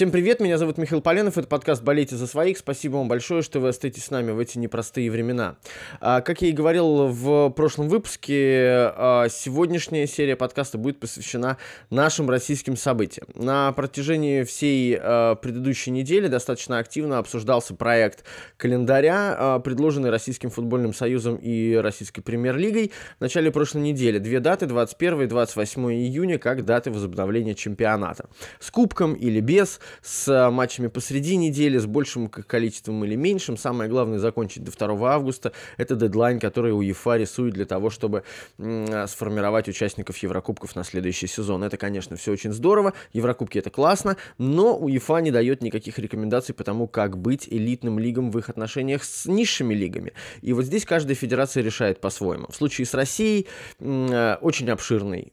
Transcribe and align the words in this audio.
Всем 0.00 0.10
привет, 0.10 0.40
меня 0.40 0.56
зовут 0.56 0.78
Михаил 0.78 1.02
Поленов, 1.02 1.36
это 1.36 1.46
подкаст 1.46 1.82
«Болейте 1.82 2.16
за 2.16 2.26
своих». 2.26 2.56
Спасибо 2.56 2.96
вам 2.96 3.06
большое, 3.06 3.42
что 3.42 3.60
вы 3.60 3.68
остаетесь 3.68 4.04
с 4.04 4.10
нами 4.10 4.30
в 4.30 4.38
эти 4.38 4.56
непростые 4.56 5.10
времена. 5.10 5.56
А, 6.00 6.22
как 6.22 6.40
я 6.40 6.48
и 6.48 6.52
говорил 6.52 7.08
в 7.08 7.50
прошлом 7.50 7.90
выпуске, 7.90 8.94
а, 8.96 9.26
сегодняшняя 9.28 10.06
серия 10.06 10.36
подкаста 10.36 10.78
будет 10.78 10.98
посвящена 11.00 11.58
нашим 11.90 12.30
российским 12.30 12.78
событиям. 12.78 13.26
На 13.34 13.72
протяжении 13.72 14.44
всей 14.44 14.96
а, 14.98 15.34
предыдущей 15.34 15.90
недели 15.90 16.28
достаточно 16.28 16.78
активно 16.78 17.18
обсуждался 17.18 17.74
проект 17.74 18.24
календаря, 18.56 19.60
предложенный 19.62 20.08
Российским 20.08 20.48
футбольным 20.48 20.94
союзом 20.94 21.36
и 21.36 21.74
Российской 21.74 22.22
премьер-лигой 22.22 22.90
в 23.18 23.20
начале 23.20 23.50
прошлой 23.50 23.82
недели. 23.82 24.16
Две 24.16 24.40
даты, 24.40 24.64
21 24.64 25.20
и 25.20 25.26
28 25.26 25.92
июня, 25.92 26.38
как 26.38 26.64
даты 26.64 26.90
возобновления 26.90 27.54
чемпионата. 27.54 28.30
С 28.60 28.70
кубком 28.70 29.12
или 29.12 29.40
без, 29.40 29.78
с 30.02 30.28
э, 30.28 30.50
матчами 30.50 30.88
посреди 30.88 31.36
недели, 31.36 31.78
с 31.78 31.86
большим 31.86 32.28
количеством 32.28 33.04
или 33.04 33.14
меньшим. 33.14 33.56
Самое 33.56 33.90
главное 33.90 34.18
закончить 34.18 34.64
до 34.64 34.72
2 34.72 35.14
августа. 35.14 35.52
Это 35.76 35.96
дедлайн, 35.96 36.40
который 36.40 36.72
УЕФА 36.72 37.16
рисует 37.16 37.54
для 37.54 37.66
того, 37.66 37.90
чтобы 37.90 38.24
э, 38.58 39.06
сформировать 39.06 39.68
участников 39.68 40.16
Еврокубков 40.18 40.76
на 40.76 40.84
следующий 40.84 41.26
сезон. 41.26 41.64
Это, 41.64 41.76
конечно, 41.76 42.16
все 42.16 42.32
очень 42.32 42.52
здорово. 42.52 42.92
Еврокубки 43.12 43.58
это 43.58 43.70
классно, 43.70 44.16
но 44.38 44.76
УЕФА 44.76 45.18
не 45.18 45.30
дает 45.30 45.62
никаких 45.62 45.98
рекомендаций 45.98 46.54
по 46.54 46.64
тому, 46.64 46.86
как 46.86 47.18
быть 47.18 47.46
элитным 47.48 47.98
лигам 47.98 48.30
в 48.30 48.38
их 48.38 48.48
отношениях 48.48 49.04
с 49.04 49.26
низшими 49.26 49.74
лигами. 49.74 50.12
И 50.42 50.52
вот 50.52 50.64
здесь 50.64 50.84
каждая 50.84 51.14
федерация 51.14 51.62
решает 51.62 52.00
по-своему. 52.00 52.46
В 52.50 52.56
случае 52.56 52.86
с 52.86 52.94
Россией 52.94 53.46
э, 53.78 54.36
очень 54.40 54.70
обширный 54.70 55.32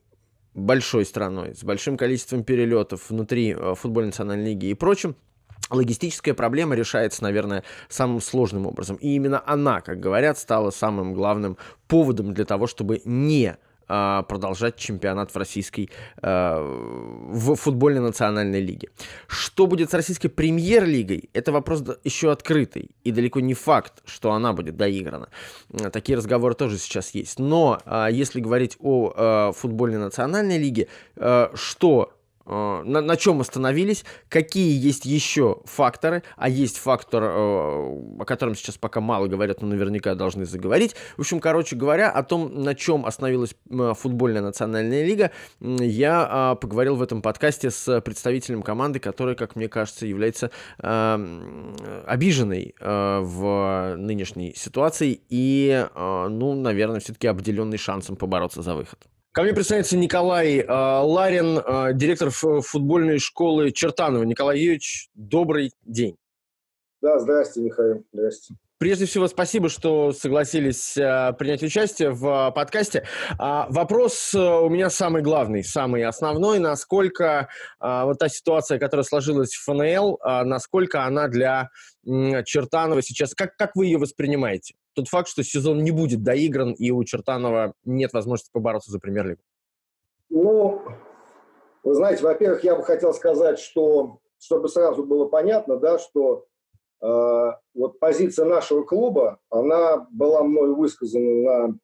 большой 0.58 1.06
страной, 1.06 1.56
с 1.56 1.64
большим 1.64 1.98
количеством 1.98 2.44
перелетов 2.44 3.10
внутри 3.10 3.54
э, 3.54 3.76
футбольной 3.76 4.08
национальной 4.08 4.46
лиги 4.46 4.66
и 4.66 4.74
прочим, 4.74 5.16
логистическая 5.70 6.34
проблема 6.34 6.76
решается, 6.76 7.24
наверное, 7.24 7.64
самым 7.90 8.22
сложным 8.22 8.66
образом. 8.66 8.98
И 8.98 9.16
именно 9.16 9.42
она, 9.46 9.82
как 9.82 10.00
говорят, 10.00 10.38
стала 10.38 10.72
самым 10.72 11.14
главным 11.14 11.58
поводом 11.88 12.34
для 12.34 12.46
того, 12.46 12.68
чтобы 12.68 13.02
не 13.06 13.58
продолжать 13.88 14.76
чемпионат 14.78 15.32
в 15.32 15.38
российской 15.38 15.90
а, 16.22 16.62
в 16.62 17.56
футбольной 17.56 18.02
национальной 18.02 18.62
лиге. 18.62 18.90
Что 19.28 19.68
будет 19.68 19.92
с 19.92 19.94
российской 19.94 20.28
премьер-лигой, 20.30 21.30
это 21.34 21.52
вопрос 21.52 21.84
еще 22.04 22.32
открытый, 22.32 22.92
и 23.04 23.12
далеко 23.12 23.40
не 23.40 23.54
факт, 23.54 24.02
что 24.06 24.32
она 24.32 24.54
будет 24.54 24.78
доиграна. 24.78 25.30
Такие 25.92 26.18
разговоры 26.18 26.54
тоже 26.54 26.78
сейчас 26.78 27.12
есть. 27.12 27.40
Но 27.40 27.80
а, 27.86 28.08
если 28.10 28.42
говорить 28.42 28.78
о 28.80 29.52
футбольной 29.54 30.00
национальной 30.00 30.58
лиге, 30.58 30.88
что 31.54 31.98
Э, 31.98 32.17
на, 32.48 33.02
на 33.02 33.18
чем 33.18 33.42
остановились, 33.42 34.06
какие 34.30 34.78
есть 34.78 35.06
еще 35.06 35.62
факторы, 35.66 36.24
а 36.38 36.50
есть 36.50 36.78
фактор, 36.78 37.24
э, 37.24 37.28
о 37.28 38.24
котором 38.26 38.56
сейчас 38.56 38.78
пока 38.78 39.02
мало 39.02 39.28
говорят, 39.28 39.62
но 39.62 39.68
наверняка 39.68 40.16
должны 40.16 40.46
заговорить. 40.46 40.96
В 41.18 41.22
общем, 41.22 41.40
короче 41.40 41.76
говоря, 41.76 42.10
о 42.10 42.24
том, 42.24 42.64
на 42.64 42.74
чем 42.74 43.06
остановилась 43.06 43.56
футбольная 43.70 44.42
национальная 44.42 45.06
лига, 45.06 45.32
я 45.60 46.28
а, 46.30 46.56
поговорил 46.56 46.96
в 46.96 47.02
этом 47.02 47.22
подкасте 47.22 47.70
с 47.70 48.02
представителем 48.02 48.64
команды, 48.64 49.00
которая, 49.00 49.36
как 49.36 49.56
мне 49.56 49.68
кажется, 49.68 50.06
является 50.06 50.52
э, 50.80 52.04
обиженной 52.06 52.76
в 52.80 53.96
нынешней 53.98 54.54
ситуации 54.56 55.20
и, 55.30 55.88
ну, 55.96 56.54
наверное, 56.54 57.00
все-таки 57.00 57.28
обделенной 57.28 57.78
шансом 57.78 58.16
побороться 58.16 58.62
за 58.62 58.76
выход. 58.76 59.00
Ко 59.38 59.44
мне 59.44 59.54
представляется 59.54 59.96
Николай 59.96 60.62
э, 60.62 60.66
Ларин, 60.68 61.60
э, 61.60 61.94
директор 61.94 62.32
футбольной 62.32 63.20
школы 63.20 63.70
Чертанова. 63.70 64.24
Николай 64.24 64.58
Юрьевич, 64.58 65.10
добрый 65.14 65.74
день. 65.84 66.18
Да, 67.04 67.20
здрасте, 67.20 67.62
Михаил, 67.62 68.04
здрасте. 68.12 68.56
Прежде 68.80 69.06
всего, 69.06 69.28
спасибо, 69.28 69.70
что 69.70 70.12
согласились 70.12 70.98
э, 70.98 71.34
принять 71.38 71.62
участие 71.62 72.10
в 72.10 72.50
э, 72.50 72.52
подкасте. 72.52 73.06
А, 73.38 73.68
вопрос 73.70 74.34
э, 74.34 74.40
у 74.40 74.70
меня 74.70 74.90
самый 74.90 75.22
главный, 75.22 75.64
самый 75.64 76.04
основной. 76.04 76.58
Насколько 76.58 77.48
вот 77.80 78.18
та 78.18 78.30
ситуация, 78.30 78.80
которая 78.80 79.04
сложилась 79.04 79.54
в 79.54 79.64
ФНЛ, 79.66 80.20
насколько 80.46 81.06
она 81.06 81.28
для 81.28 81.70
Чертанова 82.04 83.04
сейчас, 83.04 83.36
как, 83.36 83.56
как 83.56 83.76
вы 83.76 83.86
ее 83.86 84.00
воспринимаете? 84.00 84.74
Тот 84.98 85.08
факт, 85.10 85.30
что 85.30 85.44
сезон 85.44 85.84
не 85.84 85.92
будет 85.92 86.24
доигран, 86.24 86.74
и 86.74 86.90
у 86.90 87.04
Чертанова 87.04 87.74
нет 87.86 88.14
возможности 88.14 88.50
побороться 88.52 88.92
за 88.92 89.00
премьер-лигу? 89.00 89.42
Ну, 90.30 90.82
вы 91.84 91.94
знаете, 91.94 92.24
во-первых, 92.24 92.64
я 92.64 92.76
бы 92.76 92.84
хотел 92.84 93.14
сказать, 93.14 93.60
что, 93.60 94.18
чтобы 94.40 94.70
сразу 94.70 95.06
было 95.06 95.28
понятно, 95.28 95.78
да, 95.78 96.00
что 96.00 96.46
э, 97.00 97.52
вот 97.76 98.00
позиция 98.00 98.46
нашего 98.46 98.82
клуба, 98.84 99.38
она 99.52 100.08
была 100.10 100.42
мной 100.44 100.74
высказана 100.74 101.32
на 101.44 101.80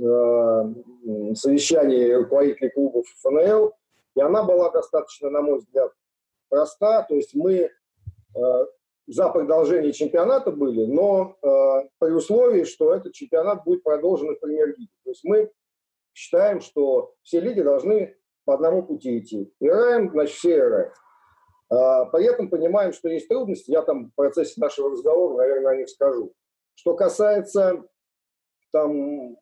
э, 0.00 1.34
совещании 1.34 2.12
руководителей 2.12 2.70
клубов 2.70 3.04
ФНЛ, 3.20 3.74
и 4.16 4.20
она 4.22 4.42
была 4.42 4.70
достаточно, 4.70 5.28
на 5.28 5.42
мой 5.42 5.58
взгляд, 5.58 5.92
проста. 6.48 7.02
То 7.02 7.14
есть 7.14 7.34
мы 7.34 7.52
э, 7.54 7.70
за 9.06 9.28
продолжение 9.28 9.92
чемпионата 9.92 10.50
были, 10.50 10.84
но 10.86 11.36
э, 11.42 11.88
при 11.98 12.12
условии, 12.12 12.64
что 12.64 12.94
этот 12.94 13.12
чемпионат 13.12 13.64
будет 13.64 13.82
продолжен 13.82 14.34
в 14.34 14.40
премьер-лиге. 14.40 14.92
То 15.04 15.10
есть 15.10 15.24
мы 15.24 15.50
считаем, 16.14 16.60
что 16.60 17.14
все 17.22 17.40
лиги 17.40 17.60
должны 17.60 18.16
по 18.44 18.54
одному 18.54 18.82
пути 18.82 19.18
идти. 19.18 19.52
Играем, 19.60 20.10
значит, 20.10 20.36
все 20.36 20.58
играем. 20.58 20.92
Э, 21.70 22.10
при 22.12 22.26
этом 22.26 22.48
понимаем, 22.48 22.92
что 22.92 23.08
есть 23.08 23.28
трудности. 23.28 23.70
Я 23.70 23.82
там 23.82 24.10
в 24.10 24.14
процессе 24.14 24.60
нашего 24.60 24.90
разговора, 24.90 25.38
наверное, 25.38 25.72
о 25.72 25.76
них 25.76 25.88
скажу. 25.88 26.32
Что 26.74 26.94
касается 26.94 27.82
там, 28.72 29.36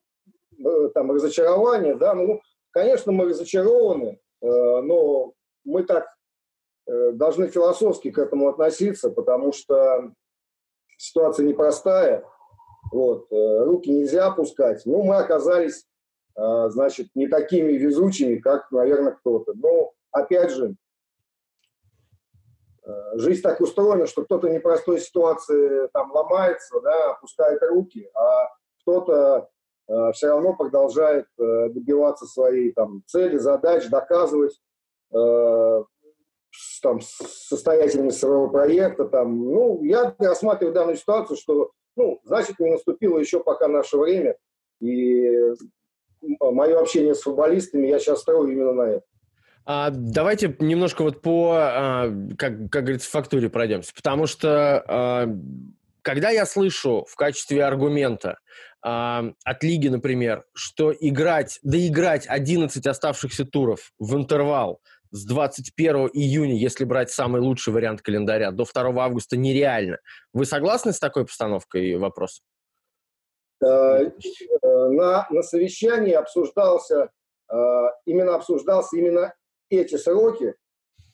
э, 0.58 0.88
там 0.94 1.10
разочарования, 1.12 1.94
да, 1.94 2.14
ну, 2.14 2.40
конечно, 2.70 3.12
мы 3.12 3.26
разочарованы, 3.26 4.20
э, 4.42 4.46
но 4.46 5.32
мы 5.64 5.84
так 5.84 6.08
должны 7.12 7.48
философски 7.48 8.10
к 8.10 8.18
этому 8.18 8.48
относиться, 8.48 9.10
потому 9.10 9.52
что 9.52 10.12
ситуация 10.96 11.46
непростая. 11.46 12.24
Вот, 12.92 13.30
э, 13.30 13.64
руки 13.64 13.90
нельзя 13.90 14.26
опускать. 14.26 14.84
Ну, 14.84 15.02
мы 15.02 15.16
оказались, 15.16 15.86
э, 16.36 16.68
значит, 16.70 17.08
не 17.14 17.28
такими 17.28 17.72
везучими, 17.72 18.36
как, 18.36 18.70
наверное, 18.70 19.12
кто-то. 19.12 19.52
Но, 19.54 19.92
опять 20.10 20.50
же, 20.50 20.74
жизнь 23.14 23.42
так 23.42 23.60
устроена, 23.60 24.06
что 24.06 24.24
кто-то 24.24 24.48
в 24.48 24.50
непростой 24.50 24.98
ситуации 24.98 25.88
там 25.92 26.10
ломается, 26.10 26.80
да, 26.80 27.12
опускает 27.12 27.62
руки, 27.62 28.10
а 28.14 28.48
кто-то 28.80 29.48
все 30.12 30.28
равно 30.28 30.54
продолжает 30.54 31.26
добиваться 31.36 32.26
своей 32.26 32.72
там, 32.72 33.02
цели, 33.06 33.36
задач, 33.36 33.88
доказывать 33.88 34.60
там, 36.82 37.00
состоятельность 37.00 38.18
своего 38.18 38.48
проекта. 38.48 39.04
Там, 39.04 39.38
ну, 39.38 39.82
я 39.84 40.14
рассматриваю 40.18 40.74
данную 40.74 40.96
ситуацию, 40.96 41.36
что, 41.36 41.70
ну, 41.96 42.20
значит, 42.24 42.58
не 42.58 42.70
наступило 42.70 43.18
еще 43.18 43.40
пока 43.40 43.68
наше 43.68 43.96
время. 43.96 44.36
И 44.80 45.30
мое 46.40 46.78
общение 46.78 47.14
с 47.14 47.22
футболистами 47.22 47.86
я 47.86 47.98
сейчас 47.98 48.20
строю 48.20 48.50
именно 48.50 48.72
на 48.72 48.82
это. 48.82 49.02
А, 49.66 49.90
давайте 49.90 50.56
немножко 50.58 51.02
вот 51.02 51.20
по, 51.20 51.54
а, 51.54 52.10
как, 52.36 52.70
как 52.70 52.84
говорится, 52.84 53.10
фактуре 53.10 53.48
пройдемся. 53.50 53.92
Потому 53.94 54.26
что 54.26 54.84
а, 54.88 55.28
когда 56.02 56.30
я 56.30 56.46
слышу 56.46 57.04
в 57.08 57.14
качестве 57.14 57.64
аргумента 57.64 58.38
а, 58.82 59.26
от 59.44 59.62
лиги, 59.62 59.88
например, 59.88 60.44
что 60.54 60.92
играть, 60.98 61.60
доиграть 61.62 62.26
11 62.26 62.86
оставшихся 62.86 63.44
туров 63.44 63.92
в 63.98 64.16
интервал– 64.16 64.80
с 65.10 65.24
21 65.26 66.10
июня, 66.12 66.54
если 66.54 66.84
брать 66.84 67.10
самый 67.10 67.40
лучший 67.40 67.72
вариант 67.72 68.02
календаря, 68.02 68.50
до 68.50 68.64
2 68.64 69.04
августа 69.04 69.36
нереально. 69.36 69.98
Вы 70.32 70.44
согласны 70.44 70.92
с 70.92 70.98
такой 70.98 71.26
постановкой 71.26 71.96
вопроса? 71.96 72.42
Э, 73.62 73.66
э, 73.66 74.10
на, 74.62 75.26
на 75.30 75.42
совещании 75.42 76.12
обсуждался, 76.12 77.10
э, 77.52 77.56
именно 78.06 78.34
обсуждался 78.34 78.96
именно 78.96 79.34
эти 79.68 79.96
сроки, 79.96 80.54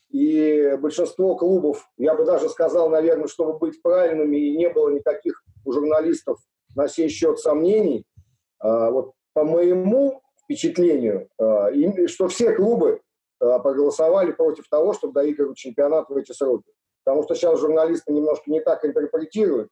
и 0.09 0.77
большинство 0.79 1.35
клубов, 1.35 1.89
я 1.97 2.15
бы 2.15 2.23
даже 2.23 2.47
сказал, 2.49 2.89
наверное, 2.89 3.27
чтобы 3.27 3.57
быть 3.57 3.81
правильными, 3.81 4.37
и 4.37 4.57
не 4.57 4.69
было 4.69 4.89
никаких 4.89 5.43
у 5.65 5.73
журналистов 5.73 6.39
на 6.75 6.87
сей 6.87 7.09
счет 7.09 7.39
сомнений, 7.39 8.05
вот 8.59 9.11
по 9.33 9.43
моему 9.43 10.21
впечатлению, 10.41 11.27
что 12.07 12.29
все 12.29 12.53
клубы 12.53 13.01
Э, 13.01 13.06
проголосовали 13.39 14.31
против 14.31 14.67
того, 14.69 14.93
чтобы 14.93 15.13
доигрывать 15.13 15.57
чемпионат 15.57 16.09
в 16.09 16.15
эти 16.15 16.31
сроки. 16.31 16.71
Потому 17.03 17.23
что 17.23 17.35
сейчас 17.35 17.59
журналисты 17.59 18.11
немножко 18.11 18.49
не 18.51 18.59
так 18.59 18.83
интерпретируют. 18.83 19.69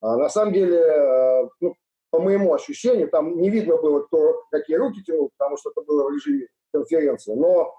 А 0.00 0.16
на 0.16 0.28
самом 0.28 0.52
деле, 0.52 0.78
э, 0.78 1.48
ну, 1.60 1.74
по 2.10 2.20
моему 2.20 2.52
ощущению, 2.52 3.08
там 3.08 3.40
не 3.40 3.50
видно 3.50 3.76
было, 3.76 4.02
кто 4.02 4.44
какие 4.50 4.76
руки 4.76 5.02
тянул, 5.02 5.30
потому 5.38 5.56
что 5.56 5.70
это 5.70 5.80
было 5.82 6.08
в 6.08 6.12
режиме 6.12 6.48
конференции. 6.72 7.34
Но 7.34 7.72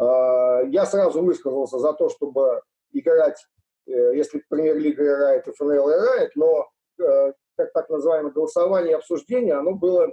э, 0.00 0.68
я 0.70 0.84
сразу 0.86 1.22
высказался 1.22 1.78
за 1.78 1.92
то, 1.92 2.08
чтобы 2.08 2.62
играть, 2.92 3.40
э, 3.86 4.16
если 4.16 4.42
премьер-лига 4.48 5.04
играет 5.04 5.46
и 5.46 5.52
ФНЛ 5.52 5.88
играет, 5.90 6.32
но 6.34 6.68
э, 7.00 7.32
как 7.56 7.72
так 7.72 7.88
называемое 7.88 8.32
голосование 8.32 8.92
и 8.92 8.96
обсуждение, 8.96 9.54
оно 9.54 9.72
было 9.72 10.12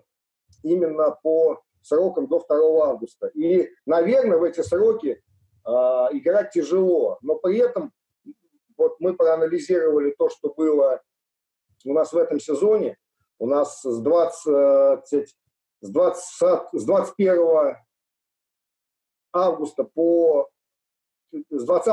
именно 0.62 1.18
по 1.24 1.62
срокам 1.86 2.28
до 2.28 2.40
2 2.40 2.88
августа. 2.88 3.28
И, 3.28 3.70
наверное, 3.86 4.38
в 4.38 4.44
эти 4.44 4.62
сроки 4.62 5.22
э, 5.66 5.70
играть 6.12 6.52
тяжело, 6.52 7.20
но 7.22 7.36
при 7.36 7.58
этом 7.58 7.92
вот 8.78 9.00
мы 9.00 9.16
проанализировали 9.16 10.16
то, 10.18 10.30
что 10.30 10.54
было 10.54 11.02
у 11.86 11.94
нас 11.94 12.12
в 12.12 12.18
этом 12.18 12.40
сезоне. 12.40 12.98
У 13.38 13.48
нас 13.48 13.82
с 13.82 14.00
20, 14.02 15.36
с 15.82 15.90
20, 15.90 16.68
с 16.74 16.86
21 16.86 17.76
августа 19.34 19.84
по 19.84 20.50
с 21.50 21.66
20 21.66 21.88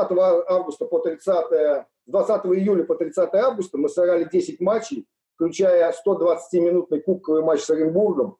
августа 0.47 0.85
по 0.85 0.99
30 0.99 1.25
с 1.25 1.85
20 2.05 2.45
июля 2.45 2.85
по 2.85 2.95
30 2.95 3.33
августа 3.33 3.77
мы 3.77 3.89
сыграли 3.89 4.23
10 4.23 4.61
матчей, 4.61 5.05
включая 5.35 5.93
120-минутный 6.05 7.01
кубковый 7.01 7.43
матч 7.43 7.61
с 7.61 7.69
Оренбургом. 7.69 8.37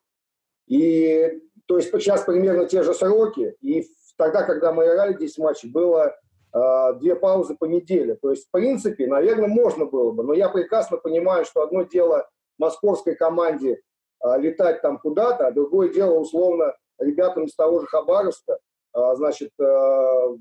И 0.67 1.41
то 1.65 1.77
есть 1.77 1.91
сейчас 1.91 2.23
примерно 2.23 2.65
те 2.65 2.83
же 2.83 2.93
сроки. 2.93 3.55
И 3.61 3.87
тогда, 4.17 4.43
когда 4.43 4.73
мы 4.73 4.85
играли 4.85 5.13
10 5.13 5.37
матчей, 5.39 5.69
было 5.69 6.15
э, 6.53 6.93
две 6.99 7.15
паузы 7.15 7.55
по 7.55 7.65
неделе. 7.65 8.15
То 8.15 8.31
есть, 8.31 8.47
в 8.47 8.51
принципе, 8.51 9.07
наверное, 9.07 9.47
можно 9.47 9.85
было 9.85 10.11
бы. 10.11 10.23
Но 10.23 10.33
я 10.33 10.49
прекрасно 10.49 10.97
понимаю, 10.97 11.45
что 11.45 11.61
одно 11.61 11.83
дело 11.83 12.27
московской 12.57 13.15
команде 13.15 13.81
э, 14.23 14.39
летать 14.39 14.81
там 14.81 14.99
куда-то, 14.99 15.47
а 15.47 15.51
другое 15.51 15.89
дело, 15.89 16.19
условно, 16.19 16.75
ребятам 16.99 17.45
из 17.45 17.55
того 17.55 17.81
же 17.81 17.87
Хабаровска, 17.87 18.57
э, 18.95 18.99
значит, 19.15 19.51
э, 19.59 20.37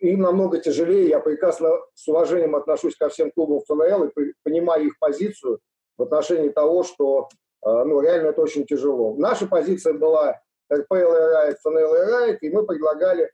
им 0.00 0.20
намного 0.20 0.58
тяжелее. 0.58 1.08
Я 1.08 1.20
прекрасно 1.20 1.70
с 1.94 2.06
уважением 2.08 2.56
отношусь 2.56 2.96
ко 2.96 3.08
всем 3.08 3.30
клубам 3.30 3.60
ФНЛ 3.66 4.04
и 4.04 4.32
понимаю 4.42 4.86
их 4.86 4.98
позицию 4.98 5.60
в 5.96 6.02
отношении 6.02 6.50
того, 6.50 6.82
что 6.82 7.28
ну, 7.66 8.00
реально 8.00 8.28
это 8.28 8.40
очень 8.40 8.64
тяжело. 8.64 9.14
Наша 9.16 9.46
позиция 9.46 9.94
была 9.94 10.40
РПЛ 10.72 10.94
и 10.94 11.54
ФНЛ 11.62 11.94
и 11.94 12.46
и 12.46 12.50
мы 12.50 12.64
предлагали 12.64 13.30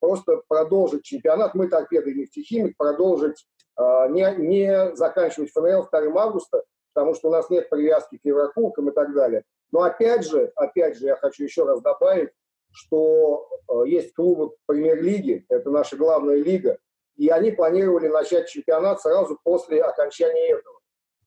просто 0.00 0.42
продолжить 0.48 1.04
чемпионат. 1.04 1.54
Мы 1.54 1.68
торпеды 1.68 2.14
нефтехимик, 2.14 2.76
продолжить, 2.76 3.46
не, 3.78 4.34
не 4.38 4.96
заканчивать 4.96 5.52
ФНЛ 5.52 5.88
2 5.90 6.22
августа, 6.22 6.64
потому 6.92 7.14
что 7.14 7.28
у 7.28 7.32
нас 7.32 7.48
нет 7.50 7.70
привязки 7.70 8.18
к 8.18 8.24
Еврокубкам 8.24 8.88
и 8.90 8.92
так 8.92 9.14
далее. 9.14 9.44
Но 9.72 9.82
опять 9.82 10.26
же, 10.26 10.52
опять 10.56 10.96
же, 10.96 11.06
я 11.06 11.16
хочу 11.16 11.44
еще 11.44 11.64
раз 11.64 11.80
добавить, 11.80 12.30
что 12.72 13.48
э, 13.68 13.88
есть 13.88 14.14
клубы 14.14 14.54
премьер-лиги, 14.66 15.44
это 15.48 15.70
наша 15.70 15.96
главная 15.96 16.36
лига, 16.36 16.78
и 17.16 17.28
они 17.28 17.50
планировали 17.50 18.08
начать 18.08 18.48
чемпионат 18.48 19.00
сразу 19.00 19.38
после 19.42 19.82
окончания 19.82 20.54
этого. 20.54 20.79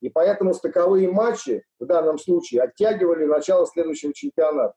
И 0.04 0.10
поэтому 0.10 0.54
стыковые 0.54 1.10
матчи 1.10 1.64
в 1.80 1.86
данном 1.86 2.20
случае 2.20 2.64
оттягивали 2.64 3.24
начало 3.24 3.66
следующего 3.66 4.14
чемпионата. 4.14 4.76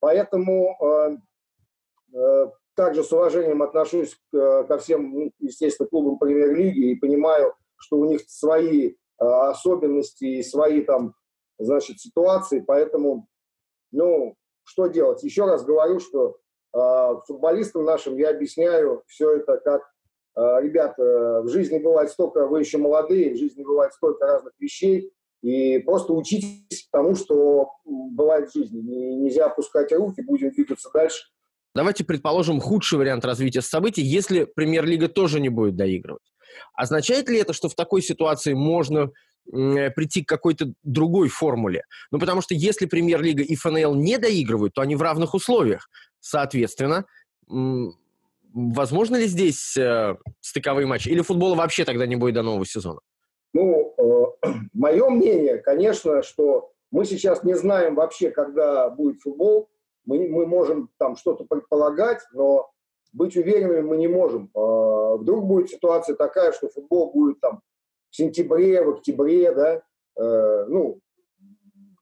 Поэтому 0.00 0.76
э, 0.82 1.16
э, 2.14 2.46
также 2.76 3.04
с 3.04 3.10
уважением 3.10 3.62
отношусь 3.62 4.14
к, 4.14 4.36
э, 4.36 4.64
ко 4.64 4.76
всем, 4.76 5.10
ну, 5.14 5.32
естественно, 5.38 5.88
клубам 5.88 6.18
премьер-лиги 6.18 6.90
и 6.90 6.94
понимаю, 6.94 7.54
что 7.76 7.96
у 7.96 8.04
них 8.04 8.20
свои 8.28 8.90
э, 8.90 8.94
особенности 9.18 10.24
и 10.24 10.42
свои 10.42 10.82
там, 10.82 11.14
значит, 11.58 12.00
ситуации, 12.00 12.60
поэтому, 12.60 13.26
ну, 13.92 14.36
что 14.64 14.88
делать? 14.88 15.22
Еще 15.22 15.46
раз 15.46 15.64
говорю, 15.64 16.00
что 16.00 16.36
э, 16.74 17.14
футболистам 17.26 17.86
нашим 17.86 18.18
я 18.18 18.28
объясняю 18.28 19.04
все 19.06 19.38
это 19.38 19.56
как 19.56 19.90
э, 20.36 20.40
ребята, 20.62 21.42
в 21.42 21.48
жизни 21.48 21.78
бывает 21.78 22.10
столько, 22.10 22.46
вы 22.46 22.60
еще 22.60 22.78
молодые, 22.78 23.34
в 23.34 23.38
жизни 23.38 23.62
бывает 23.62 23.92
столько 23.92 24.26
разных 24.26 24.52
вещей, 24.58 25.12
и 25.42 25.78
просто 25.80 26.12
учитесь 26.12 26.88
тому, 26.90 27.14
что 27.14 27.70
бывает 27.84 28.48
в 28.48 28.54
жизни. 28.54 28.80
Нельзя 28.80 29.46
опускать 29.46 29.92
руки, 29.92 30.22
будем 30.22 30.50
двигаться 30.50 30.88
дальше. 30.92 31.24
Давайте 31.74 32.04
предположим 32.04 32.60
худший 32.60 32.98
вариант 32.98 33.24
развития 33.24 33.60
событий, 33.60 34.02
если 34.02 34.44
премьер-лига 34.44 35.08
тоже 35.08 35.40
не 35.40 35.48
будет 35.48 35.76
доигрывать. 35.76 36.22
Означает 36.72 37.28
ли 37.28 37.38
это, 37.38 37.52
что 37.52 37.68
в 37.68 37.74
такой 37.74 38.00
ситуации 38.00 38.52
можно 38.52 39.10
Э, 39.52 39.90
прийти 39.90 40.24
к 40.24 40.28
какой-то 40.28 40.72
другой 40.82 41.28
формуле. 41.28 41.82
Ну, 42.10 42.18
потому 42.18 42.40
что 42.40 42.54
если 42.54 42.86
премьер-лига 42.86 43.42
и 43.42 43.54
ФНЛ 43.54 43.94
не 43.94 44.16
доигрывают, 44.16 44.72
то 44.72 44.80
они 44.80 44.96
в 44.96 45.02
равных 45.02 45.34
условиях. 45.34 45.90
Соответственно, 46.20 47.04
возможно 48.54 49.16
ли 49.16 49.26
здесь 49.26 49.76
э, 49.76 50.16
стыковые 50.40 50.86
матчи? 50.86 51.08
Или 51.08 51.20
футбола 51.20 51.56
вообще 51.56 51.84
тогда 51.84 52.06
не 52.06 52.16
будет 52.16 52.34
до 52.34 52.42
нового 52.42 52.64
сезона? 52.64 53.00
Ну, 53.52 53.94
э, 54.42 54.48
мое 54.72 55.10
мнение, 55.10 55.58
конечно, 55.58 56.22
что 56.22 56.70
мы 56.90 57.04
сейчас 57.04 57.42
не 57.42 57.54
знаем 57.54 57.96
вообще, 57.96 58.30
когда 58.30 58.88
будет 58.88 59.20
футбол. 59.20 59.68
Мы, 60.06 60.28
мы 60.28 60.46
можем 60.46 60.90
там 60.98 61.16
что-то 61.16 61.44
предполагать, 61.44 62.20
но 62.32 62.70
быть 63.12 63.36
уверенными 63.36 63.80
мы 63.80 63.96
не 63.96 64.08
можем. 64.08 64.50
Э, 64.54 65.16
вдруг 65.18 65.44
будет 65.44 65.70
ситуация 65.70 66.14
такая, 66.14 66.52
что 66.52 66.68
футбол 66.68 67.12
будет 67.12 67.40
там 67.40 67.60
в 68.10 68.16
сентябре, 68.16 68.82
в 68.84 68.90
октябре, 68.90 69.52
да, 69.52 69.82
э, 70.16 70.64
ну, 70.68 71.00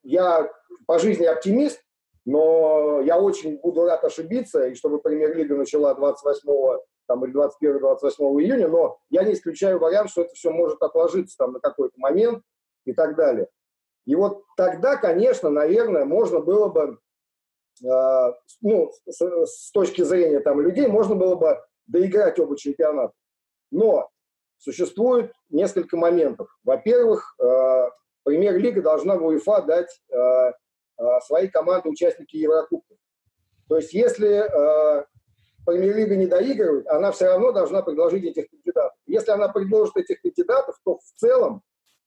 я 0.02 0.50
по 0.86 0.98
жизни 0.98 1.24
оптимист, 1.24 1.82
но 2.24 3.00
я 3.00 3.20
очень 3.20 3.58
буду 3.58 3.84
рад 3.84 4.04
ошибиться, 4.04 4.66
и 4.66 4.74
чтобы 4.74 5.00
премьер-лига 5.00 5.56
начала 5.56 5.94
28 5.94 6.80
там, 7.06 7.24
или 7.24 7.34
21-28 7.34 8.42
июня, 8.42 8.68
но 8.68 8.98
я 9.10 9.24
не 9.24 9.32
исключаю 9.32 9.78
вариант, 9.78 10.10
что 10.10 10.22
это 10.22 10.34
все 10.34 10.50
может 10.50 10.80
отложиться 10.82 11.36
там, 11.36 11.52
на 11.52 11.60
какой-то 11.60 11.94
момент 11.98 12.42
и 12.84 12.92
так 12.92 13.16
далее. 13.16 13.48
И 14.06 14.14
вот 14.14 14.44
тогда, 14.56 14.96
конечно, 14.96 15.50
наверное, 15.50 16.04
можно 16.04 16.40
было 16.40 16.68
бы, 16.68 16.98
э, 17.84 18.32
ну, 18.60 18.92
с, 19.08 19.46
с 19.46 19.70
точки 19.72 20.02
зрения 20.02 20.40
там, 20.40 20.60
людей, 20.60 20.86
можно 20.86 21.14
было 21.14 21.36
бы 21.36 21.60
доиграть 21.86 22.38
оба 22.38 22.56
чемпионата. 22.56 23.12
Но 23.70 24.08
существует 24.58 25.32
несколько 25.50 25.96
моментов. 25.96 26.48
Во-первых, 26.64 27.34
э, 27.40 27.90
премьер-лига 28.24 28.82
должна 28.82 29.16
в 29.16 29.24
УЕФА 29.24 29.62
дать 29.62 30.00
э, 30.10 30.52
э, 31.02 31.20
свои 31.26 31.48
команды 31.48 31.88
участники 31.88 32.36
Еврокубка. 32.36 32.94
То 33.68 33.76
есть 33.76 33.92
если 33.92 34.48
премьер-лига 35.64 36.16
не 36.16 36.26
доигрывает, 36.26 36.86
она 36.88 37.12
все 37.12 37.26
равно 37.26 37.52
должна 37.52 37.82
предложить 37.82 38.24
этих 38.24 38.50
кандидатов. 38.50 38.98
Если 39.06 39.30
она 39.30 39.48
предложит 39.48 39.96
этих 39.96 40.20
кандидатов, 40.20 40.76
то 40.84 40.98
в 40.98 41.20
целом 41.20 41.62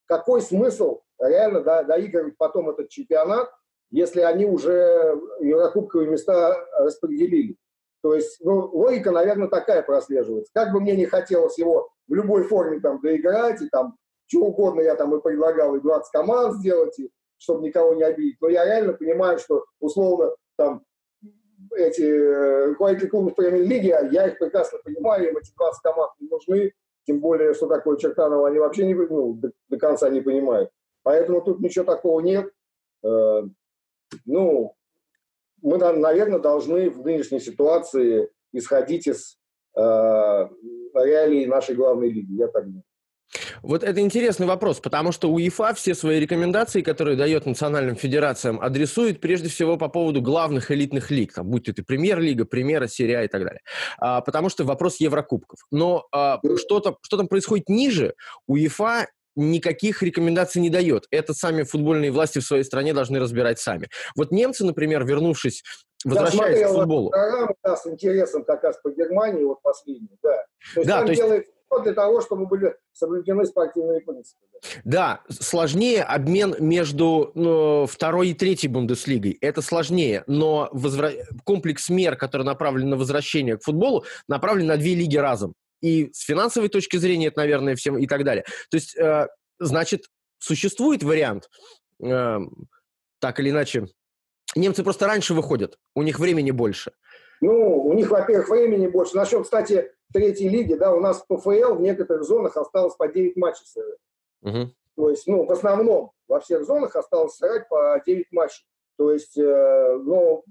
какой 0.05 0.41
смысл 0.41 1.01
реально 1.19 1.61
да, 1.61 1.83
доигрывать 1.83 2.37
потом 2.37 2.69
этот 2.69 2.89
чемпионат, 2.89 3.49
если 3.91 4.21
они 4.21 4.45
уже 4.45 5.19
еврокубковые 5.39 6.09
места 6.09 6.55
распределили? 6.77 7.57
То 8.01 8.13
есть 8.13 8.39
ну, 8.41 8.69
логика, 8.71 9.11
наверное, 9.11 9.47
такая 9.47 9.81
прослеживается. 9.81 10.51
Как 10.53 10.71
бы 10.71 10.79
мне 10.79 10.95
не 10.95 11.05
хотелось 11.05 11.57
его 11.57 11.89
в 12.07 12.13
любой 12.13 12.43
форме 12.43 12.79
там 12.79 13.01
доиграть, 13.01 13.61
и 13.61 13.69
там 13.69 13.97
что 14.27 14.41
угодно 14.41 14.81
я 14.81 14.95
там 14.95 15.15
и 15.15 15.21
предлагал, 15.21 15.75
и 15.75 15.81
20 15.81 16.11
команд 16.11 16.55
сделать, 16.55 16.97
и, 16.99 17.09
чтобы 17.37 17.65
никого 17.65 17.93
не 17.93 18.03
обидеть. 18.03 18.37
Но 18.41 18.49
я 18.49 18.65
реально 18.65 18.93
понимаю, 18.93 19.39
что 19.39 19.65
условно 19.79 20.31
там 20.55 20.83
эти 21.75 22.03
э, 22.03 22.65
руководители 22.67 23.07
клубов 23.07 23.35
премьер-лиги, 23.35 23.89
а 23.89 24.01
я 24.03 24.27
их 24.27 24.37
прекрасно 24.37 24.79
понимаю, 24.83 25.29
им 25.29 25.37
эти 25.37 25.51
20 25.55 25.81
команд 25.81 26.11
не 26.19 26.27
нужны, 26.27 26.73
тем 27.05 27.19
более, 27.19 27.53
что 27.53 27.67
такое 27.67 27.97
Чертаново, 27.97 28.47
они 28.47 28.59
вообще 28.59 28.85
не, 28.85 28.93
ну, 28.93 29.33
до, 29.33 29.51
до 29.69 29.77
конца 29.77 30.09
не 30.09 30.21
понимают. 30.21 30.69
Поэтому 31.03 31.41
тут 31.41 31.59
ничего 31.59 31.85
такого 31.85 32.19
нет. 32.21 32.49
Э, 33.03 33.43
ну, 34.25 34.75
мы, 35.61 35.77
наверное, 35.77 36.39
должны 36.39 36.89
в 36.89 37.03
нынешней 37.03 37.39
ситуации 37.39 38.29
исходить 38.53 39.07
из 39.07 39.37
э, 39.75 39.79
реалии 39.81 41.45
нашей 41.45 41.75
главной 41.75 42.09
лиги, 42.09 42.33
я 42.33 42.47
так 42.47 42.65
думаю. 42.65 42.83
Вот 43.61 43.83
это 43.83 43.99
интересный 43.99 44.47
вопрос, 44.47 44.79
потому 44.79 45.11
что 45.11 45.29
УЕФА 45.31 45.73
все 45.73 45.95
свои 45.95 46.19
рекомендации, 46.19 46.81
которые 46.81 47.17
дает 47.17 47.45
национальным 47.45 47.95
федерациям, 47.95 48.59
адресует 48.61 49.21
прежде 49.21 49.49
всего 49.49 49.77
по 49.77 49.87
поводу 49.89 50.21
главных 50.21 50.71
элитных 50.71 51.11
лиг, 51.11 51.33
там, 51.33 51.47
будь 51.47 51.69
это 51.69 51.83
премьер-лига, 51.83 52.45
премьера, 52.45 52.87
серия 52.87 53.23
и 53.23 53.27
так 53.27 53.43
далее. 53.43 53.61
А, 53.97 54.21
потому 54.21 54.49
что 54.49 54.63
вопрос 54.63 54.97
Еврокубков. 54.97 55.59
Но 55.71 56.05
а, 56.11 56.39
что, 56.57 56.97
что 57.01 57.17
там 57.17 57.27
происходит 57.27 57.69
ниже, 57.69 58.13
УЕФА 58.47 59.07
никаких 59.35 60.01
рекомендаций 60.01 60.61
не 60.61 60.69
дает. 60.69 61.07
Это 61.11 61.33
сами 61.33 61.63
футбольные 61.63 62.11
власти 62.11 62.39
в 62.39 62.43
своей 62.43 62.63
стране 62.63 62.93
должны 62.93 63.19
разбирать 63.19 63.59
сами. 63.59 63.89
Вот 64.15 64.31
немцы, 64.31 64.63
например, 64.63 65.05
вернувшись 65.05 65.63
возвращаясь 66.05 66.61
к 66.61 66.69
футболу. 66.69 67.09
программу, 67.09 67.55
да, 67.63 67.75
с 67.75 67.87
интересом 67.87 68.43
как 68.43 68.63
раз 68.63 68.77
по 68.81 68.91
Германии, 68.91 69.43
вот 69.43 69.61
последний, 69.61 70.17
да. 70.21 70.45
То 70.73 70.79
есть 70.79 70.87
да, 70.87 70.97
там 70.97 71.05
то 71.05 71.11
есть... 71.11 71.21
делается 71.21 71.51
для 71.83 71.93
того, 71.93 72.21
чтобы 72.21 72.45
были 72.45 72.75
соблюдены 72.93 73.45
спортивные 73.45 74.01
принципы. 74.01 74.45
Да, 74.83 75.21
сложнее 75.29 76.03
обмен 76.03 76.55
между 76.59 77.31
ну, 77.35 77.85
второй 77.85 78.29
и 78.29 78.33
третьей 78.33 78.69
Бундеслигой. 78.69 79.37
Это 79.41 79.61
сложнее, 79.61 80.23
но 80.27 80.69
возра... 80.71 81.11
комплекс 81.43 81.89
мер, 81.89 82.15
который 82.15 82.43
направлен 82.43 82.89
на 82.89 82.97
возвращение 82.97 83.57
к 83.57 83.63
футболу, 83.63 84.05
направлен 84.27 84.67
на 84.67 84.77
две 84.77 84.95
лиги 84.95 85.17
разом. 85.17 85.53
И 85.81 86.11
с 86.13 86.21
финансовой 86.21 86.69
точки 86.69 86.97
зрения 86.97 87.27
это, 87.27 87.39
наверное, 87.39 87.75
всем 87.75 87.97
и 87.97 88.07
так 88.07 88.23
далее. 88.23 88.45
То 88.69 88.77
есть, 88.77 88.95
э, 88.97 89.27
значит, 89.59 90.05
существует 90.39 91.03
вариант, 91.03 91.49
э, 92.03 92.39
так 93.19 93.39
или 93.39 93.49
иначе, 93.49 93.87
немцы 94.55 94.83
просто 94.83 95.07
раньше 95.07 95.33
выходят, 95.33 95.77
у 95.93 96.01
них 96.01 96.19
времени 96.19 96.51
больше. 96.51 96.93
Ну, 97.41 97.83
у 97.83 97.93
них, 97.93 98.09
во-первых, 98.09 98.49
времени 98.49 98.87
больше. 98.87 99.15
Насчет, 99.15 99.43
кстати, 99.43 99.91
третьей 100.13 100.49
лиги, 100.49 100.73
да, 100.75 100.93
у 100.93 100.99
нас 100.99 101.23
ПФЛ 101.27 101.75
в 101.75 101.81
некоторых 101.81 102.23
зонах 102.23 102.57
осталось 102.57 102.95
по 102.95 103.07
9 103.07 103.35
матчей 103.35 103.65
сыграть. 103.65 103.99
Угу. 104.41 104.71
То 104.95 105.09
есть, 105.09 105.27
ну, 105.27 105.45
в 105.45 105.51
основном 105.51 106.11
во 106.27 106.39
всех 106.39 106.65
зонах 106.65 106.95
осталось 106.95 107.35
сыграть 107.35 107.67
по 107.67 108.01
9 108.05 108.31
матчей. 108.31 108.65
То 108.97 109.11
есть, 109.11 109.37
э, 109.37 109.99
ну, 110.01 110.43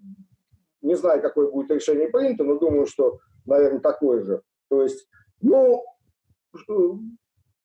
не 0.83 0.95
знаю, 0.97 1.23
какое 1.23 1.51
будет 1.51 1.71
решение 1.71 2.09
принято, 2.09 2.45
но 2.45 2.59
думаю, 2.59 2.87
что, 2.87 3.19
наверное, 3.47 3.81
такое 3.81 4.23
же. 4.23 4.43
То 4.69 4.83
есть, 4.83 5.09
ну, 5.41 5.85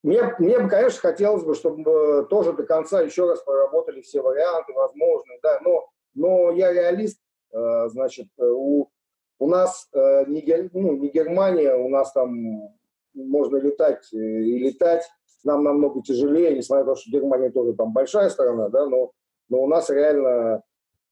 мне, 0.02 0.34
мне 0.40 0.60
бы, 0.60 0.70
конечно, 0.70 1.02
хотелось 1.02 1.44
бы, 1.44 1.54
чтобы 1.54 2.26
тоже 2.30 2.54
до 2.54 2.64
конца 2.64 3.02
еще 3.02 3.28
раз 3.28 3.42
проработали 3.44 4.02
все 4.02 4.22
варианты 4.22 4.72
возможные, 4.72 5.40
да, 5.44 5.60
но, 5.62 5.90
но 6.14 6.52
я 6.52 6.72
реалист, 6.72 7.20
э, 7.52 7.90
значит, 7.90 8.28
у 8.38 8.80
у 8.84 8.90
нас 9.50 9.88
э, 9.94 10.26
не, 10.28 10.70
ну, 10.74 10.94
не 10.98 11.10
Германия, 11.10 11.76
у 11.76 11.90
нас 11.90 12.12
там 12.14 12.32
можно 13.14 13.58
летать 13.58 14.08
э, 14.14 14.18
и 14.18 14.60
летать. 14.60 15.04
Нам 15.44 15.64
намного 15.64 16.02
тяжелее, 16.02 16.56
несмотря 16.56 16.86
на 16.86 16.94
то, 16.94 17.00
что 17.00 17.12
Германия 17.12 17.50
тоже 17.50 17.74
там 17.74 17.94
большая 17.94 18.30
страна, 18.30 18.70
да, 18.70 18.86
но, 18.88 19.12
но 19.50 19.62
у 19.62 19.68
нас 19.68 19.90
реально 19.90 20.64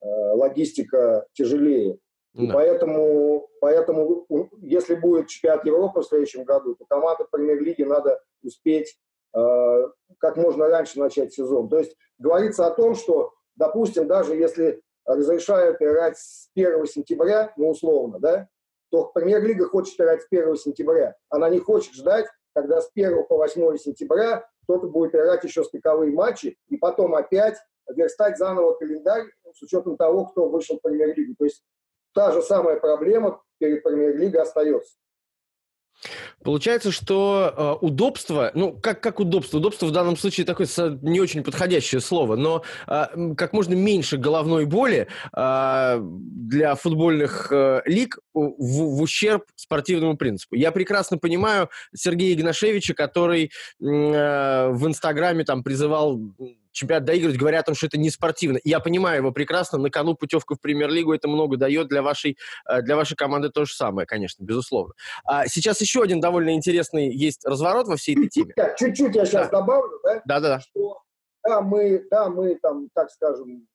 э, 0.01 0.05
логистика 0.33 1.25
тяжелее. 1.33 1.97
Да. 2.33 2.53
Поэтому, 2.53 3.47
поэтому, 3.61 4.27
если 4.61 4.95
будет 4.95 5.27
чемпионат 5.27 5.65
Европы 5.65 6.01
в 6.01 6.05
следующем 6.05 6.43
году, 6.43 6.75
то 6.75 6.85
команда 6.85 7.25
премьер-лиги 7.31 7.81
надо 7.83 8.19
успеть 8.43 8.95
э, 9.35 9.87
как 10.19 10.37
можно 10.37 10.67
раньше 10.67 10.99
начать 10.99 11.33
сезон. 11.33 11.67
То 11.67 11.79
есть 11.79 11.95
говорится 12.19 12.67
о 12.67 12.71
том, 12.71 12.93
что, 12.93 13.31
допустим, 13.55 14.07
даже 14.07 14.35
если 14.35 14.81
разрешают 15.07 15.81
играть 15.81 16.17
с 16.17 16.49
1 16.55 16.85
сентября, 16.85 17.53
ну, 17.57 17.69
условно, 17.69 18.19
да, 18.19 18.47
то 18.91 19.05
премьер-лига 19.05 19.67
хочет 19.67 19.99
играть 19.99 20.21
с 20.21 20.27
1 20.29 20.55
сентября. 20.57 21.15
Она 21.29 21.49
не 21.49 21.59
хочет 21.59 21.93
ждать, 21.93 22.27
когда 22.53 22.81
с 22.81 22.91
1 22.93 23.25
по 23.25 23.37
8 23.37 23.77
сентября 23.77 24.47
кто-то 24.63 24.87
будет 24.87 25.15
играть 25.15 25.43
еще 25.43 25.63
стыковые 25.63 26.11
матчи, 26.11 26.57
и 26.67 26.77
потом 26.77 27.15
опять 27.15 27.57
верстать 27.87 28.37
заново 28.37 28.73
календарь 28.73 29.25
с 29.53 29.61
учетом 29.61 29.95
того, 29.95 30.25
кто 30.25 30.49
вышел 30.49 30.77
в 30.77 30.81
премьер-лигу. 30.81 31.35
То 31.37 31.45
есть 31.45 31.63
та 32.13 32.31
же 32.31 32.41
самая 32.41 32.77
проблема 32.77 33.41
перед 33.59 33.81
премьер-лигой 33.83 34.41
остается. 34.41 34.97
Получается, 36.43 36.91
что 36.91 37.79
э, 37.81 37.85
удобство, 37.85 38.51
ну, 38.53 38.71
как, 38.71 39.01
как 39.01 39.19
удобство? 39.19 39.57
Удобство 39.57 39.87
в 39.87 39.91
данном 39.91 40.15
случае 40.15 40.45
такое 40.45 40.67
не 41.01 41.19
очень 41.19 41.43
подходящее 41.43 41.99
слово, 42.01 42.35
но 42.35 42.63
э, 42.87 43.33
как 43.35 43.53
можно 43.53 43.73
меньше 43.73 44.17
головной 44.17 44.65
боли 44.65 45.07
э, 45.35 45.99
для 45.99 46.75
футбольных 46.75 47.51
э, 47.51 47.81
лиг 47.85 48.19
в, 48.33 48.49
в 48.59 49.01
ущерб 49.01 49.43
спортивному 49.55 50.15
принципу. 50.15 50.55
Я 50.55 50.71
прекрасно 50.71 51.17
понимаю 51.17 51.69
Сергея 51.93 52.33
Игнашевича, 52.35 52.93
который 52.93 53.45
э, 53.45 53.49
в 53.79 54.87
Инстаграме 54.87 55.43
там 55.43 55.63
призывал 55.63 56.19
чемпионат 56.77 57.05
доигрывать, 57.05 57.37
говоря 57.37 57.59
о 57.59 57.63
том, 57.63 57.75
что 57.75 57.87
это 57.87 57.97
не 57.97 58.09
спортивно. 58.09 58.59
Я 58.63 58.79
понимаю 58.79 59.17
его 59.17 59.31
прекрасно, 59.31 59.77
на 59.77 59.89
кону 59.89 60.15
путевка 60.15 60.55
в 60.55 60.61
премьер-лигу 60.61 61.13
это 61.13 61.27
много 61.27 61.57
дает, 61.57 61.87
для 61.87 62.01
вашей, 62.01 62.37
э, 62.69 62.81
для 62.81 62.95
вашей 62.95 63.15
команды 63.15 63.49
то 63.49 63.65
же 63.65 63.73
самое, 63.73 64.05
конечно, 64.05 64.43
безусловно. 64.43 64.93
А 65.25 65.47
сейчас 65.47 65.81
еще 65.81 66.01
один 66.01 66.19
довольно 66.19 66.53
интересный 66.53 67.13
есть 67.13 67.45
разворот 67.45 67.87
во 67.87 67.95
всей 67.97 68.15
этой 68.15 68.29
теме. 68.29 68.53
Чуть-чуть 68.77 69.15
я 69.15 69.25
сейчас 69.25 69.49
да. 69.49 69.59
добавлю, 69.59 69.99
да? 70.03 70.21
Да-да-да. 70.25 70.61
да, 71.43 71.61
мы, 71.61 72.05
да, 72.09 72.29
мы 72.29 72.55
там, 72.55 72.89
так 72.93 73.09
скажем, 73.09 73.67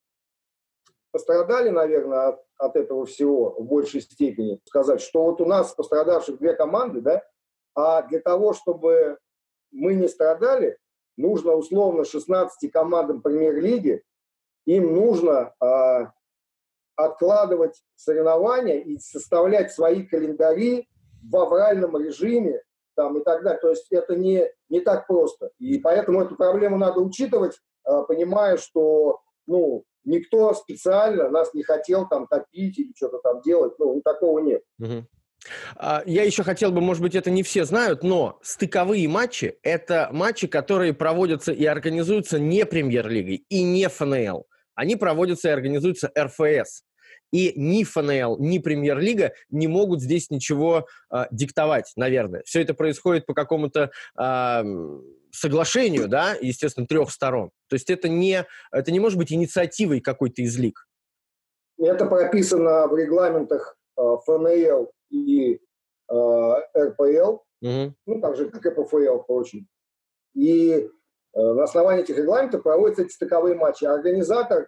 пострадали, 1.10 1.68
наверное, 1.68 2.28
от, 2.28 2.40
от 2.58 2.76
этого 2.76 3.06
всего 3.06 3.54
в 3.58 3.64
большей 3.64 4.00
степени. 4.00 4.60
Сказать, 4.64 5.00
что 5.00 5.24
вот 5.24 5.40
у 5.40 5.46
нас 5.46 5.74
пострадавших 5.74 6.38
две 6.38 6.54
команды, 6.54 7.00
да, 7.00 7.22
а 7.74 8.02
для 8.02 8.20
того, 8.20 8.52
чтобы 8.52 9.18
мы 9.70 9.94
не 9.94 10.08
страдали, 10.08 10.78
нужно 11.22 11.52
условно 11.52 12.04
16 12.04 12.70
командам 12.70 13.22
премьер-лиги, 13.22 14.02
им 14.66 14.94
нужно 14.94 15.54
э, 15.60 16.06
откладывать 16.96 17.82
соревнования 17.96 18.80
и 18.80 18.98
составлять 18.98 19.72
свои 19.72 20.04
календари 20.04 20.88
в 21.22 21.36
авральном 21.36 21.96
режиме 21.96 22.62
там, 22.94 23.18
и 23.18 23.24
так 23.24 23.42
далее. 23.42 23.60
То 23.60 23.70
есть 23.70 23.90
это 23.90 24.16
не, 24.16 24.46
не 24.68 24.80
так 24.80 25.06
просто. 25.06 25.50
И 25.58 25.78
поэтому 25.78 26.22
эту 26.22 26.36
проблему 26.36 26.76
надо 26.76 27.00
учитывать, 27.00 27.58
э, 27.86 28.02
понимая, 28.06 28.56
что 28.56 29.20
ну, 29.46 29.84
никто 30.04 30.52
специально 30.54 31.28
нас 31.28 31.54
не 31.54 31.62
хотел 31.62 32.08
там 32.08 32.26
топить 32.26 32.78
или 32.78 32.92
что-то 32.94 33.18
там 33.18 33.40
делать. 33.40 33.74
Ну, 33.78 34.00
такого 34.02 34.40
нет. 34.40 34.62
Угу. 34.78 35.06
А, 35.76 36.02
я 36.06 36.22
еще 36.22 36.42
хотел 36.42 36.72
бы, 36.72 36.80
может 36.80 37.02
быть, 37.02 37.14
это 37.14 37.30
не 37.30 37.42
все 37.42 37.64
знают, 37.64 38.02
но 38.02 38.38
стыковые 38.42 39.08
матчи– 39.08 39.56
это 39.62 40.08
матчи, 40.12 40.46
которые 40.46 40.94
проводятся 40.94 41.52
и 41.52 41.64
организуются 41.64 42.38
не 42.38 42.64
премьер-лигой 42.64 43.44
и 43.48 43.62
не 43.62 43.88
ФНЛ. 43.88 44.46
Они 44.74 44.96
проводятся 44.96 45.48
и 45.48 45.52
организуются 45.52 46.10
РФС. 46.18 46.84
И 47.30 47.54
ни 47.56 47.82
ФНЛ, 47.82 48.38
ни 48.40 48.58
Премьер-лига 48.58 49.32
не 49.48 49.66
могут 49.66 50.02
здесь 50.02 50.28
ничего 50.28 50.86
э, 51.10 51.24
диктовать, 51.30 51.90
наверное. 51.96 52.42
Все 52.44 52.60
это 52.60 52.74
происходит 52.74 53.24
по 53.24 53.32
какому-то 53.32 53.90
э, 54.20 54.62
соглашению, 55.30 56.08
да, 56.08 56.34
естественно, 56.40 56.86
трех 56.86 57.10
сторон. 57.10 57.50
То 57.68 57.74
есть 57.76 57.88
это 57.88 58.10
не, 58.10 58.46
это 58.70 58.92
не 58.92 59.00
может 59.00 59.18
быть 59.18 59.32
инициативой 59.32 60.00
какой-то 60.00 60.42
из 60.42 60.58
лиг. 60.58 60.86
Это 61.78 62.04
прописано 62.04 62.86
в 62.86 62.96
регламентах 62.96 63.76
ФНЛ 63.96 64.92
и 65.12 65.60
э, 66.08 66.54
РПЛ, 66.76 67.38
угу. 67.60 67.94
ну, 68.06 68.20
так 68.20 68.36
же, 68.36 68.50
как 68.50 68.66
и 68.66 68.70
ПФЛ, 68.70 69.20
впрочем. 69.20 69.68
И 70.34 70.72
э, 70.72 70.88
на 71.34 71.64
основании 71.64 72.02
этих 72.02 72.16
регламентов 72.16 72.62
проводятся 72.62 73.02
эти 73.02 73.12
стыковые 73.12 73.54
матчи. 73.54 73.84
Организатор, 73.84 74.62
э, 74.62 74.66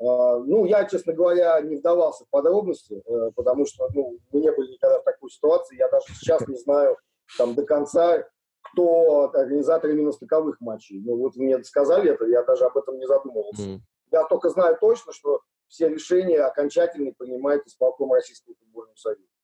ну, 0.00 0.64
я, 0.64 0.84
честно 0.86 1.12
говоря, 1.12 1.60
не 1.60 1.76
вдавался 1.76 2.24
в 2.24 2.30
подробности, 2.30 3.02
э, 3.04 3.30
потому 3.34 3.66
что, 3.66 3.88
ну, 3.94 4.18
мы 4.32 4.40
не 4.40 4.52
были 4.52 4.72
никогда 4.72 5.00
в 5.00 5.04
такой 5.04 5.30
ситуации. 5.30 5.76
Я 5.76 5.88
даже 5.88 6.06
сейчас 6.14 6.46
не 6.48 6.56
знаю 6.56 6.96
там 7.38 7.54
до 7.54 7.64
конца, 7.64 8.24
кто 8.72 9.30
организатор 9.32 9.90
именно 9.90 10.12
стыковых 10.12 10.60
матчей. 10.60 11.00
Ну, 11.04 11.16
вот 11.16 11.36
мне 11.36 11.62
сказали 11.62 12.12
это, 12.12 12.24
я 12.26 12.42
даже 12.42 12.64
об 12.64 12.76
этом 12.76 12.98
не 12.98 13.06
задумывался. 13.06 13.62
Mm. 13.62 13.78
Я 14.12 14.24
только 14.24 14.48
знаю 14.48 14.76
точно, 14.80 15.12
что 15.12 15.40
все 15.68 15.88
решения 15.88 16.40
окончательно 16.40 17.12
принимает 17.16 17.66
исполком 17.66 18.12
Российского 18.12 18.54
футбольного 18.56 18.96
союза. 18.96 19.35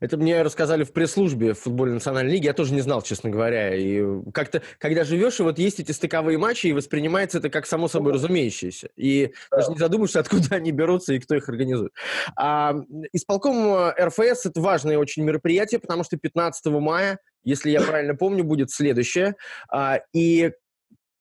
Это 0.00 0.16
мне 0.16 0.42
рассказали 0.42 0.84
в 0.84 0.92
пресс-службе 0.92 1.54
футбольной 1.54 1.94
национальной 1.94 2.32
лиги. 2.32 2.46
Я 2.46 2.54
тоже 2.54 2.74
не 2.74 2.80
знал, 2.80 3.02
честно 3.02 3.30
говоря. 3.30 3.74
И 3.74 4.02
как-то, 4.32 4.62
когда 4.78 5.04
живешь, 5.04 5.40
и 5.40 5.42
вот 5.42 5.58
есть 5.58 5.80
эти 5.80 5.92
стыковые 5.92 6.38
матчи, 6.38 6.68
и 6.68 6.72
воспринимается 6.72 7.38
это 7.38 7.50
как 7.50 7.66
само 7.66 7.88
собой 7.88 8.14
разумеющееся. 8.14 8.88
И 8.96 9.32
да. 9.50 9.58
даже 9.58 9.70
не 9.72 9.78
задумаешься, 9.78 10.20
откуда 10.20 10.56
они 10.56 10.72
берутся 10.72 11.14
и 11.14 11.20
кто 11.20 11.36
их 11.36 11.48
организует. 11.48 11.92
А, 12.36 12.74
исполком 13.12 13.90
РФС– 13.90 14.46
это 14.46 14.60
важное 14.60 14.98
очень 14.98 15.22
мероприятие, 15.24 15.80
потому 15.80 16.04
что 16.04 16.16
15 16.16 16.66
мая, 16.66 17.18
если 17.44 17.70
я 17.70 17.80
правильно 17.80 18.14
помню, 18.14 18.44
будет 18.44 18.70
следующее. 18.70 19.34
А, 19.70 20.00
и 20.12 20.52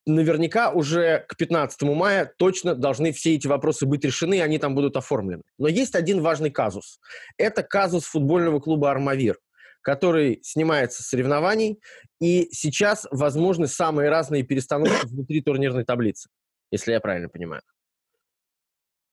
наверняка 0.10 0.72
уже 0.72 1.26
к 1.28 1.36
15 1.38 1.82
мая 1.84 2.32
точно 2.38 2.76
должны 2.76 3.12
все 3.12 3.36
эти 3.36 3.48
вопросы 3.48 3.86
быть 3.86 4.04
решены, 4.04 4.42
они 4.42 4.58
там 4.60 4.76
будут 4.76 4.98
оформлены. 4.98 5.44
Но 5.58 5.68
есть 5.68 5.96
один 5.96 6.22
важный 6.22 6.52
казус. 6.52 7.00
Это 7.38 7.64
казус 7.64 8.06
футбольного 8.06 8.60
клуба 8.60 8.92
«Армавир», 8.92 9.38
который 9.82 10.40
снимается 10.44 11.04
с 11.04 11.08
соревнований, 11.08 11.80
и 12.20 12.50
сейчас 12.52 13.08
возможны 13.12 13.68
самые 13.68 14.10
разные 14.10 14.44
перестановки 14.44 15.06
внутри 15.06 15.42
турнирной 15.42 15.86
таблицы, 15.86 16.30
если 16.72 16.92
я 16.92 17.00
правильно 17.00 17.30
понимаю. 17.30 17.62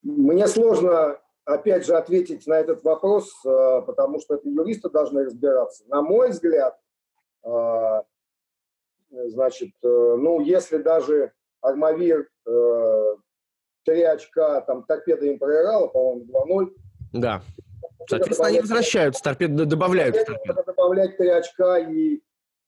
Мне 0.03 0.47
сложно, 0.47 1.19
опять 1.45 1.87
же, 1.87 1.97
ответить 1.97 2.47
на 2.47 2.55
этот 2.55 2.83
вопрос, 2.85 3.31
э, 3.45 3.83
потому 3.87 4.21
что 4.21 4.35
это 4.37 4.49
юристы 4.49 4.89
должны 4.89 5.25
разбираться. 5.25 5.85
На 5.89 6.03
мой 6.03 6.31
взгляд, 6.31 6.79
э, 7.45 8.03
Значит, 9.29 9.71
э, 9.83 9.87
ну, 9.89 10.41
если 10.41 10.79
даже 10.79 11.33
Армавир 11.61 12.29
э, 12.47 13.17
3 13.85 14.03
очка, 14.03 14.61
там, 14.63 14.85
торпеда 14.85 15.27
им 15.27 15.39
проиграла, 15.39 15.89
по-моему, 15.89 16.65
2-0. 16.65 16.71
Да. 17.15 17.43
Соответственно, 18.09 18.49
они 18.49 18.61
возвращаются, 18.61 19.23
торпеды 19.23 19.65
добавляют. 19.65 20.17
Торпеды. 20.25 20.63
Добавлять 20.65 21.17
3 21.17 21.29
очка 21.29 21.79
и 21.79 22.21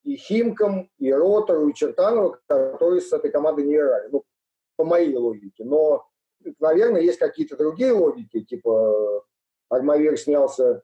и 0.03 0.15
Химкам, 0.15 0.89
и 0.97 1.11
Ротору, 1.11 1.67
и 1.69 1.73
Чертанову, 1.73 2.37
которые 2.47 3.01
с 3.01 3.11
этой 3.11 3.31
командой 3.31 3.65
не 3.65 3.75
играли. 3.75 4.09
Ну, 4.11 4.23
по 4.75 4.85
моей 4.85 5.15
логике. 5.15 5.63
Но, 5.63 6.07
наверное, 6.59 7.01
есть 7.01 7.19
какие-то 7.19 7.57
другие 7.57 7.91
логики, 7.91 8.41
типа 8.41 9.25
Армавир 9.69 10.17
снялся 10.17 10.83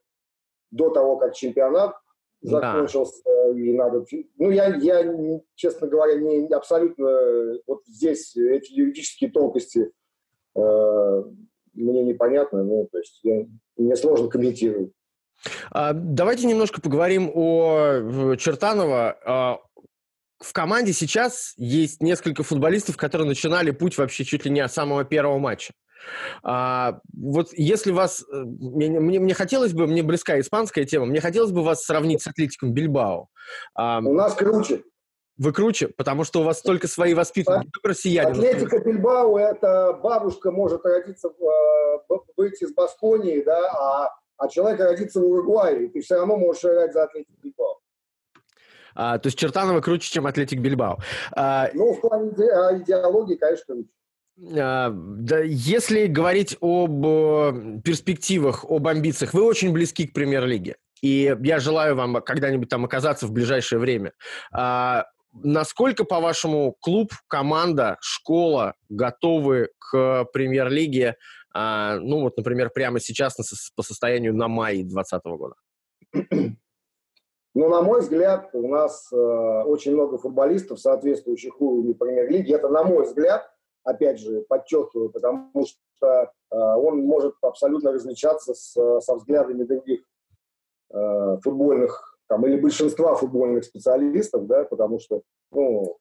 до 0.71 0.89
того, 0.89 1.17
как 1.17 1.33
чемпионат 1.33 1.95
закончился, 2.41 3.21
да. 3.25 3.59
и 3.59 3.73
надо... 3.73 4.05
Ну, 4.37 4.51
я, 4.51 4.75
я, 4.75 5.41
честно 5.55 5.87
говоря, 5.87 6.19
не 6.19 6.53
абсолютно... 6.53 7.59
Вот 7.67 7.81
здесь 7.85 8.35
эти 8.35 8.73
юридические 8.73 9.31
тонкости 9.31 9.91
э, 10.55 11.23
мне 11.73 12.03
непонятны, 12.03 12.63
ну, 12.63 12.87
то 12.91 12.97
есть 12.97 13.19
я, 13.23 13.45
мне 13.77 13.95
сложно 13.95 14.29
комментировать. 14.29 14.91
А, 15.71 15.93
давайте 15.93 16.47
немножко 16.47 16.81
поговорим 16.81 17.29
о 17.33 18.35
Чертанова. 18.37 19.61
А, 20.45 20.49
в 20.49 20.53
команде 20.53 20.93
сейчас 20.93 21.53
есть 21.57 22.01
несколько 22.01 22.43
футболистов, 22.43 22.97
которые 22.97 23.27
начинали 23.27 23.71
путь 23.71 23.97
вообще 23.97 24.23
чуть 24.23 24.45
ли 24.45 24.51
не 24.51 24.61
от 24.61 24.71
самого 24.71 25.03
первого 25.03 25.39
матча. 25.39 25.73
А, 26.43 26.99
вот 27.13 27.49
если 27.53 27.91
вас... 27.91 28.23
Э, 28.31 28.43
мне, 28.43 28.99
мне, 28.99 29.19
мне 29.19 29.33
хотелось 29.33 29.73
бы, 29.73 29.87
мне 29.87 30.03
близка 30.03 30.39
испанская 30.39 30.85
тема, 30.85 31.05
мне 31.05 31.19
хотелось 31.19 31.51
бы 31.51 31.63
вас 31.63 31.83
сравнить 31.83 32.21
с 32.21 32.27
Атлетиком 32.27 32.73
Бильбао. 32.73 33.27
А, 33.73 33.99
у 33.99 34.13
нас 34.13 34.33
круче. 34.35 34.83
Вы 35.37 35.51
круче, 35.51 35.89
потому 35.89 36.23
что 36.23 36.41
у 36.41 36.43
вас 36.43 36.61
только 36.61 36.87
свои 36.87 37.13
воспитанники, 37.13 37.69
только 37.73 37.89
россияне. 37.89 38.31
Атлетика 38.31 38.79
Бильбао– 38.79 39.37
это 39.39 39.99
бабушка 40.01 40.51
может 40.51 40.85
родиться, 40.85 41.29
быть 42.37 42.61
из 42.61 42.73
Басконии, 42.73 43.41
да, 43.41 43.59
а, 43.71 44.15
а 44.37 44.47
человек 44.47 44.79
родится 44.79 45.19
в 45.19 45.25
Уругвае, 45.25 45.85
и 45.85 45.87
ты 45.89 46.01
все 46.01 46.15
равно 46.15 46.37
можешь 46.37 46.63
играть 46.63 46.93
за 46.93 47.03
Атлетик 47.03 47.35
Бильбао. 47.41 47.79
А, 48.95 49.19
то 49.19 49.27
есть 49.27 49.37
Чертанова 49.37 49.81
круче, 49.81 50.11
чем 50.11 50.25
Атлетик 50.25 50.59
Бильбао. 50.59 50.97
А, 51.33 51.69
ну, 51.73 51.93
в 51.93 52.01
плане 52.01 52.29
иде- 52.29 52.81
идеологии, 52.81 53.35
конечно, 53.35 53.75
круче. 53.75 53.89
А, 54.57 54.91
да, 54.93 55.39
если 55.39 56.07
говорить 56.07 56.57
об 56.61 57.81
перспективах, 57.83 58.65
об 58.65 58.87
амбициях, 58.87 59.33
вы 59.33 59.43
очень 59.43 59.71
близки 59.71 60.07
к 60.07 60.13
премьер-лиге. 60.13 60.75
И 61.01 61.35
я 61.41 61.59
желаю 61.59 61.95
вам 61.95 62.21
когда-нибудь 62.21 62.69
там 62.69 62.85
оказаться 62.85 63.27
в 63.27 63.31
ближайшее 63.31 63.79
время. 63.79 64.13
А, 64.51 65.05
насколько, 65.33 66.03
по-вашему, 66.03 66.75
клуб, 66.79 67.11
команда, 67.27 67.97
школа 68.01 68.75
готовы 68.89 69.69
к 69.77 70.25
премьер-лиге, 70.33 71.15
а, 71.53 71.97
ну 71.99 72.21
вот, 72.21 72.37
например, 72.37 72.69
прямо 72.69 72.99
сейчас 72.99 73.35
по 73.75 73.83
состоянию 73.83 74.33
на 74.33 74.47
май 74.47 74.83
2020 74.83 75.21
года? 75.25 75.55
Ну, 77.55 77.69
на 77.69 77.81
мой 77.81 78.01
взгляд, 78.01 78.49
у 78.53 78.67
нас 78.67 79.07
э, 79.13 79.15
очень 79.15 79.93
много 79.93 80.17
футболистов, 80.17 80.77
соответствующих 80.77 81.61
уровню 81.61 81.95
премьер-лиги. 81.95 82.53
Это, 82.53 82.67
на 82.67 82.83
мой 82.83 83.05
взгляд, 83.05 83.49
опять 83.85 84.19
же, 84.19 84.41
подчеркиваю, 84.41 85.09
потому 85.09 85.65
что 85.65 86.31
э, 86.51 86.55
он 86.57 86.99
может 87.05 87.33
абсолютно 87.41 87.93
различаться 87.93 88.53
с, 88.53 88.73
со 88.99 89.15
взглядами 89.15 89.63
других 89.63 90.01
э, 90.93 91.37
футбольных, 91.41 92.19
там, 92.27 92.45
или 92.45 92.59
большинства 92.59 93.15
футбольных 93.15 93.63
специалистов, 93.63 94.47
да, 94.47 94.65
потому 94.65 94.99
что, 94.99 95.21
ну, 95.51 95.97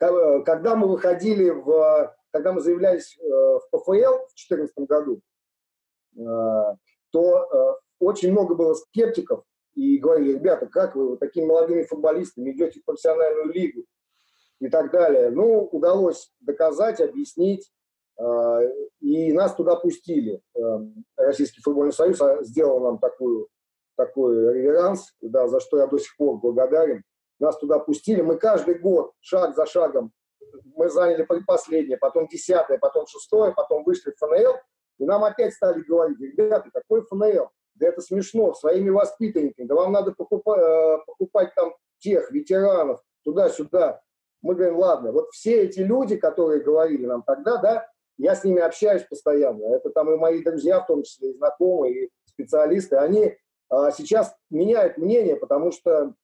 когда 0.00 0.74
мы 0.74 0.88
выходили 0.88 1.50
в, 1.50 2.16
когда 2.32 2.52
мы 2.52 2.60
заявлялись 2.60 3.16
э, 3.16 3.22
в 3.22 3.62
ПФЛ 3.70 3.92
в 3.92 4.34
2014 4.34 4.74
году, 4.88 5.20
э, 6.16 6.76
то 7.10 7.12
э, 7.12 7.74
очень 8.00 8.32
много 8.32 8.56
было 8.56 8.74
скептиков 8.74 9.44
и 9.74 9.98
говорили, 9.98 10.34
ребята, 10.34 10.66
как 10.66 10.94
вы, 10.94 11.10
вы 11.10 11.16
такими 11.16 11.46
молодыми 11.46 11.82
футболистами 11.82 12.50
идете 12.50 12.80
в 12.80 12.84
профессиональную 12.84 13.52
лигу, 13.52 13.84
и 14.60 14.68
так 14.68 14.90
далее. 14.90 15.30
Ну, 15.30 15.64
удалось 15.72 16.32
доказать, 16.40 17.00
объяснить, 17.00 17.70
э, 18.18 18.72
и 19.00 19.32
нас 19.32 19.54
туда 19.54 19.76
пустили. 19.76 20.40
Э, 20.54 20.60
Российский 21.16 21.60
футбольный 21.60 21.92
союз 21.92 22.20
а, 22.20 22.42
сделал 22.42 22.80
нам 22.80 22.98
такую, 22.98 23.48
такой 23.96 24.54
реверанс, 24.54 25.14
да, 25.20 25.48
за 25.48 25.60
что 25.60 25.78
я 25.78 25.86
до 25.86 25.98
сих 25.98 26.16
пор 26.16 26.38
благодарен. 26.38 27.02
Нас 27.38 27.58
туда 27.58 27.78
пустили. 27.78 28.22
Мы 28.22 28.38
каждый 28.38 28.78
год, 28.78 29.12
шаг 29.20 29.54
за 29.54 29.66
шагом, 29.66 30.12
мы 30.76 30.88
заняли 30.88 31.24
предпоследнее, 31.24 31.98
потом 31.98 32.28
десятое, 32.28 32.78
потом 32.78 33.06
шестое, 33.06 33.52
потом 33.52 33.84
вышли 33.84 34.12
в 34.12 34.16
ФНЛ, 34.18 34.54
и 34.98 35.04
нам 35.04 35.24
опять 35.24 35.52
стали 35.52 35.80
говорить, 35.82 36.18
ребята, 36.20 36.70
какой 36.72 37.02
ФНЛ? 37.02 37.48
Да 37.74 37.88
это 37.88 38.00
смешно, 38.00 38.54
своими 38.54 38.90
воспитанниками, 38.90 39.66
да 39.66 39.74
вам 39.74 39.92
надо 39.92 40.12
покупать, 40.12 40.60
э, 40.60 40.98
покупать 41.06 41.54
там 41.54 41.74
тех 41.98 42.30
ветеранов, 42.30 43.00
туда-сюда 43.24 44.00
мы 44.44 44.54
говорим, 44.54 44.76
ладно, 44.76 45.10
вот 45.10 45.30
все 45.30 45.62
эти 45.62 45.80
люди, 45.80 46.16
которые 46.16 46.62
говорили 46.62 47.06
нам 47.06 47.22
тогда, 47.22 47.56
да, 47.56 47.86
я 48.18 48.36
с 48.36 48.44
ними 48.44 48.60
общаюсь 48.60 49.02
постоянно. 49.02 49.74
Это 49.74 49.88
там 49.88 50.12
и 50.12 50.18
мои 50.18 50.42
друзья, 50.42 50.80
в 50.80 50.86
том 50.86 51.02
числе 51.02 51.30
и 51.30 51.36
знакомые, 51.36 52.04
и 52.04 52.10
специалисты, 52.26 52.96
они 52.96 53.34
а, 53.70 53.90
сейчас 53.90 54.36
меняют 54.50 54.98
мнение, 54.98 55.36
потому 55.36 55.72
что 55.72 56.14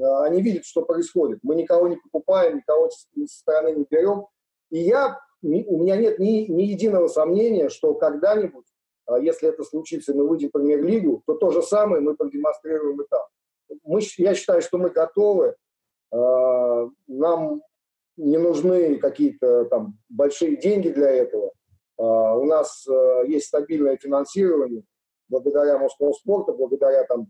а, 0.00 0.24
они 0.24 0.42
видят, 0.42 0.64
что 0.64 0.82
происходит. 0.82 1.40
Мы 1.42 1.56
никого 1.56 1.88
не 1.88 1.96
покупаем, 1.96 2.58
никого 2.58 2.88
со 2.88 3.26
стороны 3.26 3.74
не 3.74 3.84
берем. 3.90 4.28
И 4.70 4.78
я, 4.78 5.18
у 5.42 5.48
меня 5.48 5.96
нет 5.96 6.20
ни, 6.20 6.46
ни 6.48 6.62
единого 6.62 7.08
сомнения, 7.08 7.68
что 7.68 7.94
когда-нибудь, 7.94 8.66
если 9.18 9.48
это 9.48 9.64
случится, 9.64 10.14
мы 10.14 10.28
выйдем 10.28 10.48
в 10.48 10.52
премьер-лигу, 10.52 11.22
то 11.26 11.34
то 11.34 11.50
же 11.50 11.62
самое 11.62 12.00
мы 12.00 12.14
продемонстрируем 12.16 13.00
и 13.00 13.06
там. 13.08 13.22
Мы, 13.84 14.00
я 14.18 14.34
считаю, 14.34 14.62
что 14.62 14.78
мы 14.78 14.90
готовы 14.90 15.54
а, 16.12 16.88
нам 17.06 17.62
не 18.16 18.38
нужны 18.38 18.98
какие-то 18.98 19.66
там 19.66 19.98
большие 20.08 20.56
деньги 20.56 20.88
для 20.88 21.10
этого. 21.10 21.52
А, 21.98 22.36
у 22.36 22.44
нас 22.44 22.86
а, 22.88 23.22
есть 23.24 23.46
стабильное 23.46 23.96
финансирование 23.96 24.82
благодаря 25.28 25.78
морскому 25.78 26.12
спорту, 26.14 26.54
благодаря 26.54 27.04
там 27.04 27.28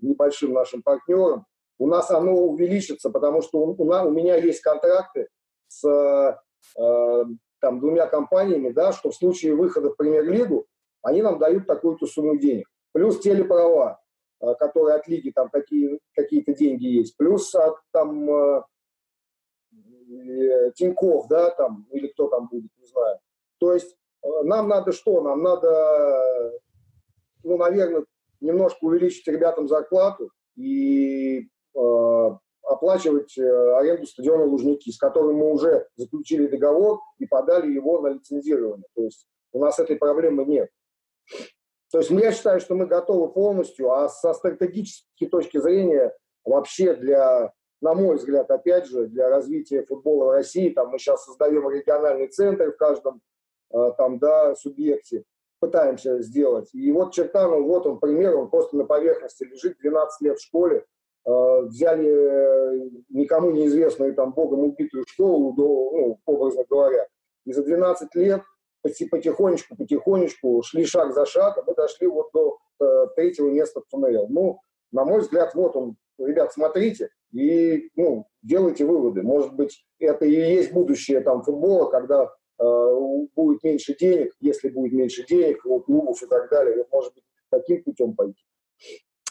небольшим 0.00 0.52
нашим 0.52 0.82
партнерам. 0.82 1.46
У 1.78 1.86
нас 1.86 2.10
оно 2.10 2.34
увеличится, 2.34 3.08
потому 3.10 3.40
что 3.40 3.60
у, 3.60 3.74
у 3.74 4.10
меня 4.10 4.36
есть 4.36 4.60
контракты 4.60 5.28
с 5.68 6.38
там, 6.74 7.80
двумя 7.80 8.06
компаниями, 8.06 8.70
да, 8.70 8.92
что 8.92 9.10
в 9.10 9.14
случае 9.14 9.54
выхода 9.54 9.90
в 9.90 9.96
премьер-лигу 9.96 10.66
они 11.02 11.22
нам 11.22 11.38
дают 11.38 11.66
такую-то 11.66 12.06
сумму 12.06 12.38
денег. 12.38 12.68
Плюс 12.92 13.20
телеправа. 13.20 14.00
Э, 14.40 14.54
которые 14.54 14.96
от 14.96 15.06
лиги 15.06 15.30
там 15.30 15.50
какие, 15.50 16.00
какие-то 16.14 16.54
деньги 16.54 16.86
есть, 16.86 17.14
плюс 17.16 17.54
от 17.54 17.76
там 17.92 18.30
э, 18.30 18.62
Тиньков, 20.74 21.28
да, 21.28 21.50
там, 21.50 21.86
или 21.92 22.08
кто 22.08 22.28
там 22.28 22.48
будет, 22.48 22.70
не 22.78 22.86
знаю. 22.86 23.18
То 23.58 23.74
есть 23.74 23.94
э, 24.22 24.28
нам 24.44 24.68
надо 24.68 24.92
что? 24.92 25.20
Нам 25.20 25.42
надо, 25.42 26.58
ну, 27.44 27.58
наверное, 27.58 28.06
немножко 28.40 28.78
увеличить 28.80 29.28
ребятам 29.28 29.68
зарплату 29.68 30.30
и 30.56 31.40
э, 31.40 32.30
оплачивать 32.62 33.36
аренду 33.36 34.06
стадиона 34.06 34.44
Лужники, 34.44 34.90
с 34.90 34.96
которым 34.96 35.36
мы 35.36 35.52
уже 35.52 35.86
заключили 35.96 36.46
договор 36.46 37.00
и 37.18 37.26
подали 37.26 37.70
его 37.70 38.00
на 38.00 38.08
лицензирование. 38.08 38.86
То 38.94 39.02
есть 39.02 39.26
у 39.52 39.58
нас 39.58 39.78
этой 39.78 39.96
проблемы 39.96 40.46
нет. 40.46 40.70
То 41.90 41.98
есть 41.98 42.10
я 42.10 42.32
считаю, 42.32 42.60
что 42.60 42.74
мы 42.74 42.86
готовы 42.86 43.32
полностью, 43.32 43.92
а 43.92 44.08
со 44.08 44.32
стратегической 44.32 45.28
точки 45.28 45.58
зрения 45.58 46.14
вообще 46.44 46.94
для, 46.94 47.52
на 47.80 47.94
мой 47.94 48.16
взгляд, 48.16 48.50
опять 48.50 48.86
же, 48.86 49.06
для 49.08 49.28
развития 49.28 49.84
футбола 49.84 50.26
в 50.26 50.30
России, 50.30 50.70
там 50.70 50.90
мы 50.90 50.98
сейчас 50.98 51.24
создаем 51.24 51.68
региональный 51.68 52.28
центр 52.28 52.72
в 52.72 52.76
каждом 52.76 53.20
э, 53.72 53.92
там, 53.98 54.20
да, 54.20 54.54
субъекте, 54.54 55.24
пытаемся 55.58 56.22
сделать. 56.22 56.72
И 56.72 56.92
вот 56.92 57.12
Чертанов, 57.12 57.62
вот 57.62 57.86
он 57.86 57.98
пример, 57.98 58.36
он 58.36 58.50
просто 58.50 58.76
на 58.76 58.84
поверхности 58.84 59.42
лежит, 59.42 59.78
12 59.78 60.20
лет 60.20 60.38
в 60.38 60.44
школе, 60.44 60.84
э, 61.26 61.60
взяли 61.62 62.08
э, 62.08 62.90
никому 63.08 63.50
неизвестную, 63.50 64.14
там, 64.14 64.32
богом 64.32 64.60
убитую 64.60 65.04
школу, 65.08 65.54
ну, 65.56 66.20
образно 66.24 66.64
говоря, 66.70 67.08
и 67.44 67.52
за 67.52 67.64
12 67.64 68.14
лет 68.14 68.42
потихонечку, 68.82 69.76
потихонечку 69.76 70.62
шли 70.62 70.84
шаг 70.84 71.12
за 71.14 71.26
шагом, 71.26 71.64
мы 71.66 71.74
дошли 71.74 72.06
вот 72.06 72.30
до 72.32 72.58
э, 72.80 73.06
третьего 73.16 73.48
места 73.48 73.80
в 73.80 73.88
ФНЛ. 73.90 74.28
Ну, 74.28 74.60
на 74.92 75.04
мой 75.04 75.20
взгляд, 75.20 75.54
вот 75.54 75.76
он, 75.76 75.96
ребят, 76.18 76.52
смотрите 76.52 77.10
и 77.32 77.90
ну, 77.96 78.26
делайте 78.42 78.84
выводы. 78.84 79.22
Может 79.22 79.54
быть, 79.54 79.84
это 79.98 80.24
и 80.24 80.32
есть 80.32 80.72
будущее 80.72 81.20
там 81.20 81.42
футбола, 81.42 81.90
когда 81.90 82.24
э, 82.58 82.64
будет 83.36 83.62
меньше 83.62 83.96
денег, 83.96 84.34
если 84.40 84.68
будет 84.68 84.92
меньше 84.92 85.24
денег 85.26 85.64
у 85.64 85.80
клубов 85.80 86.22
и 86.22 86.26
так 86.26 86.50
далее, 86.50 86.76
вот, 86.76 86.90
может 86.90 87.14
быть, 87.14 87.24
таким 87.50 87.82
путем 87.82 88.14
пойти. 88.14 88.42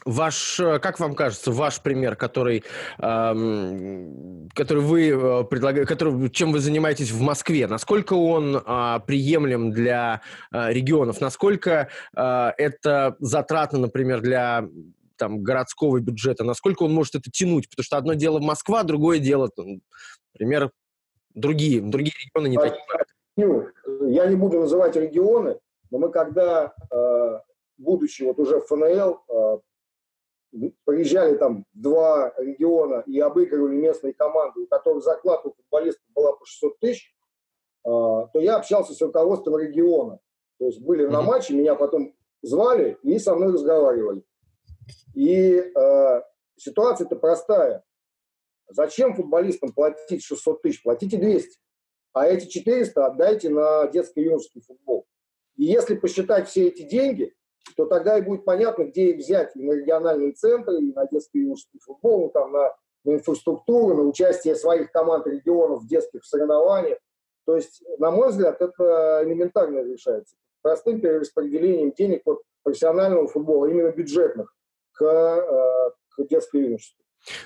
Ваш, 0.09 0.59
э, 0.59 0.79
как 0.79 0.99
вам 0.99 1.13
кажется, 1.13 1.51
ваш 1.51 1.81
пример, 1.81 2.15
который, 2.15 2.63
эм, 2.97 4.49
который 4.55 4.83
вы 4.83 5.09
э, 5.09 5.43
предлагаете, 5.43 5.87
который, 5.87 6.29
чем 6.31 6.51
вы 6.51 6.59
занимаетесь 6.59 7.11
в 7.11 7.21
Москве, 7.21 7.67
насколько 7.67 8.13
он 8.13 8.57
э, 8.57 8.99
приемлем 9.05 9.71
для 9.71 10.21
э, 10.51 10.73
регионов, 10.73 11.21
насколько 11.21 11.89
э, 12.15 12.51
это 12.57 13.15
затратно, 13.19 13.77
например, 13.79 14.21
для 14.21 14.67
там, 15.15 15.43
городского 15.43 15.99
бюджета, 15.99 16.43
насколько 16.43 16.83
он 16.83 16.93
может 16.93 17.13
это 17.13 17.29
тянуть, 17.29 17.69
потому 17.69 17.83
что 17.83 17.97
одно 17.97 18.13
дело 18.15 18.39
Москва, 18.39 18.83
другое 18.83 19.19
дело, 19.19 19.51
например, 20.33 20.71
другие, 21.35 21.81
другие 21.81 22.15
регионы 22.25 22.47
не 22.47 22.57
такие. 22.57 22.83
Я 24.07 24.25
не 24.25 24.35
буду 24.35 24.59
называть 24.59 24.95
регионы, 24.95 25.59
но 25.91 25.99
мы 25.99 26.09
когда, 26.09 26.73
э, 26.91 27.39
будучи 27.77 28.23
вот 28.23 28.39
уже 28.39 28.59
в 28.59 28.65
ФНЛ, 28.65 29.21
приезжали 30.85 31.37
там 31.37 31.65
в 31.73 31.81
два 31.81 32.33
региона 32.37 33.03
и 33.05 33.19
обыгрывали 33.19 33.75
местные 33.75 34.13
команды, 34.13 34.61
у 34.61 34.67
которых 34.67 35.03
зарплата 35.03 35.49
у 35.49 35.53
футболистов 35.53 36.03
была 36.13 36.33
по 36.33 36.45
600 36.45 36.79
тысяч, 36.79 37.13
э, 37.85 37.89
то 37.89 38.29
я 38.35 38.57
общался 38.57 38.93
с 38.93 39.01
руководством 39.01 39.57
региона. 39.57 40.19
То 40.57 40.65
есть 40.65 40.81
были 40.81 41.05
на 41.05 41.21
матче, 41.21 41.53
меня 41.53 41.75
потом 41.75 42.13
звали 42.41 42.97
и 43.03 43.19
со 43.19 43.35
мной 43.35 43.53
разговаривали. 43.53 44.23
И 45.13 45.53
э, 45.53 46.21
ситуация-то 46.57 47.15
простая. 47.15 47.83
Зачем 48.69 49.15
футболистам 49.15 49.71
платить 49.73 50.23
600 50.23 50.61
тысяч? 50.61 50.83
Платите 50.83 51.17
200. 51.17 51.59
А 52.13 52.27
эти 52.27 52.47
400 52.47 53.05
отдайте 53.05 53.49
на 53.49 53.87
детско-юношеский 53.87 54.61
футбол. 54.61 55.07
И 55.55 55.65
если 55.65 55.95
посчитать 55.95 56.47
все 56.47 56.67
эти 56.67 56.83
деньги, 56.83 57.33
то 57.75 57.85
тогда 57.85 58.17
и 58.17 58.21
будет 58.21 58.45
понятно, 58.45 58.83
где 58.83 59.11
их 59.11 59.17
взять. 59.17 59.55
И 59.55 59.63
на 59.63 59.73
региональные 59.73 60.33
центры, 60.33 60.77
и 60.77 60.93
на 60.93 61.05
детско-юношеский 61.07 61.79
футбол, 61.79 62.21
ну, 62.23 62.29
там, 62.29 62.51
на, 62.51 62.73
на 63.05 63.13
инфраструктуру, 63.13 63.95
на 63.95 64.03
участие 64.03 64.55
своих 64.55 64.91
команд 64.91 65.27
регионов 65.27 65.83
в 65.83 65.87
детских 65.87 66.25
соревнованиях. 66.25 66.99
То 67.45 67.55
есть, 67.55 67.81
на 67.97 68.11
мой 68.11 68.29
взгляд, 68.29 68.61
это 68.61 69.21
элементарно 69.23 69.79
решается. 69.79 70.35
Простым 70.61 70.99
перераспределением 71.01 71.93
денег 71.93 72.21
от 72.25 72.41
профессионального 72.63 73.27
футбола, 73.27 73.65
именно 73.67 73.91
бюджетных, 73.91 74.53
к, 74.93 75.03
э, 75.03 75.91
к 76.11 76.27
детско-юношескому. 76.27 76.99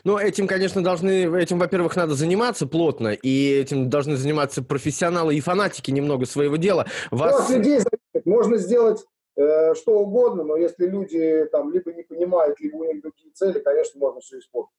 Ну, 0.04 0.17
этим, 0.17 0.47
конечно, 0.47 0.84
должны, 0.84 1.26
этим, 1.38 1.58
во-первых, 1.58 1.95
надо 1.95 2.13
заниматься 2.13 2.67
плотно, 2.67 3.10
и 3.10 3.52
этим 3.54 3.89
должны 3.89 4.15
заниматься 4.15 4.63
профессионалы 4.63 5.36
и 5.36 5.41
фанатики 5.41 5.91
немного 5.91 6.26
своего 6.26 6.58
дела. 6.58 6.86
Вас... 7.12 7.49
Ну, 7.49 7.58
людей 7.58 7.80
можно 8.26 8.58
сделать 8.58 9.04
э, 9.36 9.76
что 9.76 10.00
угодно, 10.00 10.43
но 10.43 10.58
если 10.58 10.86
люди 10.86 11.46
там 11.52 11.72
либо 11.72 11.91
не 11.93 12.04
понимают, 12.04 12.60
либо 12.60 12.78
у 12.78 12.84
них 12.86 13.02
другие 13.02 13.32
цели, 13.34 13.60
конечно, 13.60 14.00
можно 14.00 14.22
все 14.22 14.39
испортить. 14.39 14.74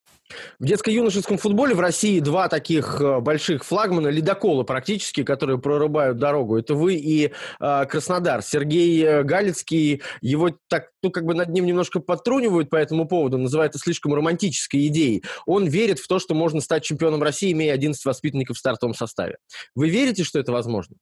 В 0.58 0.64
детско-юношеском 0.64 1.36
футболе 1.36 1.74
в 1.74 1.80
России 1.80 2.20
два 2.20 2.48
таких 2.48 3.00
э, 3.00 3.20
больших 3.20 3.64
флагмана, 3.64 4.08
ледокола 4.08 4.62
практически, 4.62 5.22
которые 5.22 5.58
прорубают 5.58 6.18
дорогу. 6.18 6.56
Это 6.56 6.74
вы 6.74 6.94
и 6.94 7.32
э, 7.60 7.86
Краснодар. 7.86 8.42
Сергей 8.42 9.04
э, 9.04 9.22
Галицкий, 9.22 10.02
его 10.22 10.50
так, 10.68 10.90
ну, 11.02 11.10
как 11.10 11.24
бы 11.24 11.34
над 11.34 11.50
ним 11.50 11.66
немножко 11.66 12.00
подтрунивают 12.00 12.70
по 12.70 12.76
этому 12.76 13.06
поводу, 13.06 13.38
называют 13.38 13.74
это 13.74 13.78
слишком 13.78 14.14
романтической 14.14 14.86
идеей. 14.86 15.24
Он 15.46 15.66
верит 15.66 15.98
в 15.98 16.08
то, 16.08 16.18
что 16.18 16.34
можно 16.34 16.60
стать 16.60 16.84
чемпионом 16.84 17.22
России, 17.22 17.52
имея 17.52 17.74
11 17.74 18.04
воспитанников 18.04 18.56
в 18.56 18.60
стартовом 18.60 18.94
составе. 18.94 19.38
Вы 19.74 19.90
верите, 19.90 20.24
что 20.24 20.38
это 20.38 20.52
возможно? 20.52 20.96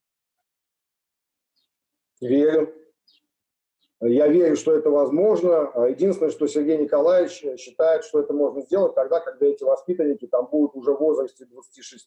Верю. 2.21 2.73
Я 4.05 4.27
верю, 4.27 4.57
что 4.57 4.75
это 4.75 4.91
возможно. 4.91 5.71
Единственное, 5.89 6.33
что 6.33 6.49
Сергей 6.49 6.77
Николаевич 6.77 7.45
считает, 7.61 8.05
что 8.05 8.19
это 8.19 8.33
можно 8.33 8.61
сделать 8.63 8.97
тогда, 8.97 9.21
когда 9.21 9.47
эти 9.47 9.63
воспитанники 9.63 10.27
там 10.27 10.49
будут 10.51 10.75
уже 10.75 10.93
в 10.93 10.99
возрасте 10.99 11.47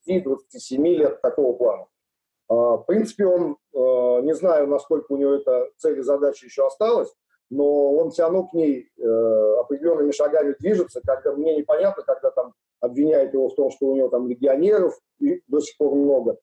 26-27 0.06 0.78
лет 0.90 1.22
такого 1.22 1.54
плана. 1.54 1.86
А, 2.50 2.78
в 2.78 2.84
принципе, 2.84 3.26
он, 3.26 3.58
э, 3.74 4.22
не 4.24 4.36
знаю, 4.36 4.68
насколько 4.68 5.14
у 5.14 5.18
него 5.18 5.36
эта 5.36 5.70
цель 5.78 6.00
и 6.00 6.04
задача 6.04 6.46
еще 6.46 6.68
осталась, 6.68 7.14
но 7.50 7.94
он 7.94 8.12
все 8.12 8.24
равно 8.24 8.48
к 8.48 8.54
ней 8.54 8.90
э, 8.98 9.56
определенными 9.60 10.12
шагами 10.12 10.54
движется, 10.60 11.00
когда 11.06 11.32
мне 11.32 11.56
непонятно, 11.56 12.04
когда 12.04 12.30
там 12.32 12.54
обвиняют 12.82 13.34
его 13.34 13.50
в 13.50 13.56
том, 13.56 13.72
что 13.72 13.88
у 13.88 13.96
него 13.96 14.10
там 14.10 14.28
легионеров 14.28 15.00
и 15.20 15.42
до 15.48 15.62
сих 15.62 15.78
пор 15.78 15.96
много. 15.96 16.38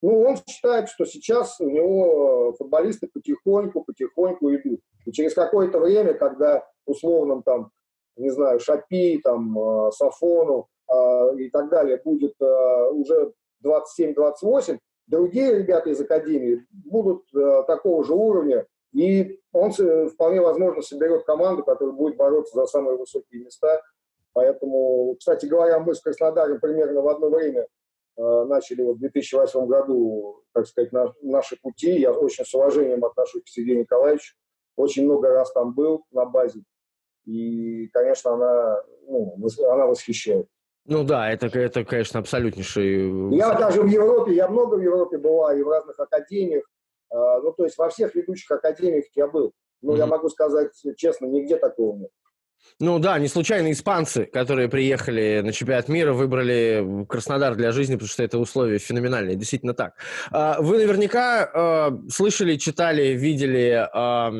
Ну, 0.00 0.22
он 0.22 0.36
считает, 0.46 0.88
что 0.88 1.04
сейчас 1.04 1.60
у 1.60 1.68
него 1.68 2.52
футболисты 2.52 3.08
потихоньку, 3.08 3.82
потихоньку 3.82 4.54
идут. 4.54 4.80
И 5.04 5.12
через 5.12 5.34
какое-то 5.34 5.80
время, 5.80 6.14
когда 6.14 6.64
условным 6.86 7.42
там, 7.42 7.70
не 8.16 8.30
знаю, 8.30 8.60
Шапи, 8.60 9.20
там, 9.22 9.58
э, 9.58 9.90
Сафону 9.92 10.68
э, 10.88 11.36
и 11.38 11.50
так 11.50 11.68
далее 11.68 12.00
будет 12.04 12.34
э, 12.40 12.90
уже 12.92 13.32
27-28, 13.64 14.78
другие 15.08 15.58
ребята 15.58 15.90
из 15.90 16.00
Академии 16.00 16.64
будут 16.70 17.24
такого 17.66 18.04
же 18.04 18.14
уровня, 18.14 18.66
и 18.92 19.40
он 19.52 19.72
вполне 19.72 20.40
возможно 20.40 20.82
соберет 20.82 21.24
команду, 21.24 21.64
которая 21.64 21.94
будет 21.94 22.16
бороться 22.16 22.54
за 22.54 22.66
самые 22.66 22.96
высокие 22.96 23.42
места. 23.42 23.82
Поэтому, 24.32 25.16
кстати 25.18 25.46
говоря, 25.46 25.80
мы 25.80 25.94
с 25.94 26.00
Краснодаром 26.00 26.60
примерно 26.60 27.00
в 27.00 27.08
одно 27.08 27.30
время 27.30 27.66
Э, 27.66 27.77
начали 28.18 28.82
вот 28.82 28.96
в 28.96 29.00
2008 29.00 29.66
году, 29.66 30.42
так 30.52 30.66
сказать, 30.66 30.92
на, 30.92 31.12
наши 31.22 31.56
пути. 31.60 32.00
Я 32.00 32.12
очень 32.12 32.44
с 32.44 32.52
уважением 32.52 33.04
отношусь 33.04 33.44
к 33.44 33.48
Сергею 33.48 33.80
Николаевичу. 33.80 34.34
Очень 34.76 35.04
много 35.04 35.30
раз 35.30 35.52
там 35.52 35.74
был 35.74 36.04
на 36.10 36.24
базе. 36.24 36.62
И, 37.24 37.88
конечно, 37.88 38.32
она, 38.32 38.82
ну, 39.06 39.36
она 39.70 39.86
восхищает. 39.86 40.46
Ну 40.86 41.04
да, 41.04 41.30
это, 41.30 41.46
это, 41.46 41.84
конечно, 41.84 42.18
абсолютнейший... 42.20 43.36
Я 43.36 43.52
даже 43.54 43.82
в 43.82 43.86
Европе, 43.86 44.32
я 44.32 44.48
много 44.48 44.76
в 44.76 44.80
Европе 44.80 45.18
была, 45.18 45.54
и 45.54 45.62
в 45.62 45.68
разных 45.68 46.00
академиях. 46.00 46.64
Э, 47.10 47.40
ну, 47.42 47.52
то 47.52 47.64
есть 47.64 47.76
во 47.76 47.90
всех 47.90 48.14
ведущих 48.14 48.50
академиях 48.50 49.04
я 49.14 49.26
был. 49.26 49.52
Но 49.82 49.92
mm-hmm. 49.92 49.98
я 49.98 50.06
могу 50.06 50.28
сказать 50.30 50.72
честно, 50.96 51.26
нигде 51.26 51.56
такого 51.56 51.98
нет. 51.98 52.10
Ну 52.80 53.00
да, 53.00 53.18
не 53.18 53.26
случайно 53.26 53.72
испанцы, 53.72 54.26
которые 54.26 54.68
приехали 54.68 55.40
на 55.44 55.52
чемпионат 55.52 55.88
мира, 55.88 56.12
выбрали 56.12 57.04
Краснодар 57.08 57.56
для 57.56 57.72
жизни, 57.72 57.94
потому 57.94 58.08
что 58.08 58.22
это 58.22 58.38
условия 58.38 58.78
феноменальные, 58.78 59.34
действительно 59.34 59.74
так. 59.74 59.94
А, 60.30 60.60
вы 60.60 60.78
наверняка 60.78 61.50
а, 61.52 61.98
слышали, 62.08 62.56
читали, 62.56 63.14
видели 63.14 63.88
а, 63.92 64.30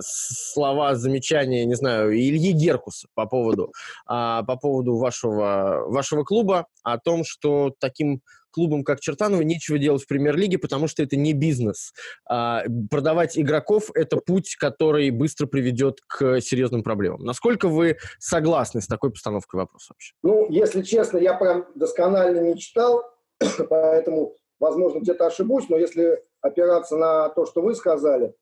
слова, 0.00 0.94
замечания, 0.94 1.66
не 1.66 1.74
знаю, 1.74 2.14
Ильи 2.14 2.52
Геркуса 2.52 3.08
по 3.14 3.26
поводу, 3.26 3.72
по 4.06 4.58
поводу 4.60 4.96
вашего, 4.96 5.84
вашего 5.88 6.24
клуба, 6.24 6.66
о 6.82 6.98
том, 6.98 7.24
что 7.24 7.74
таким 7.78 8.22
клубам, 8.54 8.84
как 8.84 9.00
Чертаново, 9.00 9.42
нечего 9.42 9.78
делать 9.78 10.04
в 10.04 10.06
премьер-лиге, 10.06 10.58
потому 10.58 10.86
что 10.86 11.02
это 11.02 11.16
не 11.16 11.32
бизнес. 11.32 11.92
А, 12.24 12.62
продавать 12.90 13.36
игроков– 13.36 13.90
это 13.94 14.18
путь, 14.18 14.54
который 14.56 15.10
быстро 15.10 15.46
приведет 15.46 15.98
к 16.06 16.40
серьезным 16.40 16.84
проблемам. 16.84 17.24
Насколько 17.24 17.68
вы 17.68 17.98
согласны 18.20 18.80
с 18.80 18.86
такой 18.86 19.10
постановкой 19.10 19.60
вопроса 19.60 19.92
вообще? 19.92 20.14
Ну, 20.22 20.48
если 20.50 20.82
честно, 20.82 21.18
я 21.18 21.34
прям 21.34 21.66
досконально 21.74 22.40
не 22.40 22.56
читал, 22.56 23.02
поэтому, 23.68 24.36
возможно, 24.60 25.00
где-то 25.00 25.26
ошибусь, 25.26 25.68
но 25.68 25.76
если 25.76 26.22
опираться 26.40 26.96
на 26.96 27.28
то, 27.30 27.46
что 27.46 27.60
вы 27.60 27.74
сказали, 27.74 28.34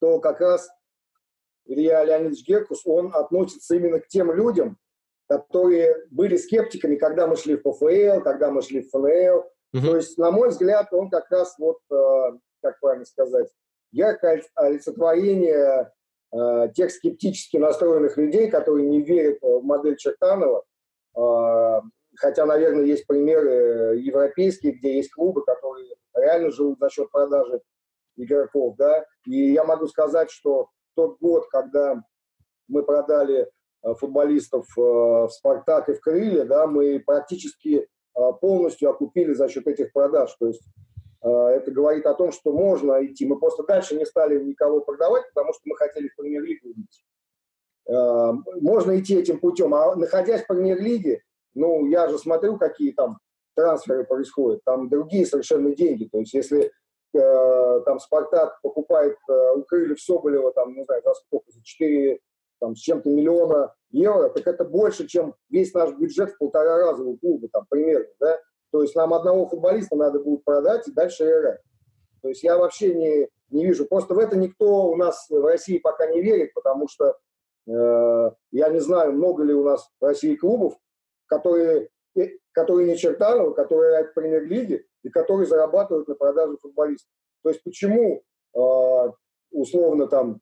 то 0.00 0.18
как 0.18 0.40
раз 0.40 0.68
Илья 1.66 2.04
Леонидович 2.04 2.46
Геркус, 2.46 2.82
он 2.84 3.10
относится 3.14 3.76
именно 3.76 4.00
к 4.00 4.08
тем 4.08 4.32
людям, 4.32 4.78
которые 5.28 6.06
были 6.10 6.36
скептиками, 6.36 6.96
когда 6.96 7.26
мы 7.26 7.36
шли 7.36 7.56
в 7.56 7.62
ПФЛ, 7.62 8.22
когда 8.22 8.50
мы 8.50 8.62
шли 8.62 8.82
в 8.82 8.90
ФНЛ. 8.90 9.44
Uh-huh. 9.74 9.80
То 9.82 9.96
есть, 9.96 10.18
на 10.18 10.30
мой 10.30 10.48
взгляд, 10.48 10.92
он 10.92 11.10
как 11.10 11.30
раз 11.30 11.56
вот, 11.58 11.78
э, 11.90 12.38
как 12.62 12.78
правильно 12.80 13.04
сказать, 13.04 13.48
яркое 13.92 14.42
олицетворение 14.54 15.92
э, 16.32 16.68
тех 16.74 16.90
скептически 16.90 17.56
настроенных 17.56 18.16
людей, 18.16 18.48
которые 18.48 18.88
не 18.88 19.02
верят 19.02 19.38
в 19.42 19.62
модель 19.62 19.96
Чертанова. 19.96 20.64
Э, 21.16 21.80
хотя, 22.16 22.46
наверное, 22.46 22.84
есть 22.84 23.06
примеры 23.06 23.96
европейские, 23.98 24.72
где 24.72 24.96
есть 24.96 25.12
клубы, 25.12 25.44
которые 25.44 25.96
реально 26.14 26.50
живут 26.50 26.78
за 26.78 26.88
счет 26.88 27.10
продажи 27.10 27.60
игроков. 28.16 28.76
Да? 28.76 29.04
И 29.26 29.52
я 29.52 29.64
могу 29.64 29.86
сказать, 29.88 30.30
что 30.30 30.68
тот 30.94 31.18
год, 31.20 31.48
когда 31.50 32.02
мы 32.68 32.82
продали 32.82 33.50
футболистов 33.94 34.66
э, 34.76 34.80
в 34.80 35.28
«Спартак» 35.30 35.88
и 35.88 35.94
в 35.94 36.00
«Крылья», 36.00 36.44
да, 36.44 36.66
мы 36.66 37.00
практически 37.00 37.86
э, 37.86 38.20
полностью 38.40 38.90
окупили 38.90 39.32
за 39.32 39.48
счет 39.48 39.66
этих 39.66 39.92
продаж. 39.92 40.34
То 40.38 40.48
есть 40.48 40.62
это 41.22 41.72
говорит 41.72 42.06
о 42.06 42.14
том, 42.14 42.30
что 42.30 42.52
можно 42.52 43.04
идти. 43.04 43.26
Мы 43.26 43.36
просто 43.40 43.64
дальше 43.64 43.96
не 43.96 44.06
стали 44.06 44.40
никого 44.40 44.80
продавать, 44.80 45.24
потому 45.34 45.52
что 45.54 45.62
мы 45.64 45.74
хотели 45.74 46.08
в 46.08 46.14
премьер-лигу 46.14 46.68
идти. 46.70 47.02
Можно 48.60 49.00
идти 49.00 49.16
этим 49.16 49.40
путем. 49.40 49.74
А 49.74 49.96
находясь 49.96 50.42
в 50.42 50.46
премьер-лиге, 50.46 51.22
ну, 51.54 51.84
я 51.86 52.06
же 52.08 52.18
смотрю, 52.18 52.58
какие 52.58 52.92
там 52.92 53.18
трансферы 53.56 54.04
происходят. 54.04 54.62
Там 54.64 54.88
другие 54.88 55.26
совершенно 55.26 55.74
деньги. 55.74 56.04
То 56.04 56.18
есть 56.18 56.32
если 56.32 56.70
там 57.12 57.98
«Спартак» 57.98 58.60
покупает 58.62 59.16
у 59.28 59.62
Крыльев 59.62 60.00
Соболева, 60.00 60.52
там, 60.52 60.74
не 60.74 60.84
знаю, 60.84 61.02
за 61.02 61.14
сколько, 61.14 61.50
за 61.50 61.60
4 61.64 62.20
там, 62.60 62.74
с 62.74 62.80
чем-то 62.80 63.10
миллиона 63.10 63.74
евро, 63.90 64.28
так 64.30 64.46
это 64.46 64.64
больше, 64.64 65.06
чем 65.06 65.34
весь 65.48 65.72
наш 65.74 65.94
бюджет 65.94 66.30
в 66.30 66.38
полтора 66.38 66.78
раза 66.78 67.02
у 67.02 67.16
клуба, 67.16 67.48
там, 67.52 67.64
примерно, 67.68 68.08
да. 68.20 68.38
То 68.72 68.82
есть 68.82 68.94
нам 68.94 69.14
одного 69.14 69.46
футболиста 69.46 69.96
надо 69.96 70.20
будет 70.20 70.44
продать 70.44 70.86
и 70.88 70.92
дальше 70.92 71.24
играть. 71.24 71.60
То 72.22 72.28
есть 72.28 72.42
я 72.42 72.58
вообще 72.58 72.94
не, 72.94 73.28
не 73.50 73.64
вижу. 73.64 73.86
Просто 73.86 74.14
в 74.14 74.18
это 74.18 74.36
никто 74.36 74.88
у 74.88 74.96
нас 74.96 75.26
в 75.30 75.44
России 75.44 75.78
пока 75.78 76.06
не 76.08 76.20
верит, 76.20 76.52
потому 76.54 76.88
что 76.88 77.16
Э, 77.68 78.30
я 78.52 78.68
не 78.68 78.80
знаю, 78.80 79.12
много 79.12 79.42
ли 79.42 79.52
у 79.52 79.64
нас 79.64 79.90
в 80.00 80.04
России 80.04 80.36
клубов, 80.36 80.78
которые, 81.26 81.90
э, 82.16 82.28
которые 82.52 82.88
не 82.88 82.96
Чертанова, 82.96 83.52
которые 83.52 83.90
играют 83.90 84.10
в 84.10 84.14
премьер-лиге 84.14 84.86
и 85.02 85.08
которые 85.08 85.46
зарабатывают 85.46 86.08
на 86.08 86.14
продаже 86.14 86.56
футболистов. 86.58 87.10
То 87.42 87.50
есть 87.50 87.62
почему 87.64 88.22
э, 88.54 89.12
условно 89.50 90.06
там 90.06 90.40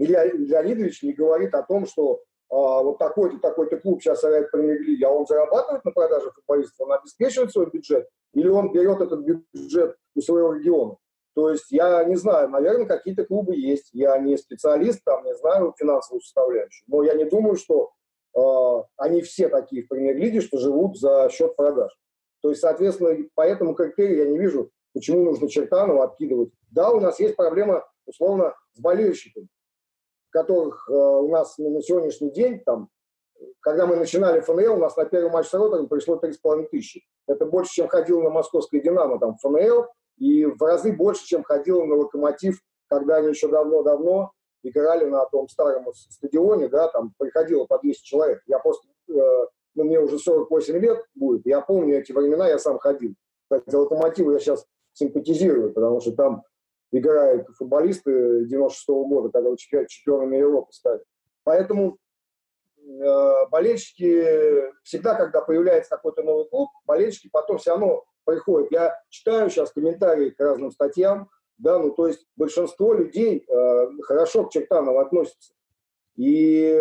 Илья 0.00 0.24
Леонидович 0.24 1.02
не 1.02 1.12
говорит 1.12 1.54
о 1.54 1.62
том, 1.62 1.86
что 1.86 2.22
а, 2.48 2.82
вот 2.82 2.98
такой-то, 2.98 3.38
такой-то 3.38 3.76
клуб 3.76 4.02
сейчас 4.02 4.24
играет 4.24 4.48
в 4.48 4.50
премьер-лиге, 4.50 5.06
а 5.06 5.10
он 5.10 5.26
зарабатывает 5.26 5.84
на 5.84 5.90
продаже 5.90 6.30
футболистов, 6.30 6.86
он 6.86 6.92
обеспечивает 6.94 7.52
свой 7.52 7.68
бюджет, 7.70 8.08
или 8.32 8.48
он 8.48 8.72
берет 8.72 9.02
этот 9.02 9.20
бюджет 9.20 9.96
у 10.14 10.20
своего 10.22 10.54
региона. 10.54 10.96
То 11.34 11.50
есть 11.50 11.70
я 11.70 12.02
не 12.04 12.16
знаю, 12.16 12.48
наверное, 12.48 12.86
какие-то 12.86 13.24
клубы 13.26 13.54
есть. 13.54 13.90
Я 13.92 14.18
не 14.18 14.36
специалист, 14.36 15.04
там 15.04 15.22
не 15.24 15.34
знаю 15.36 15.74
финансовую 15.78 16.22
составляющую. 16.22 16.84
Но 16.88 17.02
я 17.02 17.14
не 17.14 17.24
думаю, 17.24 17.56
что 17.56 17.90
э, 18.36 18.84
они 18.96 19.20
все 19.20 19.48
такие 19.48 19.84
в 19.84 19.88
премьер-лиге, 19.88 20.40
что 20.40 20.58
живут 20.58 20.98
за 20.98 21.28
счет 21.30 21.54
продаж. 21.56 21.92
То 22.42 22.48
есть, 22.48 22.62
соответственно, 22.62 23.16
по 23.34 23.42
этому 23.42 23.74
критерию 23.74 24.24
я 24.24 24.30
не 24.30 24.38
вижу, 24.38 24.70
почему 24.92 25.24
нужно 25.24 25.48
Чертанова 25.48 26.04
откидывать. 26.04 26.50
Да, 26.70 26.90
у 26.90 27.00
нас 27.00 27.20
есть 27.20 27.36
проблема, 27.36 27.84
условно, 28.06 28.54
с 28.72 28.80
болельщиками 28.80 29.46
которых 30.30 30.88
э, 30.88 30.92
у 30.92 31.28
нас 31.28 31.58
на 31.58 31.82
сегодняшний 31.82 32.30
день, 32.30 32.60
там, 32.64 32.88
когда 33.60 33.86
мы 33.86 33.96
начинали 33.96 34.40
ФНЛ, 34.40 34.74
у 34.74 34.78
нас 34.78 34.96
на 34.96 35.04
первый 35.04 35.30
матч 35.30 35.48
с 35.48 35.54
Ротором 35.54 35.88
пришло 35.88 36.16
3,5 36.16 36.68
тысячи. 36.70 37.02
Это 37.26 37.46
больше, 37.46 37.74
чем 37.74 37.88
ходило 37.88 38.22
на 38.22 38.30
московское 38.30 38.80
«Динамо», 38.80 39.18
там, 39.18 39.36
ФНЛ, 39.38 39.86
и 40.18 40.44
в 40.44 40.60
разы 40.62 40.92
больше, 40.92 41.24
чем 41.26 41.42
ходило 41.42 41.84
на 41.84 41.94
«Локомотив», 41.94 42.60
когда 42.88 43.16
они 43.16 43.28
еще 43.28 43.48
давно-давно 43.48 44.32
играли 44.62 45.06
на 45.06 45.24
том 45.26 45.48
старом 45.48 45.86
стадионе, 45.94 46.68
да, 46.68 46.88
там 46.88 47.14
приходило 47.18 47.64
по 47.64 47.78
200 47.78 48.04
человек. 48.04 48.42
Я 48.46 48.58
просто, 48.58 48.88
э, 49.08 49.46
ну, 49.74 49.84
мне 49.84 50.00
уже 50.00 50.18
48 50.18 50.78
лет 50.78 51.04
будет, 51.14 51.46
я 51.46 51.60
помню 51.60 51.98
эти 51.98 52.12
времена, 52.12 52.48
я 52.48 52.58
сам 52.58 52.78
ходил. 52.78 53.14
Кстати, 53.44 53.74
«Локомотиву» 53.74 54.32
я 54.32 54.38
сейчас 54.38 54.66
симпатизирую, 54.92 55.72
потому 55.72 56.00
что 56.00 56.12
там 56.12 56.42
играют 56.92 57.46
футболисты 57.56 58.44
96 58.46 58.88
-го 58.88 59.08
года, 59.08 59.30
когда 59.30 59.56
чемпионами 59.56 60.36
Европы 60.36 60.72
стали. 60.72 61.00
Поэтому 61.44 61.98
э, 62.78 63.46
болельщики 63.50 64.72
всегда, 64.82 65.14
когда 65.14 65.40
появляется 65.40 65.90
какой-то 65.90 66.22
новый 66.22 66.48
клуб, 66.48 66.70
болельщики 66.86 67.28
потом 67.32 67.58
все 67.58 67.70
равно 67.70 68.04
приходят. 68.24 68.70
Я 68.70 68.98
читаю 69.08 69.50
сейчас 69.50 69.72
комментарии 69.72 70.30
к 70.30 70.40
разным 70.40 70.70
статьям, 70.70 71.30
да, 71.58 71.78
ну 71.78 71.90
то 71.90 72.06
есть 72.06 72.26
большинство 72.36 72.94
людей 72.94 73.44
э, 73.46 73.86
хорошо 74.02 74.44
к 74.44 74.52
Чертанову 74.52 74.98
относятся. 74.98 75.52
И 76.16 76.78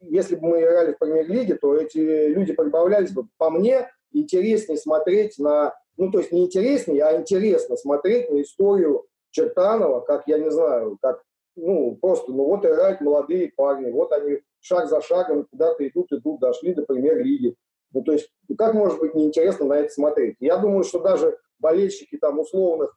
если 0.00 0.36
бы 0.36 0.48
мы 0.48 0.60
играли 0.60 0.92
в 0.92 0.98
премьер-лиге, 0.98 1.56
то 1.56 1.74
эти 1.74 1.98
люди 2.28 2.52
прибавлялись 2.52 3.10
бы. 3.10 3.26
По 3.36 3.50
мне, 3.50 3.90
интереснее 4.12 4.78
смотреть 4.78 5.38
на, 5.38 5.74
ну 5.96 6.10
то 6.10 6.18
есть 6.18 6.30
не 6.30 6.44
интереснее, 6.44 7.02
а 7.02 7.18
интересно 7.18 7.76
смотреть 7.76 8.30
на 8.30 8.42
историю 8.42 9.06
Чертанова, 9.36 10.00
как, 10.00 10.26
я 10.26 10.38
не 10.38 10.50
знаю, 10.50 10.96
как, 11.02 11.22
ну, 11.56 11.96
просто, 12.00 12.32
ну, 12.32 12.44
вот 12.44 12.64
играют 12.64 13.02
молодые 13.02 13.52
парни, 13.54 13.90
вот 13.90 14.10
они 14.12 14.40
шаг 14.60 14.88
за 14.88 15.02
шагом 15.02 15.46
куда-то 15.50 15.86
идут, 15.86 16.10
идут, 16.12 16.40
дошли 16.40 16.72
до 16.72 16.82
премьер-лиги. 16.82 17.54
Ну, 17.92 18.02
то 18.02 18.12
есть, 18.12 18.30
ну, 18.48 18.56
как 18.56 18.72
может 18.72 18.98
быть 18.98 19.14
неинтересно 19.14 19.66
на 19.66 19.74
это 19.74 19.92
смотреть? 19.92 20.36
Я 20.40 20.56
думаю, 20.56 20.84
что 20.84 21.00
даже 21.00 21.38
болельщики 21.58 22.16
там 22.16 22.38
условных 22.38 22.96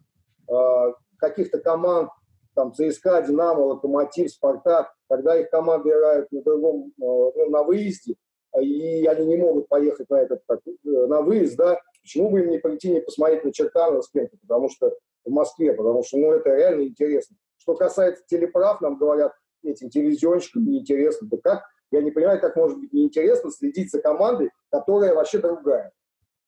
э, 0.49 0.93
каких-то 1.17 1.59
команд, 1.59 2.09
там, 2.55 2.73
ЦСКА, 2.73 3.21
Динамо, 3.21 3.59
Локомотив, 3.59 4.31
Спартак, 4.31 4.93
когда 5.09 5.37
их 5.37 5.49
команды 5.49 5.89
играют 5.89 6.31
на 6.31 6.41
другом, 6.41 6.87
э, 6.87 6.91
ну, 7.01 7.49
на 7.49 7.63
выезде, 7.63 8.15
и 8.61 9.05
они 9.05 9.25
не 9.25 9.37
могут 9.37 9.67
поехать 9.67 10.09
на 10.09 10.21
этот, 10.21 10.41
э, 10.49 10.65
на 10.85 11.21
выезд, 11.21 11.57
да, 11.57 11.81
почему 12.01 12.29
бы 12.29 12.41
им 12.41 12.49
не 12.49 12.59
прийти, 12.59 12.91
не 12.91 13.01
посмотреть 13.01 13.43
на 13.43 13.51
Чертанова 13.51 14.01
с 14.01 14.09
кем-то, 14.09 14.37
потому 14.41 14.69
что 14.69 14.93
Москве, 15.31 15.73
потому 15.73 16.03
что 16.03 16.17
ну, 16.17 16.31
это 16.31 16.55
реально 16.55 16.83
интересно. 16.83 17.35
Что 17.57 17.75
касается 17.75 18.23
телеправ, 18.27 18.81
нам 18.81 18.97
говорят 18.97 19.33
этим 19.63 19.89
телевизионщикам 19.89 20.65
неинтересно. 20.65 21.27
Да 21.29 21.37
как? 21.37 21.63
Я 21.91 22.01
не 22.01 22.11
понимаю, 22.11 22.39
как 22.39 22.55
может 22.55 22.79
быть 22.79 22.93
неинтересно 22.93 23.51
следить 23.51 23.91
за 23.91 24.01
командой, 24.01 24.51
которая 24.69 25.13
вообще 25.13 25.39
другая. 25.39 25.91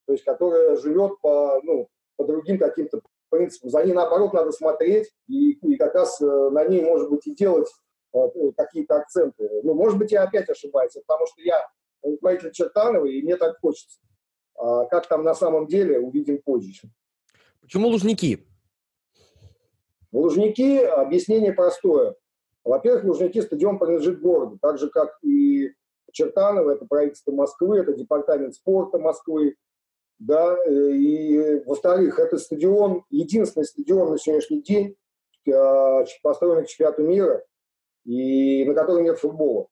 То 0.06 0.14
есть, 0.14 0.24
которая 0.24 0.78
живет 0.78 1.20
по, 1.22 1.60
ну, 1.64 1.90
по 2.16 2.26
другим 2.26 2.60
каким-то 2.60 3.02
принципам. 3.30 3.70
За 3.70 3.84
ней, 3.84 3.94
наоборот, 3.94 4.34
надо 4.34 4.52
смотреть, 4.52 5.10
и, 5.28 5.54
и 5.54 5.78
как 5.78 5.96
раз 5.96 6.22
э, 6.22 6.26
на 6.26 6.66
ней, 6.66 6.84
может 6.84 7.10
быть, 7.10 7.26
и 7.26 7.34
делать 7.34 7.70
э, 8.14 8.20
какие-то 8.56 8.98
акценты. 8.98 9.50
Ну, 9.64 9.74
может 9.74 9.98
быть, 9.98 10.12
я 10.12 10.24
опять 10.24 10.50
ошибаюсь, 10.50 10.94
потому 10.94 11.26
что 11.26 11.42
я 11.42 11.66
руководитель 12.04 12.52
Чертанова, 12.52 13.06
и 13.06 13.22
мне 13.22 13.38
так 13.38 13.60
хочется. 13.60 14.00
А 14.56 14.86
как 14.86 15.08
там 15.08 15.24
на 15.24 15.34
самом 15.34 15.68
деле, 15.68 16.00
увидим 16.00 16.42
позже. 16.42 16.84
Почему 17.62 17.88
Лужники? 17.88 18.46
Лужники, 20.12 20.84
объяснение 20.84 21.54
простое. 21.54 22.16
Во-первых, 22.64 23.06
Лужники 23.06 23.42
стадион 23.42 23.80
принадлежит 23.80 24.22
городу, 24.22 24.58
так 24.62 24.78
же, 24.78 24.90
как 24.90 25.18
и 25.24 25.72
Чертаново, 26.12 26.72
это 26.72 26.86
правительство 26.86 27.32
Москвы, 27.32 27.80
это 27.80 27.94
департамент 27.94 28.54
спорта 28.54 29.00
Москвы. 29.00 29.56
Да, 30.20 30.56
и, 30.68 31.64
во-вторых, 31.66 32.20
это 32.20 32.38
стадион, 32.38 33.04
единственный 33.10 33.64
стадион 33.64 34.12
на 34.12 34.20
сегодняшний 34.20 34.62
день, 34.62 34.96
а, 35.52 36.04
построенный 36.22 36.66
к 36.66 36.68
чемпионату 36.68 37.02
мира, 37.02 37.44
и 38.06 38.64
на 38.66 38.76
котором 38.76 39.04
нет 39.04 39.18
футбола. 39.18 39.68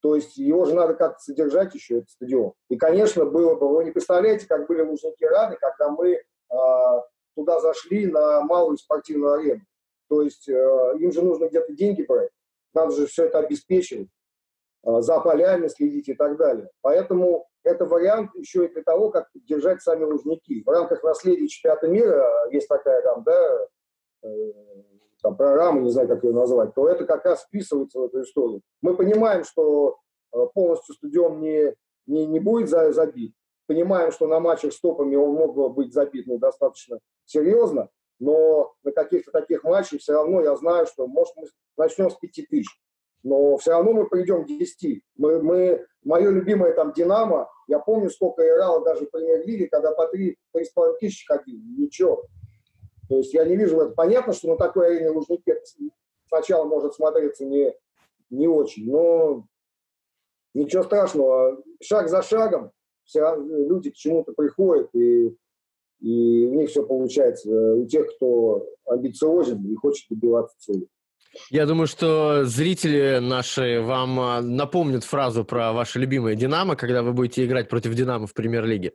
То 0.00 0.14
есть 0.14 0.38
его 0.38 0.64
же 0.64 0.74
надо 0.74 0.94
как-то 0.94 1.18
содержать 1.20 1.74
еще, 1.74 1.98
этот 1.98 2.10
стадион. 2.10 2.52
И, 2.70 2.76
конечно, 2.76 3.26
было 3.26 3.54
бы, 3.54 3.68
вы 3.68 3.84
не 3.84 3.90
представляете, 3.90 4.46
как 4.46 4.66
были 4.66 4.80
Лужники 4.80 5.24
рады, 5.24 5.58
когда 5.60 5.90
мы 5.90 6.22
а, 6.48 7.02
туда 7.36 7.60
зашли 7.60 8.06
на 8.06 8.42
малую 8.42 8.78
спортивную 8.78 9.34
арену. 9.34 9.62
То 10.08 10.22
есть 10.22 10.48
э, 10.48 10.94
им 10.98 11.12
же 11.12 11.22
нужно 11.22 11.48
где-то 11.48 11.72
деньги 11.72 12.02
брать, 12.02 12.30
надо 12.74 12.92
же 12.92 13.06
все 13.06 13.26
это 13.26 13.38
обеспечивать, 13.38 14.08
э, 14.84 15.00
за 15.00 15.20
полями 15.20 15.68
следить 15.68 16.08
и 16.08 16.14
так 16.14 16.36
далее. 16.36 16.70
Поэтому 16.80 17.46
это 17.62 17.84
вариант 17.84 18.30
еще 18.34 18.66
и 18.66 18.72
для 18.72 18.82
того, 18.82 19.10
как 19.10 19.28
держать 19.34 19.82
сами 19.82 20.04
лужники. 20.04 20.62
В 20.64 20.68
рамках 20.68 21.02
наследия 21.02 21.48
чемпионата 21.48 21.88
мира 21.88 22.48
есть 22.50 22.68
такая 22.68 23.02
там, 23.02 23.24
да, 23.24 23.66
э, 24.22 24.52
там, 25.22 25.36
программа, 25.36 25.80
не 25.80 25.90
знаю, 25.90 26.08
как 26.08 26.22
ее 26.22 26.32
назвать, 26.32 26.74
то 26.74 26.88
это 26.88 27.04
как 27.04 27.24
раз 27.24 27.42
вписывается 27.42 27.98
в 27.98 28.04
эту 28.04 28.22
историю. 28.22 28.62
Мы 28.80 28.96
понимаем, 28.96 29.44
что 29.44 29.98
э, 30.32 30.38
полностью 30.54 30.94
стадион 30.94 31.40
не, 31.40 31.74
не, 32.06 32.26
не 32.26 32.38
будет 32.38 32.68
забит, 32.68 33.34
понимаем, 33.66 34.12
что 34.12 34.26
на 34.26 34.40
матчах 34.40 34.72
с 34.72 34.80
топами 34.80 35.16
он 35.16 35.34
мог 35.34 35.54
бы 35.54 35.68
быть 35.68 35.92
забит 35.92 36.26
ну, 36.26 36.38
достаточно 36.38 36.98
серьезно, 37.24 37.88
но 38.18 38.74
на 38.82 38.92
каких-то 38.92 39.30
таких 39.30 39.64
матчах 39.64 40.00
все 40.00 40.14
равно 40.14 40.40
я 40.40 40.56
знаю, 40.56 40.86
что, 40.86 41.06
может, 41.06 41.34
мы 41.36 41.46
начнем 41.76 42.10
с 42.10 42.14
5 42.16 42.48
тысяч, 42.48 42.68
но 43.22 43.56
все 43.58 43.72
равно 43.72 43.92
мы 43.92 44.08
придем 44.08 44.44
к 44.44 44.48
10. 44.48 45.02
Мы, 45.16 45.42
мы, 45.42 45.86
мое 46.04 46.30
любимое 46.30 46.72
там 46.72 46.92
«Динамо», 46.92 47.50
я 47.66 47.80
помню, 47.80 48.08
сколько 48.08 48.46
играло 48.46 48.84
даже 48.84 49.06
в 49.06 49.10
премьер-лиге, 49.10 49.68
когда 49.68 49.92
по 49.92 50.08
3-3,5 50.14 50.98
тысячи 51.00 51.26
ходили, 51.26 51.60
ничего. 51.76 52.26
То 53.08 53.18
есть 53.18 53.34
я 53.34 53.44
не 53.44 53.56
вижу 53.56 53.80
это. 53.80 53.94
Понятно, 53.94 54.32
что 54.32 54.48
на 54.48 54.56
такой 54.56 54.88
арене 54.88 55.10
Лужники 55.10 55.54
сначала 56.28 56.64
может 56.64 56.94
смотреться 56.94 57.44
не, 57.44 57.74
не 58.30 58.48
очень, 58.48 58.90
но 58.90 59.44
ничего 60.54 60.84
страшного. 60.84 61.62
Шаг 61.80 62.08
за 62.08 62.22
шагом 62.22 62.72
все 63.06 63.34
люди 63.36 63.90
к 63.90 63.94
чему-то 63.94 64.32
приходят, 64.32 64.90
и, 64.94 65.34
и 66.00 66.46
у 66.46 66.54
них 66.54 66.68
все 66.70 66.84
получается. 66.84 67.74
У 67.74 67.86
тех, 67.86 68.06
кто 68.16 68.66
амбициозен 68.84 69.64
и 69.64 69.74
хочет 69.76 70.08
добиваться 70.10 70.56
цели. 70.58 70.88
Я 71.50 71.66
думаю, 71.66 71.86
что 71.86 72.44
зрители 72.44 73.18
наши 73.20 73.80
вам 73.80 74.20
а, 74.20 74.40
напомнят 74.40 75.04
фразу 75.04 75.44
про 75.44 75.72
ваше 75.72 75.98
любимое 75.98 76.34
«Динамо», 76.34 76.76
когда 76.76 77.02
вы 77.02 77.12
будете 77.12 77.44
играть 77.44 77.68
против 77.68 77.94
«Динамо» 77.94 78.26
в 78.26 78.34
премьер-лиге. 78.34 78.92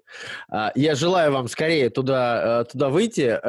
А, 0.50 0.72
я 0.76 0.96
желаю 0.96 1.32
вам 1.32 1.48
скорее 1.48 1.90
туда, 1.90 2.60
а, 2.60 2.64
туда 2.66 2.90
выйти. 2.90 3.40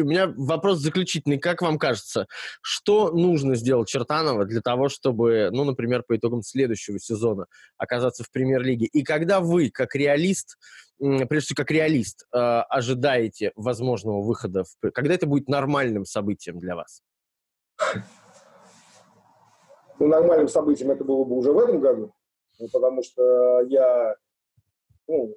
У 0.00 0.04
меня 0.04 0.32
вопрос 0.36 0.78
заключительный. 0.78 1.38
Как 1.38 1.62
вам 1.62 1.78
кажется, 1.78 2.26
что 2.60 3.10
нужно 3.12 3.54
сделать 3.54 3.88
Чертанова 3.88 4.44
для 4.44 4.60
того, 4.60 4.88
чтобы, 4.88 5.48
ну, 5.52 5.64
например, 5.64 6.02
по 6.06 6.16
итогам 6.16 6.42
следующего 6.42 6.98
сезона 6.98 7.46
оказаться 7.76 8.24
в 8.24 8.30
премьер-лиге? 8.30 8.86
И 8.86 9.02
когда 9.02 9.40
вы, 9.40 9.70
как 9.70 9.94
реалист, 9.94 10.58
прежде 10.98 11.46
всего, 11.46 11.56
как 11.56 11.70
реалист, 11.70 12.26
ожидаете 12.30 13.52
возможного 13.56 14.22
выхода, 14.22 14.64
в... 14.64 14.90
когда 14.90 15.14
это 15.14 15.26
будет 15.26 15.48
нормальным 15.48 16.04
событием 16.04 16.58
для 16.58 16.76
вас? 16.76 17.00
Ну, 19.98 20.06
нормальным 20.06 20.48
событием 20.48 20.90
это 20.90 21.04
было 21.04 21.24
бы 21.24 21.36
уже 21.36 21.52
в 21.52 21.58
этом 21.58 21.80
году, 21.80 22.12
ну, 22.60 22.68
потому 22.72 23.02
что 23.02 23.62
я 23.62 24.16
ну, 25.08 25.36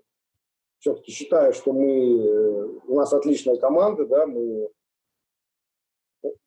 все-таки 0.80 1.12
считаю, 1.12 1.54
что 1.54 1.74
мы, 1.74 2.80
у 2.88 2.96
нас 2.96 3.14
отличная 3.14 3.56
команда, 3.56 4.06
да, 4.06 4.28
мы 4.28 4.70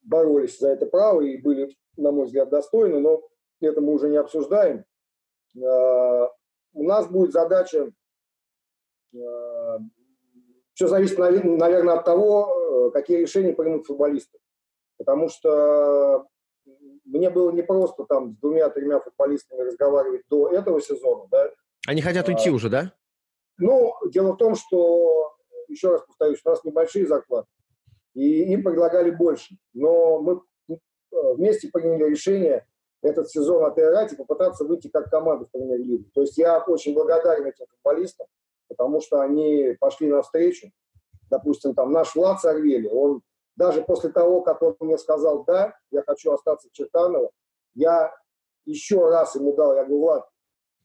боролись 0.03 0.59
за 0.59 0.71
это 0.71 0.87
право 0.87 1.23
и 1.23 1.38
были, 1.38 1.75
на 1.97 2.12
мой 2.12 2.27
взгляд, 2.27 2.51
достойны, 2.51 3.01
но 3.01 3.23
это 3.61 3.81
мы 3.81 3.95
уже 3.95 4.09
не 4.09 4.17
обсуждаем. 4.17 4.85
Э, 5.57 6.29
у 6.75 6.83
нас 6.83 7.09
будет 7.09 7.33
задача, 7.33 7.90
э, 9.14 9.79
все 10.75 10.88
зависит, 10.88 11.19
наверное, 11.19 11.95
от 11.95 12.05
того, 12.05 12.90
какие 12.93 13.19
решения 13.19 13.53
примут 13.53 13.87
футболисты. 13.87 14.38
Потому 14.98 15.28
что 15.28 16.26
мне 17.04 17.30
было 17.30 17.50
непросто 17.50 18.04
там 18.04 18.33
с 18.33 18.38
двумя-тремя 18.38 19.00
футболистами 19.00 19.61
разговаривать 19.61 20.22
до 20.30 20.48
этого 20.48 20.80
сезона. 20.80 21.26
Да? 21.30 21.50
Они 21.87 22.00
хотят 22.00 22.28
уйти 22.28 22.50
а, 22.50 22.52
уже, 22.52 22.68
да? 22.68 22.92
Ну, 23.59 23.94
дело 24.11 24.33
в 24.33 24.37
том, 24.37 24.54
что, 24.54 25.35
еще 25.68 25.90
раз 25.90 26.02
повторюсь, 26.07 26.40
у 26.44 26.48
нас 26.48 26.64
небольшие 26.64 27.07
зарплаты, 27.07 27.48
и 28.14 28.52
им 28.52 28.62
предлагали 28.62 29.11
больше. 29.11 29.57
Но 29.74 30.20
мы 30.20 30.40
вместе 31.11 31.68
приняли 31.72 32.11
решение 32.11 32.66
этот 33.02 33.30
сезон 33.30 33.64
отыграть 33.64 34.12
и 34.12 34.16
попытаться 34.16 34.64
выйти 34.64 34.88
как 34.88 35.11
команда 35.11 35.44
в 35.44 35.50
премьер-лигу. 35.50 36.11
То 36.14 36.22
есть 36.22 36.38
я 36.38 36.59
очень 36.61 36.94
благодарен 36.94 37.46
этим 37.46 37.66
футболистам, 37.66 38.26
потому 38.68 39.00
что 39.00 39.20
они 39.20 39.76
пошли 39.78 40.09
навстречу. 40.09 40.70
Допустим, 41.30 41.74
там 41.74 41.92
наш 41.92 42.14
Влад 42.14 42.40
Сорвели, 42.40 42.88
он 42.88 43.20
даже 43.57 43.83
после 43.83 44.11
того, 44.11 44.43
как 44.43 44.62
он 44.62 44.77
мне 44.81 44.99
сказал, 44.99 45.45
да, 45.45 45.75
я 45.90 46.03
хочу 46.03 46.33
остаться 46.33 46.69
в 46.69 46.73
Чертаново, 46.73 47.31
я 47.75 48.12
еще 48.64 49.09
раз 49.09 49.35
ему 49.35 49.55
дал, 49.55 49.75
я 49.75 49.85
говорю, 49.85 50.01
Влад, 50.01 50.29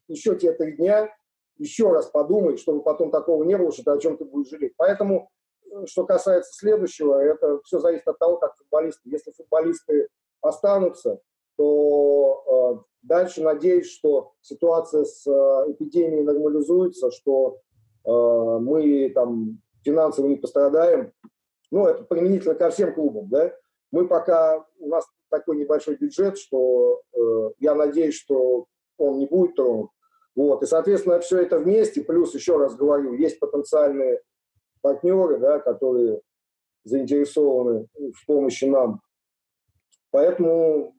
еще 0.07 0.35
те 0.35 0.53
три 0.53 0.73
дня, 0.73 1.09
еще 1.57 1.91
раз 1.91 2.07
подумай, 2.07 2.57
чтобы 2.57 2.81
потом 2.81 3.11
такого 3.11 3.43
не 3.43 3.57
было, 3.57 3.71
что 3.71 3.83
ты 3.83 3.91
о 3.91 3.97
чем 3.99 4.17
ты 4.17 4.25
будешь 4.25 4.49
жалеть. 4.49 4.73
Поэтому, 4.77 5.29
э, 5.71 5.85
что 5.85 6.05
касается 6.05 6.53
следующего, 6.53 7.15
это 7.15 7.59
все 7.63 7.79
зависит 7.79 8.07
от 8.07 8.17
того, 8.17 8.37
как 8.37 8.55
футболисты. 8.55 9.09
Если 9.09 9.31
футболисты 9.31 10.07
останутся, 10.41 11.19
то 11.57 12.79
э, 12.79 12.83
дальше 13.01 13.43
надеюсь, 13.43 13.91
что 13.91 14.33
ситуация 14.41 15.03
с 15.03 15.27
э, 15.27 15.71
эпидемией 15.71 16.23
нормализуется, 16.23 17.11
что 17.11 17.59
э, 18.05 18.09
мы 18.09 19.11
там 19.13 19.61
финансово 19.83 20.27
не 20.27 20.37
пострадаем. 20.37 21.11
Ну, 21.71 21.85
это 21.85 22.03
применительно 22.03 22.55
ко 22.55 22.69
всем 22.69 22.93
клубам, 22.93 23.29
да. 23.29 23.53
Мы 23.91 24.07
пока, 24.07 24.65
у 24.79 24.87
нас 24.87 25.05
такой 25.29 25.57
небольшой 25.57 25.95
бюджет, 25.95 26.37
что 26.37 27.01
э, 27.13 27.51
я 27.59 27.75
надеюсь, 27.75 28.15
что 28.15 28.67
он 28.97 29.19
не 29.19 29.25
будет 29.25 29.55
тронут. 29.55 29.91
Вот. 30.35 30.63
И, 30.63 30.65
соответственно, 30.65 31.19
все 31.19 31.39
это 31.39 31.59
вместе, 31.59 32.01
плюс, 32.01 32.33
еще 32.33 32.57
раз 32.57 32.75
говорю, 32.75 33.13
есть 33.13 33.39
потенциальные 33.39 34.21
партнеры, 34.81 35.37
да, 35.37 35.59
которые 35.59 36.21
заинтересованы 36.83 37.87
в 37.95 38.25
помощи 38.25 38.65
нам. 38.65 39.01
Поэтому 40.11 40.95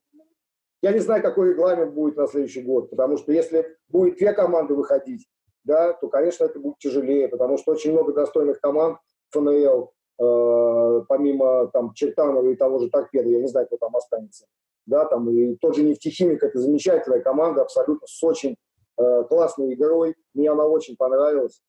я 0.83 0.93
не 0.93 1.01
знаю, 1.01 1.23
какой 1.23 1.51
регламент 1.51 1.93
будет 1.93 2.17
на 2.17 2.27
следующий 2.27 2.63
год, 2.63 2.91
потому 2.91 3.17
что 3.17 3.33
если 3.33 3.77
будет 3.89 4.19
две 4.19 4.33
команды 4.33 4.75
выходить, 4.75 5.29
да, 5.65 5.93
то, 5.93 6.09
конечно, 6.09 6.45
это 6.45 6.59
будет 6.59 6.79
тяжелее, 6.79 7.29
потому 7.29 7.59
что 7.59 7.73
очень 7.73 7.93
много 7.93 8.13
достойных 8.13 8.61
команд 8.61 8.99
ФНЛ, 9.31 9.93
э, 10.21 11.05
помимо 11.09 11.69
там 11.69 11.93
Чертанова 11.95 12.49
и 12.49 12.57
того 12.57 12.79
же 12.79 12.91
Торпеда, 12.91 13.29
я 13.29 13.41
не 13.41 13.49
знаю, 13.49 13.67
кто 13.67 13.77
там 13.79 13.97
останется. 13.97 14.47
Да, 14.87 15.05
там 15.05 15.31
и 15.31 15.57
тот 15.57 15.77
же 15.77 15.83
нефтехимик, 15.83 16.43
это 16.43 16.59
замечательная 16.59 17.21
команда, 17.21 17.63
абсолютно 17.63 18.07
с 18.07 18.23
очень 18.23 18.57
э, 18.99 19.25
классной 19.29 19.75
игрой, 19.75 20.15
мне 20.35 20.51
она 20.51 20.67
очень 20.67 20.97
понравилась. 20.97 21.63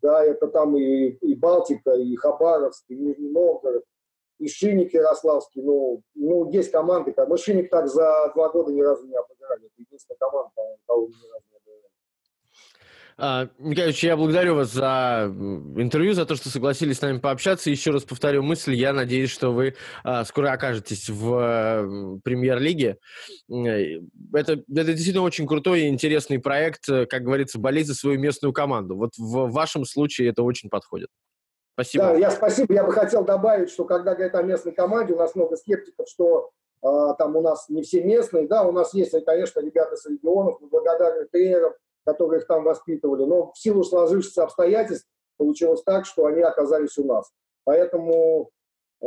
Да, 0.00 0.24
это 0.24 0.48
там 0.48 0.76
и, 0.76 1.10
и 1.10 1.34
Балтика, 1.34 1.92
и 1.92 2.16
Хабаровск, 2.16 2.84
и 2.88 2.96
Нижний 2.96 3.30
Новгород, 3.30 3.84
и 4.38 4.48
Шинник 4.48 4.92
Ярославский, 4.94 5.62
ну, 5.62 6.02
ну, 6.14 6.50
есть 6.50 6.72
команды, 6.72 7.14
мы 7.28 7.36
Шинник 7.36 7.70
так 7.70 7.88
за 7.88 8.32
два 8.34 8.48
года 8.48 8.72
ни 8.72 8.80
разу 8.80 9.06
не 9.06 9.14
обыграли, 9.14 9.66
это 9.66 9.74
единственная 9.76 10.18
команда, 10.18 10.50
кого 10.86 11.06
ни 11.06 11.12
разу 11.12 11.46
не 11.50 11.56
обыграли. 11.56 11.92
А, 13.18 13.48
Николаевич, 13.58 14.02
я 14.04 14.16
благодарю 14.16 14.54
вас 14.54 14.72
за 14.72 15.32
интервью, 15.76 16.14
за 16.14 16.26
то, 16.26 16.36
что 16.36 16.48
согласились 16.48 16.98
с 16.98 17.02
нами 17.02 17.18
пообщаться. 17.18 17.70
Еще 17.70 17.90
раз 17.90 18.04
повторю 18.04 18.42
мысль. 18.42 18.74
Я 18.74 18.92
надеюсь, 18.92 19.30
что 19.30 19.52
вы 19.52 19.74
а, 20.04 20.24
скоро 20.24 20.52
окажетесь 20.52 21.08
в 21.08 22.20
премьер-лиге. 22.24 22.98
Э, 23.50 24.00
это, 24.34 24.52
это 24.52 24.92
действительно 24.92 25.24
очень 25.24 25.46
крутой 25.46 25.82
и 25.82 25.88
интересный 25.88 26.38
проект. 26.38 26.86
Как 26.86 27.22
говорится, 27.22 27.58
болеть 27.58 27.86
за 27.86 27.94
свою 27.94 28.18
местную 28.18 28.52
команду. 28.52 28.96
Вот 28.96 29.12
в 29.16 29.50
вашем 29.50 29.84
случае 29.84 30.30
это 30.30 30.42
очень 30.42 30.68
подходит. 30.68 31.08
Спасибо. 31.74 32.04
Да, 32.04 32.14
я 32.14 32.30
спасибо. 32.30 32.72
Я 32.74 32.84
бы 32.84 32.92
хотел 32.92 33.24
добавить, 33.24 33.70
что 33.70 33.84
когда 33.84 34.14
говорят 34.14 34.34
о 34.34 34.42
местной 34.42 34.72
команде, 34.72 35.14
у 35.14 35.18
нас 35.18 35.34
много 35.34 35.56
скептиков, 35.56 36.06
что 36.08 36.50
э, 36.82 36.86
там 37.18 37.36
у 37.36 37.40
нас 37.40 37.68
не 37.68 37.82
все 37.82 38.02
местные. 38.02 38.46
Да, 38.46 38.64
у 38.64 38.72
нас 38.72 38.92
есть, 38.92 39.14
конечно, 39.24 39.60
ребята 39.60 39.96
с 39.96 40.06
регионов, 40.06 40.58
мы 40.60 40.68
благодарны 40.68 41.26
тренерам, 41.26 41.72
которые 42.04 42.40
их 42.40 42.46
там 42.46 42.64
воспитывали. 42.64 43.24
Но 43.24 43.52
в 43.52 43.58
силу 43.58 43.84
сложившихся 43.84 44.44
обстоятельств 44.44 45.08
получилось 45.36 45.82
так, 45.82 46.06
что 46.06 46.26
они 46.26 46.42
оказались 46.42 46.98
у 46.98 47.04
нас. 47.04 47.30
Поэтому 47.64 48.50
э, 49.00 49.06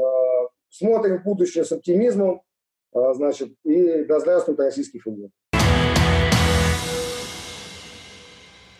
смотрим 0.69 1.19
в 1.19 1.23
будущее 1.23 1.65
с 1.65 1.71
оптимизмом. 1.71 2.41
Э, 2.93 3.13
значит, 3.13 3.53
и 3.63 4.03
да 4.05 4.19
здравствует 4.19 4.59
российский 4.59 4.99
футбол. 4.99 5.31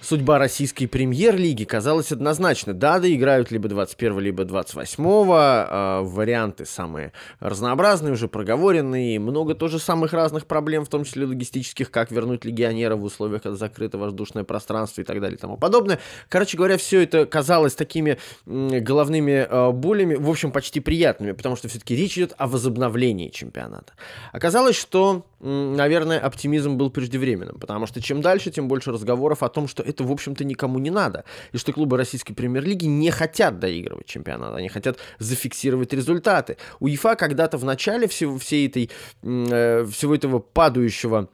Судьба 0.05 0.37
российской 0.37 0.85
премьер-лиги 0.85 1.63
казалась 1.63 2.11
однозначна. 2.11 2.75
Да, 2.75 2.99
доиграют 2.99 3.49
либо 3.49 3.67
21 3.67 4.19
либо 4.19 4.43
28-го. 4.43 5.35
Э, 5.35 6.01
варианты 6.03 6.67
самые 6.67 7.11
разнообразные, 7.39 8.13
уже 8.13 8.27
проговоренные. 8.27 9.19
Много 9.19 9.55
тоже 9.55 9.79
самых 9.79 10.13
разных 10.13 10.45
проблем, 10.45 10.85
в 10.85 10.89
том 10.89 11.05
числе 11.05 11.25
логистических, 11.25 11.89
как 11.89 12.11
вернуть 12.11 12.45
легионера 12.45 12.95
в 12.95 13.03
условиях, 13.03 13.41
когда 13.41 13.57
закрыто 13.57 13.97
воздушное 13.97 14.43
пространство 14.43 15.01
и 15.01 15.03
так 15.03 15.19
далее 15.19 15.37
и 15.37 15.39
тому 15.39 15.57
подобное. 15.57 15.97
Короче 16.29 16.55
говоря, 16.55 16.77
все 16.77 17.01
это 17.01 17.25
казалось 17.25 17.73
такими 17.73 18.19
головными 18.45 19.47
э, 19.49 19.71
болями, 19.71 20.13
в 20.13 20.29
общем, 20.29 20.51
почти 20.51 20.81
приятными, 20.81 21.31
потому 21.31 21.55
что 21.55 21.67
все-таки 21.67 21.95
речь 21.95 22.15
идет 22.15 22.35
о 22.37 22.45
возобновлении 22.45 23.29
чемпионата. 23.29 23.93
Оказалось, 24.31 24.75
что 24.75 25.25
наверное, 25.45 26.19
оптимизм 26.19 26.75
был 26.75 26.89
преждевременным, 26.89 27.59
потому 27.59 27.85
что 27.85 28.01
чем 28.01 28.21
дальше, 28.21 28.49
тем 28.49 28.67
больше 28.67 28.91
разговоров 28.91 29.43
о 29.43 29.49
том, 29.49 29.67
что 29.67 29.83
в 30.03 30.11
общем-то, 30.11 30.43
никому 30.43 30.79
не 30.79 30.89
надо, 30.89 31.23
и 31.51 31.57
что 31.57 31.73
клубы 31.73 31.97
российской 31.97 32.33
премьер-лиги 32.33 32.85
не 32.85 33.11
хотят 33.11 33.59
доигрывать 33.59 34.07
чемпионат, 34.07 34.55
они 34.55 34.69
хотят 34.69 34.97
зафиксировать 35.19 35.93
результаты. 35.93 36.57
У 36.79 36.87
ЕФА 36.87 37.15
когда-то 37.15 37.57
в 37.57 37.63
начале 37.63 38.07
всего, 38.07 38.37
всей 38.37 38.67
этой, 38.67 38.89
э, 39.23 39.85
всего 39.85 40.15
этого 40.15 40.39
падающего 40.39 41.29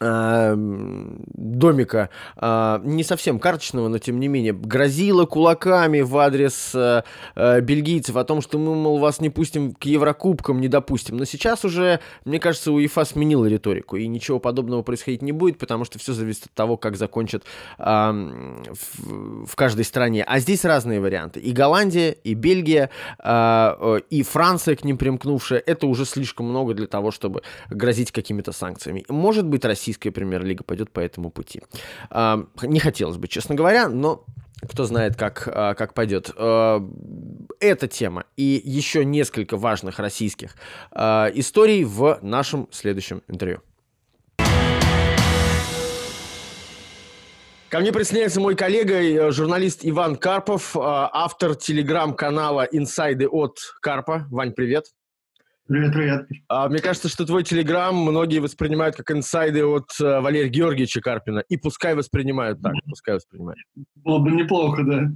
домика, 0.00 2.10
э, 2.36 2.80
не 2.82 3.04
совсем 3.04 3.38
карточного, 3.38 3.88
но 3.88 3.98
тем 3.98 4.18
не 4.18 4.28
менее, 4.28 4.52
грозила 4.52 5.24
кулаками 5.24 6.00
в 6.00 6.16
адрес 6.18 6.72
э, 6.74 7.02
э, 7.36 7.60
бельгийцев 7.60 8.16
о 8.16 8.24
том, 8.24 8.42
что 8.42 8.58
мы, 8.58 8.74
мол, 8.74 8.98
вас 8.98 9.20
не 9.20 9.30
пустим 9.30 9.72
к 9.72 9.84
Еврокубкам, 9.84 10.60
не 10.60 10.68
допустим. 10.68 11.16
Но 11.16 11.24
сейчас 11.24 11.64
уже, 11.64 12.00
мне 12.24 12.40
кажется, 12.40 12.72
УЕФА 12.72 13.04
сменила 13.04 13.46
риторику, 13.46 13.96
и 13.96 14.06
ничего 14.08 14.40
подобного 14.40 14.82
происходить 14.82 15.22
не 15.22 15.32
будет, 15.32 15.58
потому 15.58 15.84
что 15.84 15.98
все 15.98 16.12
зависит 16.12 16.46
от 16.46 16.52
того, 16.52 16.76
как 16.76 16.96
закончат 16.96 17.44
в, 17.78 19.46
в 19.46 19.56
каждой 19.56 19.84
стране. 19.84 20.24
А 20.24 20.40
здесь 20.40 20.64
разные 20.64 21.00
варианты. 21.00 21.40
И 21.40 21.52
Голландия, 21.52 22.16
и 22.24 22.34
Бельгия, 22.34 22.90
и 23.24 24.22
Франция, 24.22 24.76
к 24.76 24.84
ним 24.84 24.98
примкнувшая, 24.98 25.62
это 25.64 25.86
уже 25.86 26.04
слишком 26.04 26.46
много 26.46 26.74
для 26.74 26.86
того, 26.86 27.10
чтобы 27.10 27.42
грозить 27.70 28.12
какими-то 28.12 28.52
санкциями. 28.52 29.04
Может 29.08 29.46
быть, 29.46 29.64
Россия 29.64 29.83
российская 29.84 30.10
премьер-лига 30.10 30.64
пойдет 30.64 30.90
по 30.90 31.00
этому 31.00 31.30
пути. 31.30 31.60
А, 32.08 32.46
не 32.62 32.80
хотелось 32.80 33.18
бы, 33.18 33.28
честно 33.28 33.54
говоря, 33.54 33.88
но 33.90 34.24
кто 34.66 34.84
знает, 34.84 35.14
как, 35.14 35.46
а, 35.46 35.74
как 35.74 35.92
пойдет. 35.92 36.30
А, 36.36 36.82
эта 37.60 37.86
тема 37.86 38.24
и 38.36 38.62
еще 38.64 39.04
несколько 39.04 39.58
важных 39.58 39.98
российских 39.98 40.56
историй 40.94 41.84
в 41.84 42.18
нашем 42.22 42.68
следующем 42.70 43.22
интервью. 43.28 43.60
Ко 47.68 47.80
мне 47.80 47.92
присоединяется 47.92 48.40
мой 48.40 48.54
коллега, 48.54 48.94
э, 48.94 49.32
журналист 49.32 49.80
Иван 49.82 50.16
Карпов, 50.16 50.76
автор 50.76 51.56
телеграм-канала 51.56 52.68
«Инсайды 52.70 53.26
от 53.26 53.58
Карпа». 53.80 54.26
Вань, 54.30 54.52
привет. 54.52 54.86
Привет, 55.66 55.94
привет. 55.94 56.28
А, 56.48 56.68
мне 56.68 56.78
кажется, 56.80 57.08
что 57.08 57.24
твой 57.24 57.42
телеграм 57.42 57.96
многие 57.96 58.38
воспринимают 58.38 58.96
как 58.96 59.10
инсайды 59.10 59.64
от 59.64 59.88
uh, 59.98 60.20
Валерия 60.20 60.50
Георгиевича 60.50 61.00
Карпина. 61.00 61.38
И 61.48 61.56
пускай 61.56 61.94
воспринимают 61.94 62.60
так, 62.60 62.74
пускай 62.86 63.14
воспринимают. 63.14 63.60
Было 63.94 64.18
бы 64.18 64.30
неплохо, 64.32 64.82
да. 64.84 65.10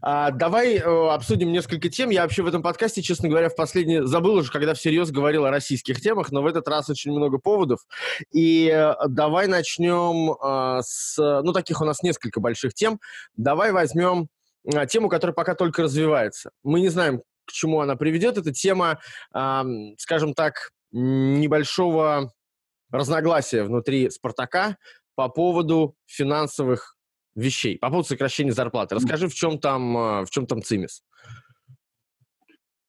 А, 0.00 0.30
давай 0.30 0.76
э, 0.76 0.80
обсудим 0.80 1.50
несколько 1.50 1.88
тем. 1.88 2.10
Я 2.10 2.22
вообще 2.22 2.42
в 2.42 2.46
этом 2.46 2.62
подкасте, 2.62 3.02
честно 3.02 3.28
говоря, 3.28 3.48
в 3.48 3.56
последний 3.56 4.00
забыл 4.04 4.34
уже, 4.34 4.50
когда 4.52 4.74
всерьез 4.74 5.10
говорил 5.10 5.44
о 5.44 5.50
российских 5.50 6.00
темах, 6.00 6.30
но 6.30 6.42
в 6.42 6.46
этот 6.46 6.68
раз 6.68 6.88
очень 6.88 7.10
много 7.12 7.38
поводов. 7.38 7.80
И 8.32 8.70
э, 8.72 8.94
давай 9.08 9.48
начнем 9.48 10.32
э, 10.32 10.82
с... 10.84 11.16
Ну, 11.18 11.52
таких 11.52 11.80
у 11.80 11.84
нас 11.84 12.02
несколько 12.02 12.40
больших 12.40 12.74
тем. 12.74 13.00
Давай 13.36 13.72
возьмем 13.72 14.28
э, 14.64 14.86
тему, 14.86 15.08
которая 15.08 15.34
пока 15.34 15.54
только 15.54 15.82
развивается. 15.82 16.50
Мы 16.62 16.80
не 16.80 16.88
знаем, 16.88 17.22
к 17.44 17.52
чему 17.52 17.80
она 17.80 17.96
приведет. 17.96 18.38
Это 18.38 18.52
тема, 18.52 19.00
скажем 19.98 20.34
так, 20.34 20.70
небольшого 20.92 22.32
разногласия 22.90 23.62
внутри 23.62 24.10
«Спартака» 24.10 24.76
по 25.14 25.28
поводу 25.28 25.94
финансовых 26.06 26.96
вещей, 27.34 27.78
по 27.78 27.88
поводу 27.88 28.08
сокращения 28.08 28.52
зарплаты. 28.52 28.94
Расскажи, 28.96 29.28
в 29.28 29.34
чем 29.34 29.58
там, 29.58 29.96
э, 29.96 30.24
в 30.24 30.30
чем 30.30 30.46
там 30.46 30.62
цимис? 30.62 31.02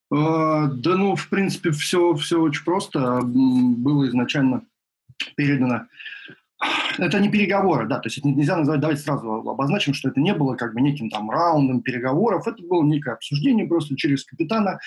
Да, 0.09 0.69
ну, 0.83 1.15
в 1.15 1.29
принципе, 1.29 1.71
все, 1.71 2.13
все 2.15 2.39
очень 2.41 2.65
просто. 2.65 3.21
Было 3.23 4.07
изначально 4.07 4.65
передано 5.35 5.87
это 6.97 7.19
не 7.19 7.29
переговоры, 7.29 7.87
да, 7.87 7.99
то 7.99 8.07
есть 8.07 8.17
это 8.19 8.27
нельзя 8.27 8.57
назвать, 8.57 8.79
давайте 8.79 9.01
сразу 9.01 9.29
обозначим, 9.29 9.93
что 9.93 10.09
это 10.09 10.19
не 10.19 10.33
было 10.33 10.55
как 10.55 10.73
бы 10.73 10.81
неким 10.81 11.09
там 11.09 11.29
раундом 11.29 11.81
переговоров, 11.81 12.47
это 12.47 12.61
было 12.63 12.83
некое 12.83 13.13
обсуждение 13.13 13.67
просто 13.67 13.95
через 13.95 14.23
капитана, 14.25 14.79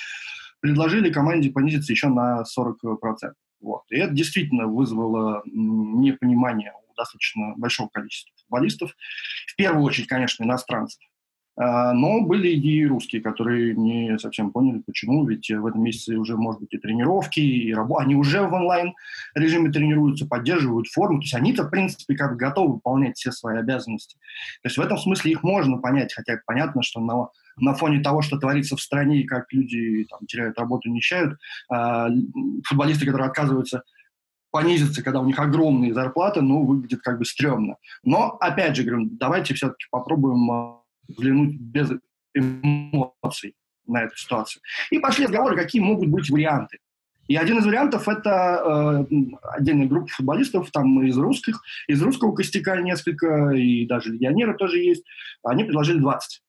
предложили 0.60 1.12
команде 1.12 1.50
понизиться 1.50 1.92
еще 1.92 2.08
на 2.08 2.42
40%. 2.42 3.32
Вот. 3.60 3.82
И 3.90 3.96
это 3.96 4.12
действительно 4.12 4.66
вызвало 4.66 5.42
непонимание 5.44 6.72
у 6.72 6.94
достаточно 6.96 7.54
большого 7.56 7.88
количества 7.88 8.32
футболистов, 8.40 8.94
в 9.46 9.56
первую 9.56 9.84
очередь, 9.84 10.06
конечно, 10.06 10.44
иностранцев. 10.44 11.00
А, 11.56 11.92
но 11.92 12.20
были 12.22 12.48
и 12.48 12.86
русские, 12.86 13.22
которые 13.22 13.74
не 13.74 14.18
совсем 14.18 14.50
поняли, 14.50 14.82
почему, 14.84 15.24
ведь 15.26 15.50
в 15.50 15.66
этом 15.66 15.82
месяце 15.82 16.16
уже, 16.16 16.36
может 16.36 16.60
быть, 16.60 16.72
и 16.72 16.78
тренировки, 16.78 17.40
и 17.40 17.72
работа. 17.72 18.04
Они 18.04 18.16
уже 18.16 18.42
в 18.42 18.52
онлайн-режиме 18.52 19.70
тренируются, 19.70 20.26
поддерживают 20.26 20.88
форму. 20.88 21.18
То 21.18 21.24
есть 21.24 21.34
они-то, 21.34 21.64
в 21.64 21.70
принципе, 21.70 22.16
как 22.16 22.36
готовы 22.36 22.74
выполнять 22.74 23.16
все 23.16 23.30
свои 23.30 23.58
обязанности. 23.58 24.16
То 24.62 24.68
есть 24.68 24.78
в 24.78 24.80
этом 24.80 24.98
смысле 24.98 25.32
их 25.32 25.42
можно 25.42 25.78
понять, 25.78 26.12
хотя 26.12 26.38
понятно, 26.44 26.82
что 26.82 27.00
на, 27.00 27.28
на 27.56 27.74
фоне 27.74 28.00
того, 28.00 28.22
что 28.22 28.38
творится 28.38 28.76
в 28.76 28.80
стране, 28.80 29.20
и 29.20 29.26
как 29.26 29.52
люди 29.52 30.06
там, 30.10 30.26
теряют 30.26 30.58
работу, 30.58 30.90
нищают, 30.90 31.38
а, 31.70 32.08
футболисты, 32.64 33.06
которые 33.06 33.28
отказываются 33.28 33.82
понизиться, 34.50 35.02
когда 35.02 35.20
у 35.20 35.26
них 35.26 35.38
огромные 35.40 35.92
зарплаты, 35.92 36.40
ну, 36.40 36.64
выглядит 36.64 37.00
как 37.00 37.18
бы 37.18 37.24
стрёмно. 37.24 37.76
Но, 38.04 38.36
опять 38.40 38.76
же, 38.76 38.84
говорю, 38.84 39.08
давайте 39.10 39.52
все-таки 39.54 39.86
попробуем 39.90 40.50
а, 40.50 40.83
взглянуть 41.08 41.58
без 41.60 41.90
эмоций 42.34 43.54
на 43.86 44.02
эту 44.02 44.16
ситуацию. 44.16 44.62
И 44.90 44.98
пошли 44.98 45.24
разговоры, 45.24 45.56
какие 45.56 45.82
могут 45.82 46.08
быть 46.08 46.30
варианты. 46.30 46.78
И 47.26 47.36
один 47.36 47.58
из 47.58 47.64
вариантов– 47.64 48.06
это 48.08 49.06
э, 49.10 49.16
отдельная 49.56 49.86
группа 49.86 50.08
футболистов, 50.08 50.70
там 50.70 51.02
из 51.04 51.16
русских, 51.16 51.62
из 51.88 52.02
русского 52.02 52.34
костяка 52.34 52.76
несколько, 52.80 53.50
и 53.50 53.86
даже 53.86 54.12
легионеры 54.12 54.54
тоже 54.56 54.78
есть. 54.78 55.04
Они 55.42 55.64
предложили 55.64 55.98
20. 55.98 56.42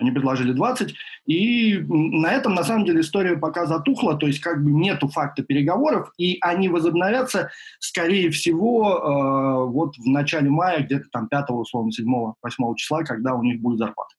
Они 0.00 0.10
предложили 0.10 0.52
20, 0.52 0.94
и 1.26 1.84
на 1.88 2.32
этом, 2.32 2.54
на 2.54 2.64
самом 2.64 2.84
деле, 2.84 3.00
история 3.00 3.36
пока 3.36 3.66
затухла, 3.66 4.16
то 4.16 4.26
есть 4.26 4.40
как 4.40 4.62
бы 4.64 4.70
нету 4.70 5.08
факта 5.08 5.42
переговоров, 5.42 6.12
и 6.16 6.38
они 6.40 6.68
возобновятся, 6.68 7.50
скорее 7.78 8.30
всего, 8.30 8.96
э, 8.96 9.70
вот 9.70 9.96
в 9.96 10.06
начале 10.06 10.50
мая, 10.50 10.82
где-то 10.82 11.08
там 11.12 11.28
5, 11.28 11.50
условно, 11.50 11.92
7, 11.92 12.06
8 12.42 12.74
числа, 12.76 13.02
когда 13.04 13.34
у 13.34 13.42
них 13.42 13.60
будет 13.60 13.78
зарплата. 13.78 14.14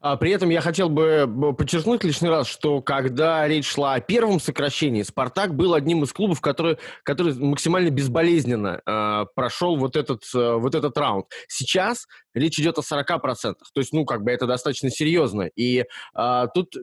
А 0.00 0.16
при 0.16 0.30
этом 0.30 0.50
я 0.50 0.60
хотел 0.60 0.88
бы 0.88 1.54
подчеркнуть 1.56 2.04
лишний 2.04 2.28
раз, 2.28 2.46
что 2.46 2.80
когда 2.80 3.46
речь 3.48 3.66
шла 3.66 3.94
о 3.94 4.00
первом 4.00 4.40
сокращении, 4.40 5.02
«Спартак» 5.02 5.54
был 5.54 5.74
одним 5.74 6.04
из 6.04 6.12
клубов, 6.12 6.40
который, 6.40 6.78
который 7.02 7.34
максимально 7.34 7.90
безболезненно 7.90 8.80
э, 8.84 9.26
прошел 9.34 9.76
вот 9.76 9.96
этот, 9.96 10.22
э, 10.34 10.54
вот 10.54 10.74
этот 10.74 10.96
раунд. 10.98 11.26
Сейчас 11.48 12.06
речь 12.34 12.58
идет 12.58 12.78
о 12.78 12.82
40%. 12.82 13.54
То 13.74 13.80
есть, 13.80 13.92
ну, 13.92 14.04
как 14.04 14.22
бы 14.22 14.30
это 14.30 14.46
достаточно 14.46 14.90
серьезно. 14.90 15.42
И 15.56 15.84
э, 16.14 16.46
тут, 16.54 16.74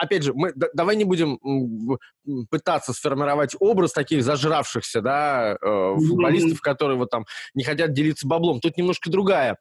опять 0.00 0.24
же, 0.24 0.32
мы, 0.34 0.52
да, 0.54 0.68
давай 0.74 0.96
не 0.96 1.04
будем 1.04 1.38
пытаться 2.50 2.92
сформировать 2.92 3.54
образ 3.60 3.92
таких 3.92 4.22
зажравшихся, 4.22 5.00
да, 5.00 5.56
э, 5.60 5.94
футболистов, 5.96 6.60
которые 6.60 6.96
вот 6.96 7.10
там 7.10 7.26
не 7.54 7.64
хотят 7.64 7.92
делиться 7.92 8.26
баблом. 8.26 8.60
Тут 8.60 8.76
немножко 8.76 9.10
другая 9.10 9.58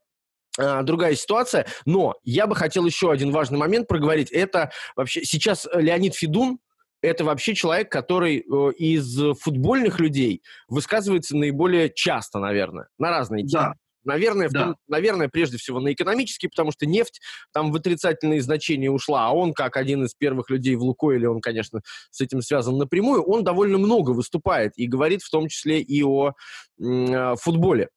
другая 0.58 1.16
ситуация. 1.16 1.66
Но 1.86 2.16
я 2.24 2.48
бы 2.48 2.56
хотел 2.56 2.86
еще 2.86 3.12
один 3.12 3.32
важный 3.32 3.58
момент 3.58 3.88
проговорить. 3.88 4.32
Это 4.32 4.72
вообще 4.96 5.24
сейчас 5.24 5.68
Леонид 5.74 6.16
Федун, 6.16 6.60
это 7.02 7.24
вообще 7.26 7.56
человек, 7.56 7.92
который 7.92 8.40
э, 8.40 8.72
из 8.78 9.20
футбольных 9.40 10.00
людей 10.00 10.44
высказывается 10.68 11.36
наиболее 11.36 11.92
часто, 11.94 12.40
наверное, 12.40 12.90
на 13.00 13.10
разные 13.10 13.46
темы. 13.46 13.64
Да. 13.64 13.74
Наверное, 14.04 14.50
да. 14.50 14.66
том, 14.66 14.76
наверное, 14.88 15.30
прежде 15.30 15.58
всего 15.58 15.80
на 15.80 15.94
экономические, 15.94 16.50
потому 16.50 16.72
что 16.72 16.86
нефть 16.88 17.22
там 17.54 17.72
в 17.72 17.76
отрицательные 17.76 18.42
значения 18.42 18.90
ушла, 18.90 19.28
а 19.28 19.32
он, 19.32 19.54
как 19.54 19.78
один 19.78 20.06
из 20.06 20.16
первых 20.16 20.50
людей 20.50 20.76
в 20.76 20.82
Лукойле, 20.82 21.30
он, 21.30 21.40
конечно, 21.40 21.82
с 22.10 22.20
этим 22.20 22.42
связан 22.42 22.78
напрямую, 22.78 23.24
он 23.24 23.44
довольно 23.44 23.78
много 23.78 24.12
выступает 24.12 24.72
и 24.76 24.88
говорит 24.88 25.22
в 25.22 25.30
том 25.30 25.48
числе 25.48 25.82
и 25.82 26.04
о 26.04 26.32
э, 26.80 27.36
футболе. 27.40 27.90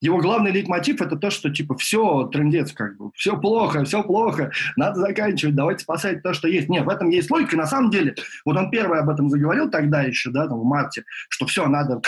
Его 0.00 0.18
главный 0.18 0.50
лейтмотив 0.52 1.00
это 1.00 1.16
то, 1.16 1.30
что 1.30 1.50
типа 1.50 1.76
все, 1.76 2.24
трендец 2.24 2.72
как 2.72 2.96
бы, 2.96 3.10
все 3.14 3.38
плохо, 3.38 3.84
все 3.84 4.02
плохо, 4.02 4.52
надо 4.76 5.00
заканчивать, 5.00 5.54
давайте 5.54 5.82
спасать 5.82 6.22
то, 6.22 6.32
что 6.32 6.48
есть. 6.48 6.68
Нет, 6.68 6.84
в 6.84 6.88
этом 6.88 7.10
есть 7.10 7.30
логика. 7.30 7.56
На 7.56 7.66
самом 7.66 7.90
деле, 7.90 8.14
вот 8.44 8.56
он 8.56 8.70
первый 8.70 9.00
об 9.00 9.10
этом 9.10 9.28
заговорил 9.28 9.70
тогда 9.70 10.02
еще, 10.02 10.30
да, 10.30 10.46
там, 10.46 10.60
в 10.60 10.64
марте, 10.64 11.04
что 11.28 11.46
все, 11.46 11.66
надо 11.66 12.00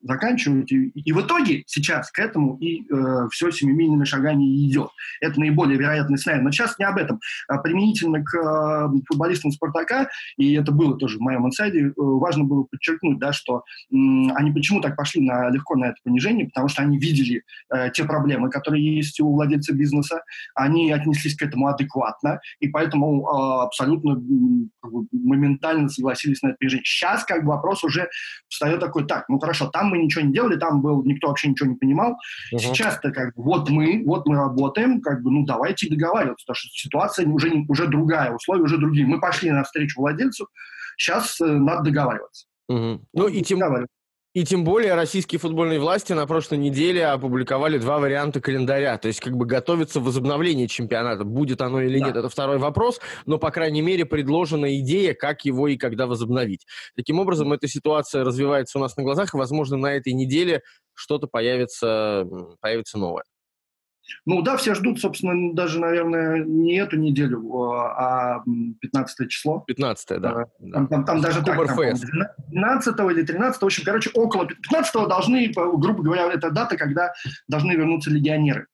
заканчивать. 0.00 0.70
И, 0.72 0.88
и 0.88 1.12
в 1.12 1.20
итоге 1.20 1.64
сейчас 1.66 2.10
к 2.10 2.18
этому 2.18 2.56
и 2.58 2.84
э, 2.90 3.28
все 3.30 3.50
семимильными 3.50 4.04
шагами 4.04 4.44
идет. 4.66 4.90
Это 5.20 5.40
наиболее 5.40 5.78
вероятный 5.78 6.18
сценарий. 6.18 6.42
Но 6.42 6.50
сейчас 6.50 6.78
не 6.78 6.84
об 6.84 6.98
этом. 6.98 7.20
А 7.48 7.58
применительно 7.58 8.22
к 8.22 8.34
э, 8.34 8.88
футболистам 9.08 9.50
«Спартака», 9.50 10.08
и 10.36 10.54
это 10.54 10.72
было 10.72 10.96
тоже 10.96 11.18
в 11.18 11.20
моем 11.20 11.46
инсайде, 11.46 11.88
э, 11.88 11.92
важно 11.96 12.44
было 12.44 12.64
подчеркнуть, 12.64 13.18
да, 13.18 13.32
что 13.32 13.58
э, 13.58 13.62
они 13.90 14.52
почему 14.52 14.80
так 14.80 14.96
пошли 14.96 15.22
на, 15.22 15.50
легко 15.50 15.76
на 15.76 15.86
это 15.86 15.96
понижение, 16.04 16.46
потому 16.46 16.68
что 16.68 16.82
они 16.82 16.98
видели 16.98 17.42
э, 17.74 17.90
те 17.92 18.04
проблемы, 18.04 18.50
которые 18.50 18.96
есть 18.96 19.20
у 19.20 19.32
владельца 19.32 19.74
бизнеса, 19.74 20.22
они 20.54 20.92
отнеслись 20.92 21.36
к 21.36 21.42
этому 21.42 21.68
адекватно, 21.68 22.40
и 22.60 22.68
поэтому 22.68 23.26
э, 23.26 23.62
абсолютно 23.64 24.12
э, 24.12 24.88
моментально 25.12 25.88
согласились 25.88 26.42
на 26.42 26.48
это 26.48 26.56
понижение. 26.58 26.84
Сейчас 26.84 27.24
как 27.24 27.44
бы 27.44 27.48
вопрос 27.48 27.84
уже 27.84 28.08
встает 28.48 28.80
такой, 28.80 29.06
так, 29.06 29.28
ну 29.28 29.38
хорошо, 29.38 29.68
там 29.68 29.87
мы 29.88 29.98
ничего 29.98 30.24
не 30.24 30.32
делали, 30.32 30.56
там 30.56 30.80
был 30.80 31.04
никто 31.04 31.28
вообще 31.28 31.48
ничего 31.48 31.70
не 31.70 31.76
понимал. 31.76 32.12
Uh-huh. 32.12 32.58
Сейчас-то 32.58 33.10
как 33.10 33.34
бы 33.34 33.42
вот 33.42 33.68
мы, 33.70 34.02
вот 34.06 34.26
мы 34.26 34.36
работаем, 34.36 35.00
как 35.00 35.22
бы, 35.22 35.30
ну 35.30 35.44
давайте 35.44 35.88
договариваться, 35.88 36.44
потому 36.46 36.56
что 36.56 36.68
ситуация 36.70 37.26
уже, 37.26 37.64
уже 37.68 37.86
другая, 37.86 38.32
условия 38.32 38.62
уже 38.62 38.78
другие. 38.78 39.06
Мы 39.06 39.20
пошли 39.20 39.50
навстречу 39.50 40.00
владельцу, 40.00 40.48
сейчас 40.96 41.40
э, 41.40 41.46
надо 41.46 41.84
договариваться. 41.84 42.46
Угу. 42.68 43.00
Ну 43.14 43.28
и 43.28 43.42
тем, 43.42 43.60
и 44.38 44.44
тем 44.44 44.62
более 44.62 44.94
российские 44.94 45.40
футбольные 45.40 45.80
власти 45.80 46.12
на 46.12 46.24
прошлой 46.24 46.58
неделе 46.58 47.06
опубликовали 47.06 47.76
два 47.76 47.98
варианта 47.98 48.40
календаря. 48.40 48.96
То 48.96 49.08
есть 49.08 49.18
как 49.18 49.36
бы 49.36 49.46
готовится 49.46 49.98
возобновление 49.98 50.68
чемпионата. 50.68 51.24
Будет 51.24 51.60
оно 51.60 51.80
или 51.80 51.98
нет, 51.98 52.14
да. 52.14 52.20
это 52.20 52.28
второй 52.28 52.58
вопрос. 52.58 53.00
Но, 53.26 53.38
по 53.38 53.50
крайней 53.50 53.82
мере, 53.82 54.04
предложена 54.04 54.78
идея, 54.78 55.14
как 55.14 55.44
его 55.44 55.66
и 55.66 55.76
когда 55.76 56.06
возобновить. 56.06 56.66
Таким 56.94 57.18
образом, 57.18 57.52
эта 57.52 57.66
ситуация 57.66 58.22
развивается 58.22 58.78
у 58.78 58.80
нас 58.80 58.96
на 58.96 59.02
глазах. 59.02 59.34
И, 59.34 59.36
возможно, 59.36 59.76
на 59.76 59.88
этой 59.88 60.12
неделе 60.12 60.62
что-то 60.94 61.26
появится, 61.26 62.24
появится 62.60 62.96
новое. 62.96 63.24
Ну 64.26 64.42
да, 64.42 64.56
все 64.56 64.74
ждут, 64.74 65.00
собственно, 65.00 65.54
даже, 65.54 65.80
наверное, 65.80 66.44
не 66.44 66.76
эту 66.76 66.96
неделю, 66.96 67.42
а 67.62 68.42
15 68.80 69.28
число. 69.28 69.60
15 69.66 70.20
да. 70.20 70.46
Там, 70.72 70.88
там, 70.88 71.04
там 71.04 71.20
даже 71.20 71.42
так, 71.42 71.56
там, 71.66 71.76
12 71.76 73.00
или 73.10 73.22
13 73.22 73.60
в 73.60 73.64
общем, 73.64 73.84
короче, 73.84 74.10
около 74.14 74.46
15 74.46 75.08
должны, 75.08 75.52
грубо 75.54 76.02
говоря, 76.02 76.32
это 76.32 76.50
дата, 76.50 76.76
когда 76.76 77.12
должны 77.48 77.72
вернуться 77.72 78.10
легионеры. 78.10 78.66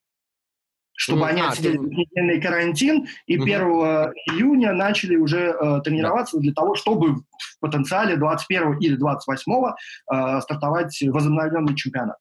Чтобы 0.97 1.23
mm, 1.23 1.27
они 1.27 1.41
а, 1.41 1.49
отсидели 1.49 1.77
недельный 1.77 2.39
карантин, 2.39 3.07
и 3.27 3.37
mm-hmm. 3.37 4.13
1 4.31 4.37
июня 4.37 4.73
начали 4.73 5.17
уже 5.17 5.51
э, 5.51 5.81
тренироваться 5.83 6.37
да. 6.37 6.43
для 6.43 6.53
того, 6.53 6.75
чтобы 6.75 7.15
в 7.15 7.59
потенциале 7.59 8.15
21 8.15 8.77
или 8.79 8.95
28 8.95 9.51
э, 9.51 10.41
стартовать 10.41 10.97
возобновленный 11.01 11.75
чемпионат 11.75 12.15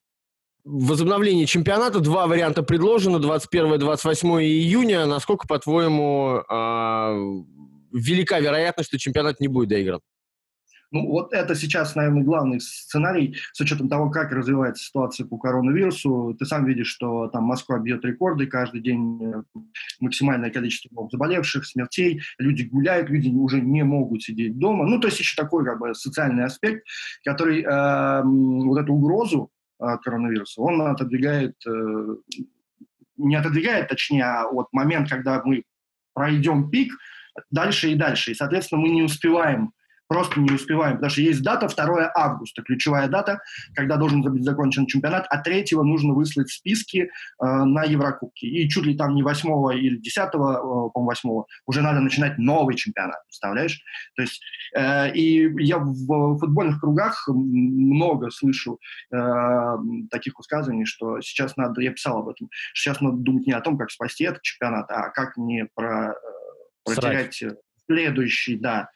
возобновление 0.64 1.46
чемпионата. 1.46 2.00
Два 2.00 2.26
варианта 2.26 2.62
предложено, 2.62 3.18
21 3.18 3.74
и 3.74 3.78
28 3.78 4.28
июня. 4.42 5.06
Насколько, 5.06 5.46
по-твоему, 5.46 6.42
э, 6.48 7.44
велика 7.92 8.40
вероятность, 8.40 8.88
что 8.88 8.98
чемпионат 8.98 9.40
не 9.40 9.48
будет 9.48 9.68
доигран? 9.68 10.00
Ну, 10.90 11.08
вот 11.08 11.32
это 11.32 11.56
сейчас, 11.56 11.96
наверное, 11.96 12.22
главный 12.22 12.60
сценарий, 12.60 13.36
с 13.52 13.60
учетом 13.60 13.88
того, 13.88 14.10
как 14.10 14.30
развивается 14.30 14.84
ситуация 14.84 15.26
по 15.26 15.36
коронавирусу. 15.38 16.36
Ты 16.38 16.46
сам 16.46 16.64
видишь, 16.66 16.86
что 16.86 17.26
там 17.26 17.42
Москва 17.44 17.80
бьет 17.80 18.04
рекорды, 18.04 18.46
каждый 18.46 18.80
день 18.80 19.20
э, 19.20 19.42
максимальное 19.98 20.50
количество 20.50 21.08
заболевших, 21.10 21.66
смертей, 21.66 22.22
люди 22.38 22.62
гуляют, 22.62 23.10
люди 23.10 23.28
уже 23.28 23.60
не 23.60 23.82
могут 23.82 24.22
сидеть 24.22 24.56
дома. 24.56 24.86
Ну, 24.86 25.00
то 25.00 25.08
есть 25.08 25.18
еще 25.18 25.34
такой 25.34 25.64
как 25.64 25.80
бы 25.80 25.94
социальный 25.96 26.44
аспект, 26.44 26.86
который 27.24 27.62
э, 27.64 28.22
вот 28.22 28.78
эту 28.78 28.92
угрозу 28.92 29.50
коронавируса, 29.78 30.60
он 30.60 30.80
отодвигает, 30.82 31.54
э, 31.66 32.16
не 33.16 33.36
отодвигает, 33.36 33.88
точнее, 33.88 34.24
а 34.24 34.48
вот 34.50 34.68
момент, 34.72 35.08
когда 35.08 35.42
мы 35.44 35.64
пройдем 36.14 36.70
пик, 36.70 36.92
дальше 37.50 37.90
и 37.90 37.94
дальше. 37.94 38.30
И, 38.30 38.34
соответственно, 38.34 38.80
мы 38.80 38.88
не 38.88 39.02
успеваем 39.02 39.72
Просто 40.14 40.38
не 40.38 40.52
успеваем, 40.52 40.94
потому 40.94 41.10
что 41.10 41.22
есть 41.22 41.42
дата 41.42 41.66
2 41.66 42.12
августа, 42.14 42.62
ключевая 42.62 43.08
дата, 43.08 43.40
когда 43.74 43.96
должен 43.96 44.22
быть 44.22 44.44
закончен 44.44 44.86
чемпионат, 44.86 45.26
а 45.28 45.38
3 45.38 45.64
нужно 45.72 46.14
выслать 46.14 46.50
списки 46.50 46.98
э, 46.98 47.08
на 47.40 47.82
Еврокубки. 47.82 48.44
И 48.46 48.68
чуть 48.68 48.84
ли 48.84 48.96
там 48.96 49.16
не 49.16 49.24
8 49.24 49.76
или 49.76 49.96
10, 49.96 50.18
э, 50.18 50.30
по-моему, 50.30 50.92
8 50.94 51.42
уже 51.66 51.82
надо 51.82 51.98
начинать 51.98 52.38
новый 52.38 52.76
чемпионат, 52.76 53.24
представляешь? 53.26 53.80
То 54.14 54.22
есть, 54.22 54.40
э, 54.76 55.12
и 55.14 55.50
я 55.64 55.78
в 55.78 56.38
футбольных 56.38 56.78
кругах 56.78 57.26
много 57.26 58.30
слышу 58.30 58.78
э, 59.12 59.76
таких 60.12 60.38
высказываний, 60.38 60.84
что 60.84 61.20
сейчас 61.22 61.56
надо, 61.56 61.80
я 61.80 61.90
писал 61.90 62.18
об 62.18 62.28
этом, 62.28 62.50
сейчас 62.72 63.00
надо 63.00 63.16
думать 63.16 63.48
не 63.48 63.52
о 63.52 63.60
том, 63.60 63.76
как 63.76 63.90
спасти 63.90 64.22
этот 64.22 64.42
чемпионат, 64.42 64.88
а 64.92 65.10
как 65.10 65.36
не 65.36 65.66
про, 65.74 66.12
э, 66.12 66.14
протерять 66.84 67.42
следующий, 67.86 68.56
да. 68.56 68.90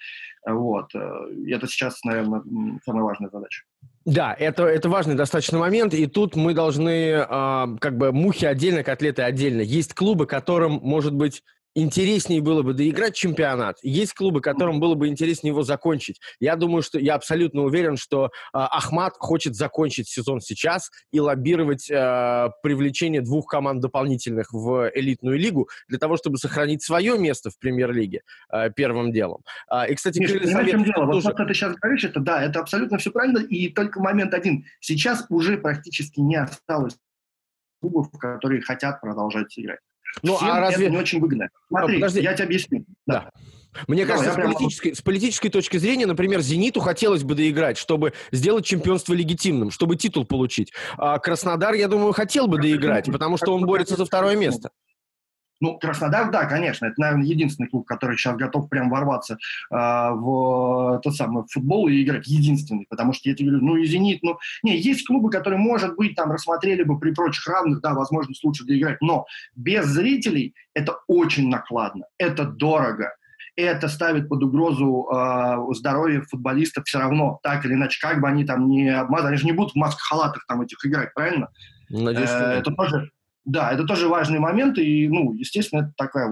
Вот. 0.46 0.94
Э, 0.94 1.26
это 1.48 1.66
сейчас, 1.66 2.02
наверное, 2.04 2.42
самая 2.84 3.04
важная 3.04 3.30
задача. 3.30 3.64
Да, 4.04 4.34
это, 4.38 4.64
это 4.64 4.88
важный 4.88 5.14
достаточно 5.14 5.58
момент, 5.58 5.92
и 5.92 6.06
тут 6.06 6.34
мы 6.34 6.54
должны, 6.54 7.10
э, 7.10 7.26
как 7.80 7.98
бы, 7.98 8.12
мухи 8.12 8.46
отдельно, 8.46 8.82
котлеты 8.82 9.22
отдельно. 9.22 9.60
Есть 9.60 9.94
клубы, 9.94 10.26
которым, 10.26 10.80
может 10.82 11.14
быть, 11.14 11.42
интереснее 11.82 12.40
было 12.40 12.62
бы 12.62 12.74
доиграть 12.74 13.14
чемпионат. 13.14 13.78
Есть 13.82 14.14
клубы, 14.14 14.40
которым 14.40 14.80
было 14.80 14.94
бы 14.94 15.08
интереснее 15.08 15.52
его 15.52 15.62
закончить. 15.62 16.20
Я 16.40 16.56
думаю, 16.56 16.82
что 16.82 16.98
я 16.98 17.14
абсолютно 17.14 17.62
уверен, 17.62 17.96
что 17.96 18.26
э, 18.26 18.28
Ахмат 18.52 19.14
хочет 19.18 19.54
закончить 19.54 20.08
сезон 20.08 20.40
сейчас 20.40 20.90
и 21.12 21.20
лоббировать 21.20 21.90
э, 21.90 22.48
привлечение 22.62 23.22
двух 23.22 23.46
команд 23.46 23.80
дополнительных 23.80 24.52
в 24.52 24.90
элитную 24.94 25.38
лигу 25.38 25.68
для 25.88 25.98
того, 25.98 26.16
чтобы 26.16 26.38
сохранить 26.38 26.82
свое 26.82 27.18
место 27.18 27.50
в 27.50 27.58
премьер-лиге 27.58 28.22
э, 28.52 28.70
первым 28.70 29.12
делом. 29.12 29.42
Э, 29.70 29.90
и, 29.90 29.94
кстати, 29.94 30.18
Миша, 30.18 30.38
Крылья 30.38 30.52
Совет... 30.52 30.84
дело? 30.84 31.06
Вот 31.06 31.12
тоже... 31.12 31.30
что 31.30 31.44
ты 31.44 31.54
сейчас 31.54 31.74
говоришь, 31.76 32.04
это 32.04 32.20
да, 32.20 32.42
это 32.42 32.60
абсолютно 32.60 32.98
все 32.98 33.10
правильно, 33.10 33.38
и 33.38 33.68
только 33.68 34.00
момент 34.00 34.34
один. 34.34 34.64
Сейчас 34.80 35.26
уже 35.28 35.58
практически 35.58 36.20
не 36.20 36.36
осталось 36.36 36.96
клубов, 37.80 38.10
которые 38.18 38.62
хотят 38.62 39.00
продолжать 39.00 39.58
играть. 39.58 39.80
Ну, 40.22 40.36
Всем 40.36 40.48
а 40.50 40.60
разве... 40.60 40.86
это 40.86 40.94
не 40.94 40.98
очень 41.00 41.20
выгодно. 41.20 41.48
Смотри, 41.68 41.96
а, 41.96 42.00
подожди. 42.00 42.20
я 42.20 42.34
тебе 42.34 42.44
объясню. 42.44 42.84
Да. 43.06 43.20
да. 43.20 43.30
Мне 43.86 44.04
Давай, 44.06 44.24
кажется, 44.24 44.40
с 44.40 44.44
политической, 44.44 44.94
с 44.94 45.02
политической 45.02 45.48
точки 45.50 45.76
зрения, 45.76 46.06
например, 46.06 46.40
«Зениту» 46.40 46.80
хотелось 46.80 47.22
бы 47.22 47.34
доиграть, 47.34 47.78
чтобы 47.78 48.12
сделать 48.32 48.64
чемпионство 48.64 49.14
легитимным, 49.14 49.70
чтобы 49.70 49.96
титул 49.96 50.24
получить. 50.24 50.72
А 50.96 51.18
Краснодар, 51.18 51.74
я 51.74 51.86
думаю, 51.86 52.12
хотел 52.12 52.48
бы 52.48 52.58
доиграть, 52.58 53.06
потому 53.06 53.36
что 53.36 53.54
он 53.54 53.64
борется 53.66 53.96
за 53.96 54.04
второе 54.04 54.36
место. 54.36 54.70
Ну, 55.60 55.78
Краснодар, 55.78 56.30
да, 56.30 56.44
конечно, 56.46 56.86
это, 56.86 56.94
наверное, 57.00 57.26
единственный 57.26 57.68
клуб, 57.68 57.86
который 57.86 58.16
сейчас 58.16 58.36
готов 58.36 58.68
прям 58.68 58.90
ворваться 58.90 59.34
э, 59.34 59.76
в 59.76 61.00
тот 61.02 61.16
самый 61.16 61.44
футбол 61.50 61.88
и 61.88 62.02
играть. 62.02 62.26
Единственный, 62.26 62.86
потому 62.88 63.12
что 63.12 63.28
я 63.28 63.34
тебе 63.34 63.50
говорю, 63.50 63.66
ну 63.66 63.76
и 63.76 63.86
«Зенит», 63.86 64.22
ну, 64.22 64.38
не, 64.62 64.78
есть 64.78 65.06
клубы, 65.06 65.30
которые, 65.30 65.58
может 65.58 65.96
быть, 65.96 66.14
там 66.14 66.30
рассмотрели 66.30 66.82
бы 66.82 66.98
при 66.98 67.12
прочих 67.12 67.46
равных, 67.48 67.80
да, 67.80 67.94
возможность 67.94 68.44
лучше 68.44 68.64
доиграть, 68.64 69.00
но 69.00 69.26
без 69.56 69.86
зрителей 69.86 70.54
это 70.74 70.98
очень 71.08 71.48
накладно, 71.48 72.04
это 72.18 72.44
дорого, 72.44 73.14
это 73.56 73.88
ставит 73.88 74.28
под 74.28 74.44
угрозу 74.44 75.08
э, 75.12 75.74
здоровье 75.74 76.22
футболистов 76.22 76.84
все 76.86 77.00
равно, 77.00 77.40
так 77.42 77.64
или 77.64 77.74
иначе, 77.74 77.98
как 78.00 78.20
бы 78.20 78.28
они 78.28 78.44
там 78.44 78.68
не 78.68 78.88
обмазали, 78.88 79.30
они 79.30 79.38
же 79.38 79.46
не 79.46 79.52
будут 79.52 79.72
в 79.72 79.76
масках-халатах 79.76 80.46
там 80.46 80.62
этих 80.62 80.78
играть, 80.86 81.12
правильно? 81.12 81.48
Надеюсь, 81.88 82.30
э, 82.30 82.60
это 82.60 82.70
тоже 82.70 83.10
да, 83.48 83.72
это 83.72 83.84
тоже 83.84 84.08
важный 84.08 84.38
момент, 84.38 84.76
и, 84.76 85.08
ну, 85.08 85.32
естественно, 85.32 85.80
это 85.80 85.92
такая, 85.96 86.30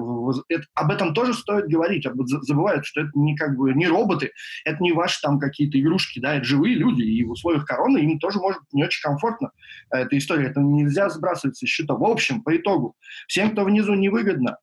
это, 0.48 0.64
об 0.74 0.90
этом 0.90 1.14
тоже 1.14 1.32
стоит 1.32 1.66
говорить, 1.66 2.04
об, 2.04 2.20
забывают, 2.26 2.84
что 2.84 3.00
это 3.00 3.10
не 3.14 3.34
как 3.34 3.56
бы 3.56 3.72
не 3.72 3.88
роботы, 3.88 4.32
это 4.66 4.82
не 4.82 4.92
ваши 4.92 5.18
там 5.22 5.38
какие-то 5.38 5.80
игрушки, 5.80 6.20
да, 6.20 6.34
это 6.34 6.44
живые 6.44 6.74
люди, 6.74 7.02
и 7.02 7.24
в 7.24 7.30
условиях 7.30 7.64
короны 7.64 7.98
им 7.98 8.18
тоже 8.18 8.38
может 8.38 8.60
не 8.72 8.84
очень 8.84 9.02
комфортно 9.02 9.50
эта 9.90 10.18
история, 10.18 10.48
это 10.48 10.60
нельзя 10.60 11.08
сбрасывать 11.08 11.56
со 11.56 11.66
счета. 11.66 11.94
В 11.94 12.04
общем, 12.04 12.42
по 12.42 12.54
итогу, 12.54 12.96
всем, 13.26 13.52
кто 13.52 13.64
внизу 13.64 13.94
невыгодно, 13.94 14.58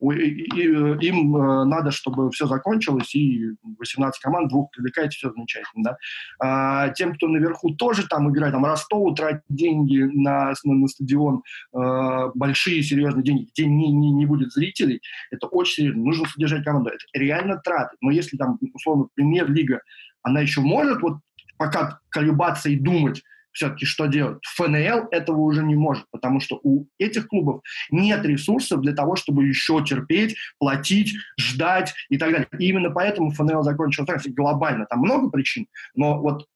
им 0.00 1.36
э, 1.36 1.64
надо, 1.64 1.90
чтобы 1.90 2.30
все 2.30 2.46
закончилось, 2.46 3.14
и 3.14 3.46
18 3.78 4.20
команд, 4.20 4.48
двух 4.48 4.70
привлекаете, 4.70 5.16
все 5.16 5.30
замечательно. 5.30 5.84
Да? 5.84 5.96
А 6.40 6.88
тем, 6.90 7.14
кто 7.14 7.28
наверху 7.28 7.74
тоже 7.74 8.06
там 8.06 8.30
играет, 8.30 8.54
там 8.54 8.64
Ростову 8.64 9.14
тратить 9.14 9.42
деньги 9.48 10.02
на, 10.02 10.52
на, 10.64 10.74
на 10.74 10.88
стадион, 10.88 11.42
э, 11.74 12.30
большие 12.34 12.82
серьезные 12.82 13.24
деньги, 13.24 13.48
где 13.52 13.66
не, 13.66 13.90
не, 13.92 14.12
не 14.12 14.26
будет 14.26 14.52
зрителей, 14.52 15.00
это 15.30 15.46
очень 15.48 15.74
серьезно. 15.74 16.02
Нужно 16.04 16.28
содержать 16.28 16.64
команду. 16.64 16.90
Это 16.90 17.04
реально 17.14 17.58
траты. 17.58 17.96
Но 18.00 18.10
если 18.10 18.36
там, 18.36 18.58
условно, 18.74 19.08
премьер-лига, 19.14 19.80
она 20.22 20.40
еще 20.40 20.60
может 20.60 21.02
вот 21.02 21.18
пока 21.56 21.98
колебаться 22.10 22.68
и 22.68 22.76
думать, 22.76 23.22
все-таки 23.52 23.86
что 23.86 24.06
делать? 24.06 24.38
ФНЛ 24.56 25.08
этого 25.10 25.38
уже 25.38 25.62
не 25.62 25.74
может, 25.74 26.04
потому 26.10 26.40
что 26.40 26.60
у 26.62 26.86
этих 26.98 27.28
клубов 27.28 27.62
нет 27.90 28.24
ресурсов 28.24 28.80
для 28.80 28.92
того, 28.92 29.16
чтобы 29.16 29.46
еще 29.46 29.84
терпеть, 29.84 30.36
платить, 30.58 31.14
ждать 31.38 31.94
и 32.08 32.18
так 32.18 32.32
далее. 32.32 32.48
И 32.58 32.68
именно 32.68 32.90
поэтому 32.90 33.30
ФНЛ 33.30 33.62
закончил 33.62 34.06
глобально. 34.28 34.86
Там 34.86 35.00
много 35.00 35.30
причин, 35.30 35.66
но 35.94 36.20
вот 36.20 36.46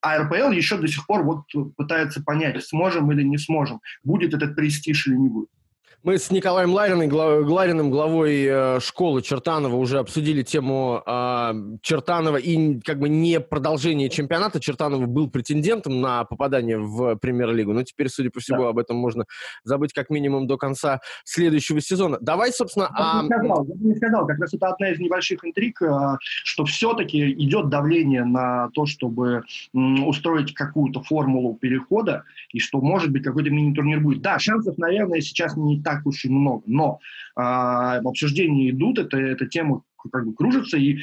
АРПЛ 0.00 0.50
еще 0.52 0.78
до 0.78 0.86
сих 0.86 1.06
пор 1.06 1.24
вот 1.24 1.44
пытается 1.76 2.22
понять, 2.22 2.64
сможем 2.64 3.10
или 3.12 3.22
не 3.22 3.38
сможем, 3.38 3.80
будет 4.04 4.34
этот 4.34 4.54
престиж 4.54 5.06
или 5.06 5.16
не 5.16 5.28
будет. 5.28 5.48
Мы 6.04 6.16
с 6.16 6.30
Николаем 6.30 6.72
Лариным, 6.72 7.08
Глариным, 7.08 7.90
главой 7.90 8.44
э, 8.44 8.78
школы 8.80 9.20
Чертанова, 9.20 9.74
уже 9.74 9.98
обсудили 9.98 10.42
тему 10.42 11.02
э, 11.04 11.52
Чертанова 11.82 12.36
и 12.36 12.78
как 12.82 13.00
бы 13.00 13.08
не 13.08 13.40
продолжение 13.40 14.08
чемпионата. 14.08 14.60
Чертанов 14.60 15.08
был 15.08 15.28
претендентом 15.28 16.00
на 16.00 16.22
попадание 16.22 16.78
в 16.78 17.16
премьер-лигу, 17.16 17.72
но 17.72 17.82
теперь, 17.82 18.10
судя 18.10 18.30
по 18.30 18.38
всему, 18.38 18.62
да. 18.62 18.68
об 18.68 18.78
этом 18.78 18.96
можно 18.96 19.24
забыть 19.64 19.92
как 19.92 20.08
минимум 20.08 20.46
до 20.46 20.56
конца 20.56 21.00
следующего 21.24 21.80
сезона. 21.80 22.16
Давай, 22.20 22.52
собственно... 22.52 22.88
Я, 22.96 23.18
а... 23.18 23.22
не 23.22 23.28
сказал, 23.28 23.66
я 23.66 23.74
не 23.80 23.96
сказал, 23.96 24.26
как 24.28 24.38
раз 24.38 24.54
это 24.54 24.68
одна 24.68 24.90
из 24.90 25.00
небольших 25.00 25.44
интриг, 25.44 25.82
э, 25.82 26.16
что 26.20 26.64
все-таки 26.64 27.32
идет 27.32 27.70
давление 27.70 28.24
на 28.24 28.70
то, 28.72 28.86
чтобы 28.86 29.42
устроить 29.74 30.54
какую-то 30.54 31.02
формулу 31.02 31.56
перехода, 31.56 32.22
и 32.52 32.60
что, 32.60 32.80
может 32.80 33.10
быть, 33.10 33.24
какой-то 33.24 33.50
мини-турнир 33.50 33.98
будет. 33.98 34.22
Да, 34.22 34.38
шансов, 34.38 34.78
наверное, 34.78 35.20
сейчас 35.20 35.56
не 35.56 35.82
так 35.87 35.87
уж 36.04 36.24
и 36.24 36.28
много, 36.28 36.62
но 36.66 36.98
э, 37.36 37.40
обсуждения 37.40 38.70
идут, 38.70 38.98
это, 38.98 39.18
эта 39.18 39.46
тема 39.46 39.82
как 40.12 40.26
бы 40.26 40.34
кружится, 40.34 40.76
и 40.76 40.98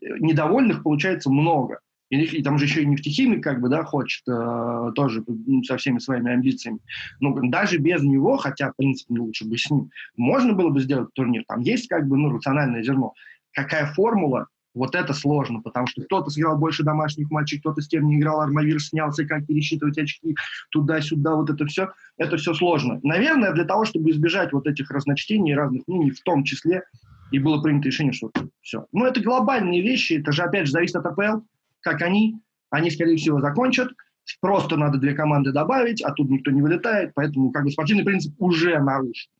недовольных 0.00 0.82
получается 0.82 1.30
много. 1.30 1.80
И, 2.10 2.22
и 2.22 2.42
там 2.42 2.58
же 2.58 2.64
еще 2.64 2.82
и 2.82 2.86
нефтехимик 2.86 3.42
как 3.42 3.60
бы, 3.60 3.68
да, 3.68 3.84
хочет 3.84 4.26
э, 4.28 4.92
тоже 4.96 5.22
ну, 5.26 5.62
со 5.62 5.76
всеми 5.76 6.00
своими 6.00 6.32
амбициями. 6.32 6.80
Но 7.20 7.38
даже 7.42 7.78
без 7.78 8.02
него, 8.02 8.36
хотя, 8.36 8.72
в 8.72 8.76
принципе, 8.76 9.14
лучше 9.14 9.46
бы 9.46 9.56
с 9.56 9.70
ним, 9.70 9.90
можно 10.16 10.52
было 10.52 10.70
бы 10.70 10.80
сделать 10.80 11.14
турнир. 11.14 11.44
Там 11.46 11.60
есть 11.60 11.88
как 11.88 12.08
бы, 12.08 12.16
ну, 12.16 12.30
рациональное 12.30 12.82
зерно. 12.82 13.14
Какая 13.52 13.86
формула, 13.86 14.48
вот 14.74 14.94
это 14.94 15.12
сложно, 15.12 15.60
потому 15.60 15.86
что 15.86 16.02
кто-то 16.02 16.30
сыграл 16.30 16.56
больше 16.56 16.82
домашних 16.82 17.30
матчей, 17.30 17.58
кто-то 17.58 17.80
с 17.80 17.88
тем 17.88 18.06
не 18.06 18.18
играл, 18.18 18.40
армавир 18.40 18.80
снялся, 18.80 19.24
как 19.24 19.46
пересчитывать 19.46 19.98
очки 19.98 20.36
туда-сюда, 20.70 21.34
вот 21.34 21.50
это 21.50 21.66
все, 21.66 21.92
это 22.16 22.36
все 22.36 22.54
сложно. 22.54 23.00
Наверное, 23.02 23.52
для 23.52 23.64
того, 23.64 23.84
чтобы 23.84 24.10
избежать 24.10 24.52
вот 24.52 24.66
этих 24.66 24.90
разночтений, 24.90 25.54
разных 25.54 25.82
мнений, 25.86 26.10
в 26.10 26.20
том 26.22 26.44
числе, 26.44 26.84
и 27.30 27.38
было 27.38 27.62
принято 27.62 27.88
решение, 27.88 28.12
что 28.12 28.30
все. 28.60 28.86
Но 28.92 29.06
это 29.06 29.20
глобальные 29.20 29.82
вещи, 29.82 30.14
это 30.14 30.32
же, 30.32 30.42
опять 30.42 30.66
же, 30.66 30.72
зависит 30.72 30.96
от 30.96 31.06
АПЛ, 31.06 31.44
как 31.80 32.02
они, 32.02 32.36
они, 32.70 32.90
скорее 32.90 33.16
всего, 33.16 33.40
закончат, 33.40 33.88
просто 34.40 34.76
надо 34.76 34.98
две 34.98 35.14
команды 35.14 35.52
добавить, 35.52 36.02
а 36.02 36.12
тут 36.12 36.30
никто 36.30 36.50
не 36.50 36.62
вылетает, 36.62 37.12
поэтому 37.14 37.50
как 37.50 37.64
бы 37.64 37.70
спортивный 37.70 38.04
принцип 38.04 38.34
уже 38.38 38.78
нарушен. 38.78 39.30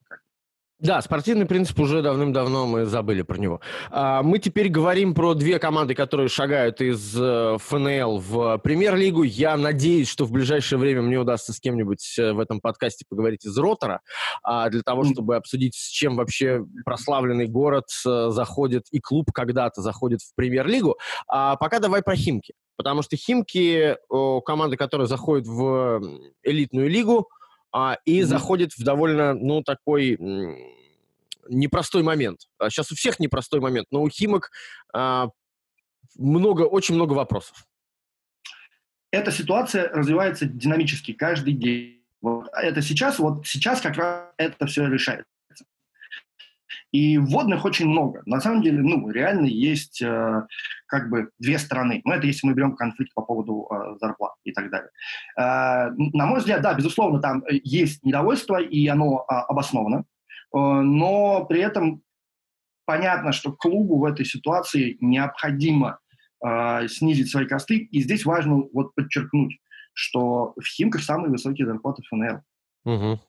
Да, 0.80 1.02
спортивный 1.02 1.44
принцип 1.44 1.78
уже 1.78 2.00
давным-давно 2.00 2.66
мы 2.66 2.86
забыли 2.86 3.20
про 3.20 3.36
него. 3.36 3.60
А, 3.90 4.22
мы 4.22 4.38
теперь 4.38 4.70
говорим 4.70 5.12
про 5.14 5.34
две 5.34 5.58
команды, 5.58 5.94
которые 5.94 6.28
шагают 6.28 6.80
из 6.80 7.14
э, 7.20 7.58
ФНЛ 7.60 8.18
в 8.18 8.58
премьер-лигу. 8.64 9.22
Я 9.22 9.58
надеюсь, 9.58 10.08
что 10.08 10.24
в 10.24 10.32
ближайшее 10.32 10.78
время 10.78 11.02
мне 11.02 11.18
удастся 11.18 11.52
с 11.52 11.60
кем-нибудь 11.60 12.18
э, 12.18 12.32
в 12.32 12.40
этом 12.40 12.62
подкасте 12.62 13.04
поговорить 13.06 13.44
из 13.44 13.58
Ротора, 13.58 14.00
а, 14.42 14.70
для 14.70 14.80
того, 14.80 15.04
чтобы 15.04 15.36
обсудить, 15.36 15.74
с 15.74 15.90
чем 15.90 16.16
вообще 16.16 16.64
прославленный 16.86 17.46
город 17.46 17.84
э, 18.06 18.30
заходит 18.30 18.86
и 18.90 19.00
клуб 19.00 19.32
когда-то 19.34 19.82
заходит 19.82 20.22
в 20.22 20.34
премьер-лигу. 20.34 20.96
А 21.28 21.56
пока 21.56 21.80
давай 21.80 22.02
про 22.02 22.16
Химки. 22.16 22.54
Потому 22.76 23.02
что 23.02 23.14
Химки, 23.18 23.98
команды, 24.46 24.78
которые 24.78 25.06
заходят 25.06 25.46
в 25.46 26.00
элитную 26.42 26.88
лигу, 26.88 27.28
а, 27.72 27.98
и 28.04 28.20
mm-hmm. 28.20 28.24
заходит 28.24 28.72
в 28.72 28.82
довольно, 28.82 29.34
ну, 29.34 29.62
такой 29.62 30.16
непростой 31.48 32.02
момент. 32.02 32.40
Сейчас 32.68 32.90
а 32.90 32.94
у 32.94 32.96
всех 32.96 33.18
непростой 33.18 33.60
момент, 33.60 33.88
но 33.90 34.02
у 34.02 34.08
Химок 34.08 34.50
а, 34.92 35.28
много, 36.16 36.62
очень 36.62 36.94
много 36.94 37.12
вопросов. 37.12 37.66
Эта 39.10 39.32
ситуация 39.32 39.88
развивается 39.88 40.46
динамически 40.46 41.12
каждый 41.12 41.54
день. 41.54 42.04
Вот. 42.20 42.48
Это 42.52 42.82
сейчас, 42.82 43.18
вот 43.18 43.46
сейчас 43.46 43.80
как 43.80 43.96
раз 43.96 44.28
это 44.36 44.66
все 44.66 44.86
решается. 44.86 45.26
И 46.92 47.18
вводных 47.18 47.64
очень 47.64 47.88
много. 47.88 48.22
На 48.26 48.40
самом 48.40 48.62
деле, 48.62 48.80
ну, 48.82 49.08
реально 49.10 49.46
есть 49.46 50.02
э, 50.02 50.42
как 50.86 51.08
бы 51.08 51.30
две 51.38 51.58
стороны. 51.58 52.00
Ну, 52.04 52.12
это 52.12 52.26
если 52.26 52.46
мы 52.46 52.54
берем 52.54 52.74
конфликт 52.74 53.14
по 53.14 53.22
поводу 53.22 53.68
э, 53.70 53.96
зарплат 54.00 54.32
и 54.42 54.52
так 54.52 54.70
далее. 54.70 54.90
Э, 55.38 55.90
на 55.96 56.26
мой 56.26 56.40
взгляд, 56.40 56.62
да, 56.62 56.74
безусловно, 56.74 57.20
там 57.20 57.44
есть 57.48 58.02
недовольство, 58.02 58.60
и 58.60 58.88
оно 58.88 59.24
э, 59.28 59.34
обосновано. 59.34 60.04
Э, 60.52 60.58
но 60.58 61.44
при 61.44 61.60
этом 61.60 62.02
понятно, 62.84 63.30
что 63.30 63.52
клубу 63.52 63.98
в 63.98 64.04
этой 64.04 64.24
ситуации 64.24 64.96
необходимо 65.00 66.00
э, 66.44 66.88
снизить 66.88 67.30
свои 67.30 67.46
косты. 67.46 67.76
И 67.76 68.02
здесь 68.02 68.24
важно 68.24 68.64
вот 68.72 68.96
подчеркнуть, 68.96 69.60
что 69.92 70.54
в 70.56 70.64
Химках 70.64 71.02
самые 71.02 71.30
высокие 71.30 71.68
зарплаты 71.68 72.02
ФНЛ. 72.08 72.40
Угу. 72.84 73.20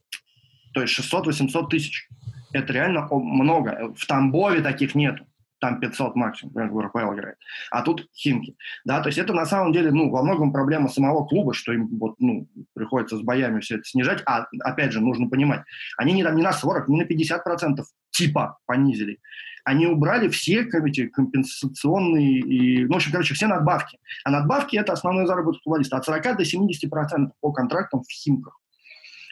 То 0.74 0.82
есть 0.82 0.99
600-800 0.99 1.68
тысяч. 1.70 2.07
Это 2.53 2.73
реально 2.73 3.07
много. 3.11 3.93
В 3.95 4.05
Тамбове 4.05 4.61
таких 4.61 4.95
нету. 4.95 5.25
Там 5.59 5.79
500 5.79 6.15
максимум, 6.15 6.53
в 6.55 6.81
РПЛ 6.81 7.13
играет. 7.13 7.37
А 7.69 7.83
тут 7.83 8.07
Химки. 8.15 8.55
Да, 8.83 8.99
то 9.01 9.09
есть 9.09 9.19
это 9.19 9.31
на 9.31 9.45
самом 9.45 9.73
деле, 9.73 9.91
ну, 9.91 10.09
во 10.09 10.23
многом 10.23 10.51
проблема 10.51 10.89
самого 10.89 11.23
клуба, 11.27 11.53
что 11.53 11.71
им 11.71 11.87
вот, 11.99 12.15
ну, 12.17 12.47
приходится 12.73 13.15
с 13.15 13.21
боями 13.21 13.59
все 13.59 13.75
это 13.75 13.83
снижать. 13.83 14.23
А, 14.25 14.47
опять 14.61 14.91
же, 14.91 15.01
нужно 15.01 15.29
понимать, 15.29 15.61
они 15.97 16.13
не, 16.13 16.23
не 16.23 16.41
на 16.41 16.51
40, 16.51 16.87
не 16.87 17.01
на 17.01 17.05
50% 17.05 17.83
типа 18.09 18.57
понизили. 18.65 19.19
Они 19.63 19.85
убрали 19.85 20.27
все 20.29 20.63
эти 20.63 21.07
компенсационные, 21.07 22.39
и, 22.39 22.85
ну, 22.85 22.93
в 22.93 22.95
общем, 22.95 23.11
короче, 23.11 23.35
все 23.35 23.45
надбавки. 23.45 23.99
А 24.23 24.31
надбавки– 24.31 24.75
это 24.77 24.93
основной 24.93 25.27
заработок 25.27 25.61
футболиста. 25.63 25.97
От 25.97 26.05
40 26.05 26.37
до 26.37 26.43
70% 26.43 27.29
по 27.39 27.51
контрактам 27.51 28.01
в 28.01 28.09
Химках. 28.09 28.61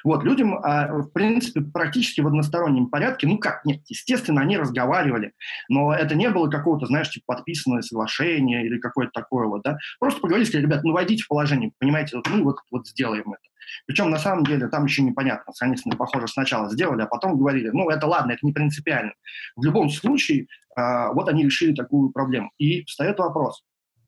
Вот, 0.03 0.23
людям, 0.23 0.55
а, 0.63 0.87
в 0.87 1.11
принципе, 1.11 1.61
практически 1.61 2.21
в 2.21 2.27
одностороннем 2.27 2.87
порядке, 2.87 3.27
ну 3.27 3.37
как, 3.37 3.65
нет, 3.65 3.81
естественно, 3.87 4.41
они 4.41 4.57
разговаривали, 4.57 5.33
но 5.67 5.93
это 5.93 6.15
не 6.15 6.29
было 6.29 6.49
какого-то, 6.49 6.85
знаешь, 6.85 7.09
типа 7.09 7.35
подписанное 7.35 7.81
соглашение 7.81 8.65
или 8.65 8.79
какое-то 8.79 9.11
такое 9.13 9.47
вот, 9.47 9.61
да. 9.63 9.77
Просто 9.99 10.21
поговорили, 10.21 10.47
сказали, 10.47 10.65
ребят, 10.65 10.83
ну 10.83 10.93
войдите 10.93 11.23
в 11.23 11.27
положение, 11.27 11.71
понимаете, 11.79 12.17
вот, 12.17 12.27
ну 12.29 12.43
вот, 12.43 12.57
вот 12.71 12.87
сделаем 12.87 13.31
это. 13.31 13.41
Причем, 13.85 14.09
на 14.09 14.17
самом 14.17 14.45
деле, 14.45 14.67
там 14.67 14.85
еще 14.85 15.01
непонятно, 15.01 15.53
они, 15.59 15.75
похоже, 15.97 16.27
сначала 16.27 16.69
сделали, 16.69 17.01
а 17.01 17.07
потом 17.07 17.37
говорили, 17.37 17.69
ну 17.69 17.89
это 17.89 18.07
ладно, 18.07 18.31
это 18.31 18.45
не 18.45 18.53
принципиально. 18.53 19.13
В 19.55 19.63
любом 19.63 19.89
случае, 19.89 20.47
э, 20.75 21.13
вот 21.13 21.29
они 21.29 21.43
решили 21.43 21.73
такую 21.73 22.11
проблему. 22.11 22.51
И 22.57 22.83
встает 22.85 23.19
вопрос, 23.19 23.63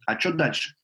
а 0.05 0.19
что 0.19 0.33
дальше? 0.33 0.75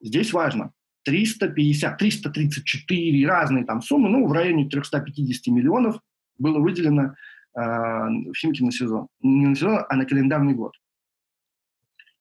Здесь 0.00 0.32
важно, 0.32 0.72
350, 1.04 1.98
334 1.98 3.26
разные 3.26 3.64
там 3.64 3.82
суммы, 3.82 4.08
ну, 4.08 4.26
в 4.26 4.32
районе 4.32 4.68
350 4.68 5.46
миллионов 5.52 6.00
было 6.38 6.58
выделено 6.58 7.14
э, 7.54 7.60
в 7.60 8.34
Химки 8.34 8.62
на 8.62 8.72
сезон. 8.72 9.08
Не 9.20 9.46
на 9.46 9.54
сезон, 9.54 9.84
а 9.88 9.96
на 9.96 10.04
календарный 10.04 10.54
год. 10.54 10.74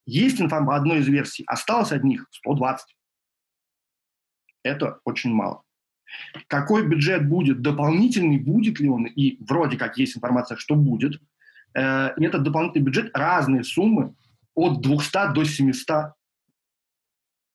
Есть 0.05 0.41
информация, 0.41 0.77
одной 0.77 0.99
из 0.99 1.07
версий, 1.07 1.43
осталось 1.45 1.91
от 1.91 2.03
них 2.03 2.27
120. 2.31 2.95
Это 4.63 4.99
очень 5.03 5.31
мало. 5.31 5.63
Какой 6.47 6.87
бюджет 6.87 7.27
будет 7.27 7.61
дополнительный, 7.61 8.39
будет 8.39 8.79
ли 8.79 8.89
он, 8.89 9.05
и 9.05 9.37
вроде 9.43 9.77
как 9.77 9.97
есть 9.97 10.17
информация, 10.17 10.57
что 10.57 10.75
будет. 10.75 11.21
Э, 11.75 12.13
этот 12.17 12.43
дополнительный 12.43 12.85
бюджет, 12.85 13.11
разные 13.15 13.63
суммы, 13.63 14.15
от 14.55 14.81
200 14.81 15.33
до 15.33 15.43
700 15.43 15.89
э, 15.89 16.11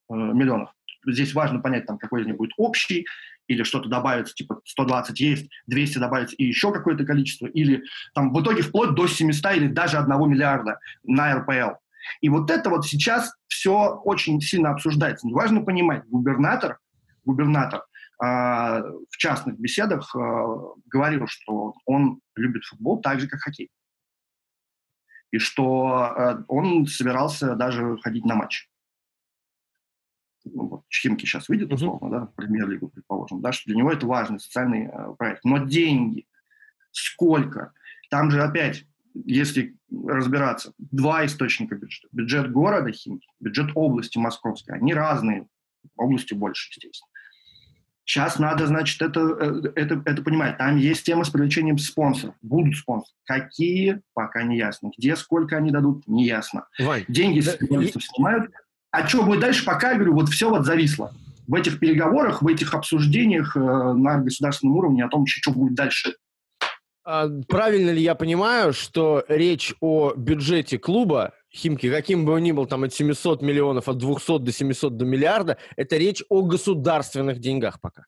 миллионов 0.09 0.75
здесь 1.07 1.35
важно 1.35 1.61
понять, 1.61 1.87
там, 1.87 1.99
какой 1.99 2.23
из 2.23 2.27
них 2.27 2.37
будет 2.37 2.53
общий, 2.57 3.07
или 3.47 3.63
что-то 3.63 3.89
добавится, 3.89 4.35
типа 4.35 4.61
120 4.65 5.21
есть, 5.21 5.51
200 5.67 5.99
добавится 5.99 6.37
и 6.37 6.45
еще 6.45 6.73
какое-то 6.73 7.05
количество, 7.05 7.47
или 7.47 7.83
там 8.15 8.33
в 8.33 8.43
итоге 8.43 8.63
вплоть 8.63 8.95
до 8.95 9.07
700 9.07 9.53
или 9.57 9.69
даже 9.69 9.99
1 9.99 10.31
миллиарда 10.31 10.79
на 11.03 11.35
РПЛ. 11.37 11.77
И 12.21 12.29
вот 12.29 12.51
это 12.51 12.71
вот 12.71 12.87
сейчас 12.87 13.35
все 13.49 14.01
очень 14.05 14.41
сильно 14.41 14.71
обсуждается. 14.71 15.29
Важно 15.29 15.63
понимать, 15.63 16.05
губернатор, 16.07 16.79
губернатор 17.25 17.81
э, 17.81 18.27
в 18.27 19.17
частных 19.17 19.59
беседах 19.59 20.15
э, 20.15 20.19
говорил, 20.87 21.27
что 21.27 21.75
он 21.87 22.21
любит 22.37 22.65
футбол 22.65 23.01
так 23.01 23.21
же, 23.21 23.29
как 23.29 23.41
хоккей. 23.41 23.71
И 25.31 25.39
что 25.39 26.15
э, 26.17 26.45
он 26.49 26.87
собирался 26.87 27.55
даже 27.55 27.97
ходить 28.03 28.25
на 28.27 28.35
матч 28.35 28.69
ну, 30.45 30.68
вот, 30.68 30.82
Химки 30.92 31.26
сейчас 31.26 31.49
выйдет, 31.49 31.72
условно, 31.72 32.11
да, 32.11 32.26
премьер-лигу, 32.36 32.88
предположим, 32.88 33.40
да, 33.40 33.53
что 33.53 33.64
для 33.66 33.76
него 33.76 33.90
это 33.90 34.07
важный 34.07 34.40
социальный 34.40 34.86
э, 34.86 35.14
проект. 35.18 35.45
Но 35.45 35.59
деньги, 35.59 36.26
сколько? 36.92 37.72
Там 38.11 38.30
же 38.30 38.42
опять, 38.42 38.84
если 39.14 39.76
разбираться, 40.07 40.72
два 40.78 41.24
источника 41.24 41.76
бюджета. 41.76 42.09
Бюджет 42.12 42.53
города 42.53 42.90
Химки, 42.92 43.26
бюджет 43.40 43.70
области 43.74 44.18
Московской. 44.18 44.76
Они 44.76 44.92
разные, 44.92 45.47
области 45.97 46.34
больше, 46.34 46.70
естественно. 46.70 47.09
Сейчас 48.07 48.38
надо, 48.38 48.66
значит, 48.66 49.01
это, 49.01 49.20
э, 49.20 49.72
это, 49.76 50.03
это 50.05 50.22
понимать. 50.22 50.59
Там 50.59 50.76
есть 50.76 51.07
тема 51.07 51.24
с 51.24 51.30
привлечением 51.30 51.78
спонсоров. 51.78 52.34
Будут 52.42 52.76
спонсоры. 52.76 53.16
Какие, 53.24 54.03
пока 54.12 54.42
не 54.42 54.59
ясно. 54.59 54.90
Где, 54.97 55.16
сколько 55.16 55.57
они 55.57 55.70
дадут, 55.70 56.07
не 56.07 56.26
ясно. 56.26 56.66
Вань, 56.78 57.05
Деньги 57.09 57.40
да, 57.40 57.53
и... 57.53 57.92
снимают, 57.99 58.53
а 58.95 59.09
что 59.09 59.24
будет 59.24 59.40
дальше, 59.40 59.64
пока, 59.64 59.95
говорю, 59.95 60.14
вот 60.14 60.28
все 60.28 60.49
вот 60.49 60.64
зависло. 60.64 61.12
В 61.49 61.55
этих 61.57 61.80
переговорах, 61.80 62.42
в 62.42 62.47
этих 62.47 62.74
обсуждениях 62.74 63.57
э, 63.57 63.61
на 63.61 64.18
государственном 64.18 64.76
уровне 64.76 65.05
о 65.05 65.09
том, 65.09 65.26
что 65.26 65.51
будет 65.51 65.74
дальше. 65.74 66.14
А, 67.05 67.28
правильно 67.49 67.90
ли 67.90 68.01
я 68.01 68.14
понимаю, 68.14 68.72
что 68.72 69.24
речь 69.28 69.74
о 69.80 70.14
бюджете 70.14 70.78
клуба 70.78 71.32
Химки, 71.53 71.90
каким 71.90 72.24
бы 72.24 72.34
он 72.34 72.45
ни 72.45 72.53
был, 72.53 72.66
там 72.66 72.84
от 72.84 72.95
700 72.95 73.42
миллионов, 73.42 73.88
от 73.88 73.99
200 73.99 74.38
до 74.38 74.53
700 74.53 74.97
до 74.97 75.05
миллиарда, 75.05 75.59
это 75.76 75.97
речь 75.97 76.22
о 76.28 76.42
государственных 76.42 77.40
деньгах 77.40 77.80
пока? 77.80 78.05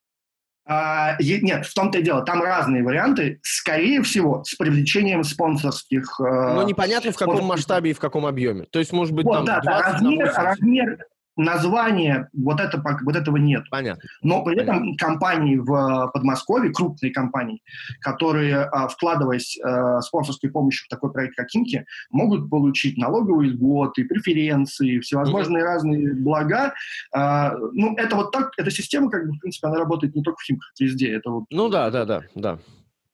А, 0.68 1.16
нет, 1.20 1.64
в 1.64 1.74
том-то 1.74 1.98
и 1.98 2.02
дело, 2.02 2.22
там 2.22 2.42
разные 2.42 2.82
варианты, 2.82 3.38
скорее 3.42 4.02
всего, 4.02 4.42
с 4.44 4.56
привлечением 4.56 5.22
спонсорских... 5.22 6.18
Э, 6.20 6.54
Но 6.54 6.64
непонятно, 6.64 7.12
в 7.12 7.16
каком 7.16 7.44
масштабе 7.44 7.92
и 7.92 7.94
в 7.94 8.00
каком 8.00 8.26
объеме. 8.26 8.64
То 8.72 8.80
есть, 8.80 8.92
может 8.92 9.14
быть, 9.14 9.24
вот, 9.26 9.36
там 9.36 9.44
да, 9.44 9.60
20, 9.60 9.62
да, 9.62 9.92
размер, 9.92 10.32
размер, 10.34 10.98
название 11.36 12.28
вот, 12.32 12.60
это, 12.60 12.82
вот 13.02 13.16
этого 13.16 13.36
нет. 13.36 13.64
Понятно. 13.70 14.02
Но 14.22 14.44
при 14.44 14.60
этом 14.60 14.78
Понятно. 14.78 14.96
компании 14.96 15.56
в 15.56 15.72
э, 15.72 16.10
Подмосковье, 16.12 16.72
крупные 16.72 17.12
компании, 17.12 17.62
которые, 18.00 18.64
а, 18.64 18.88
вкладываясь 18.88 19.58
э, 19.58 20.00
спонсорской 20.00 20.50
помощью 20.50 20.86
в 20.86 20.88
такой 20.88 21.12
проект, 21.12 21.36
как 21.36 21.48
Кинки, 21.48 21.84
могут 22.10 22.50
получить 22.50 22.96
налоговые 22.96 23.50
льготы, 23.50 24.04
преференции, 24.04 25.00
всевозможные 25.00 25.62
mm-hmm. 25.62 25.66
разные 25.66 26.14
блага. 26.14 26.74
А, 27.14 27.54
ну, 27.72 27.94
это 27.96 28.16
вот 28.16 28.32
так, 28.32 28.52
эта 28.56 28.70
система, 28.70 29.10
как 29.10 29.26
бы, 29.26 29.32
в 29.32 29.38
принципе, 29.38 29.68
она 29.68 29.78
работает 29.78 30.14
не 30.14 30.22
только 30.22 30.38
в 30.38 30.44
Химках, 30.44 30.72
везде. 30.80 31.14
Это 31.14 31.30
вот, 31.30 31.44
ну 31.50 31.68
да, 31.68 31.90
да, 31.90 32.04
да, 32.04 32.22
да 32.34 32.58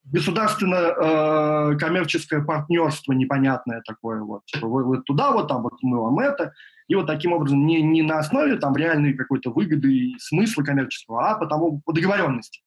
государственно-коммерческое 0.05 2.41
э, 2.41 2.45
партнерство 2.45 3.13
непонятное 3.13 3.83
такое 3.87 4.21
вот. 4.21 4.45
Типа 4.47 4.67
вы, 4.67 4.83
вы 4.85 5.01
туда 5.03 5.31
вот, 5.33 5.47
там 5.49 5.63
вот 5.63 5.75
мы 5.83 6.01
вам 6.01 6.19
это. 6.19 6.53
И 6.89 6.95
вот 6.95 7.07
таким 7.07 7.33
образом 7.33 7.67
не, 7.67 7.83
не 7.83 8.03
на 8.03 8.19
основе 8.19 8.57
там 8.57 8.77
реальной 8.77 9.15
какой-то 9.15 9.51
выгоды 9.51 9.93
и 9.93 10.19
смысла 10.19 10.63
коммерческого, 10.63 11.31
а 11.31 11.35
потому 11.39 11.81
по 11.85 11.93
договоренности. 11.93 12.63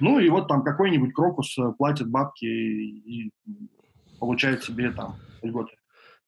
Ну 0.00 0.18
и 0.18 0.28
вот 0.28 0.48
там 0.48 0.62
какой-нибудь 0.62 1.12
крокус 1.12 1.56
э, 1.58 1.72
платит 1.78 2.10
бабки 2.10 2.44
и, 2.44 3.26
и 3.26 3.32
получает 4.18 4.64
себе 4.64 4.90
там 4.90 5.16
льготы. 5.42 5.74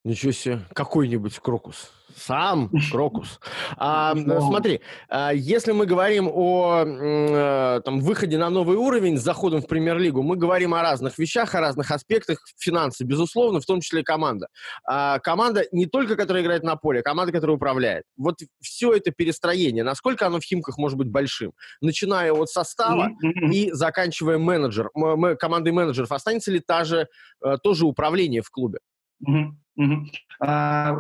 Ничего 0.07 0.31
себе, 0.31 0.61
какой-нибудь 0.73 1.37
крокус. 1.41 1.91
Сам 2.15 2.71
крокус. 2.93 3.41
А, 3.77 4.15
смотри, 4.15 4.81
а, 5.09 5.33
если 5.35 5.73
мы 5.73 5.85
говорим 5.85 6.31
о 6.33 6.85
э, 6.87 7.81
там, 7.85 7.99
выходе 7.99 8.39
на 8.39 8.49
новый 8.49 8.77
уровень 8.77 9.19
с 9.19 9.23
заходом 9.23 9.63
в 9.63 9.67
премьер-лигу, 9.67 10.23
мы 10.23 10.37
говорим 10.37 10.75
о 10.75 10.83
разных 10.83 11.19
вещах, 11.19 11.57
о 11.57 11.61
разных 11.61 11.91
аспектах. 11.91 12.39
Финансы, 12.57 13.03
безусловно, 13.03 13.59
в 13.61 13.67
том 13.67 13.81
числе 13.81 14.05
команда. 14.05 14.47
А, 14.85 15.19
команда 15.19 15.65
не 15.73 15.87
только, 15.87 16.15
которая 16.15 16.45
играет 16.45 16.63
на 16.63 16.77
поле, 16.77 17.01
а 17.01 17.03
команда, 17.03 17.33
которая 17.33 17.57
управляет. 17.57 18.05
Вот 18.17 18.37
все 18.61 18.93
это 18.93 19.11
перестроение, 19.11 19.83
насколько 19.83 20.25
оно 20.25 20.39
в 20.39 20.45
Химках 20.45 20.79
может 20.79 20.97
быть 20.97 21.09
большим? 21.09 21.51
Начиная 21.81 22.33
от 22.33 22.49
состава 22.49 23.11
и 23.51 23.73
заканчивая 23.73 24.39
менеджер, 24.39 24.89
командой 25.37 25.73
менеджеров, 25.73 26.13
останется 26.13 26.53
ли 26.53 26.61
та 26.61 26.85
же, 26.85 27.09
э, 27.45 27.57
тоже 27.61 27.87
управление 27.87 28.43
в 28.43 28.51
клубе? 28.51 28.79
Угу. 29.21 30.07
А, 30.41 30.97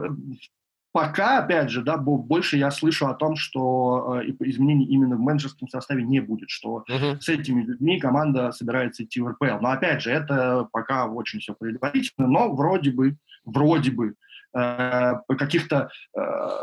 пока, 0.93 1.41
опять 1.41 1.71
же, 1.71 1.83
да, 1.83 1.99
больше 1.99 2.57
я 2.57 2.71
слышу 2.71 3.07
о 3.07 3.15
том, 3.15 3.37
что 3.37 4.21
э, 4.23 4.31
изменений 4.41 4.87
именно 4.87 5.17
в 5.17 5.21
менеджерском 5.21 5.69
составе 5.69 6.03
не 6.03 6.21
будет, 6.21 6.49
что 6.49 6.85
uh 6.91 7.21
с 7.21 7.29
этими 7.29 7.63
людьми 7.63 8.01
команда 8.01 8.53
собирается 8.53 9.05
идти 9.05 9.21
в 9.21 9.29
РПЛ. 9.29 9.61
Но, 9.61 9.71
опять 9.71 10.03
же, 10.03 10.11
это 10.11 10.69
пока 10.73 11.07
очень 11.07 11.41
все 11.41 11.55
предварительно, 11.55 12.27
но 12.29 12.55
вроде 12.55 12.93
бы, 12.93 13.17
вроде 13.45 13.91
бы, 13.91 14.15
э, 14.55 15.13
каких-то 15.37 15.91
э, 16.17 16.21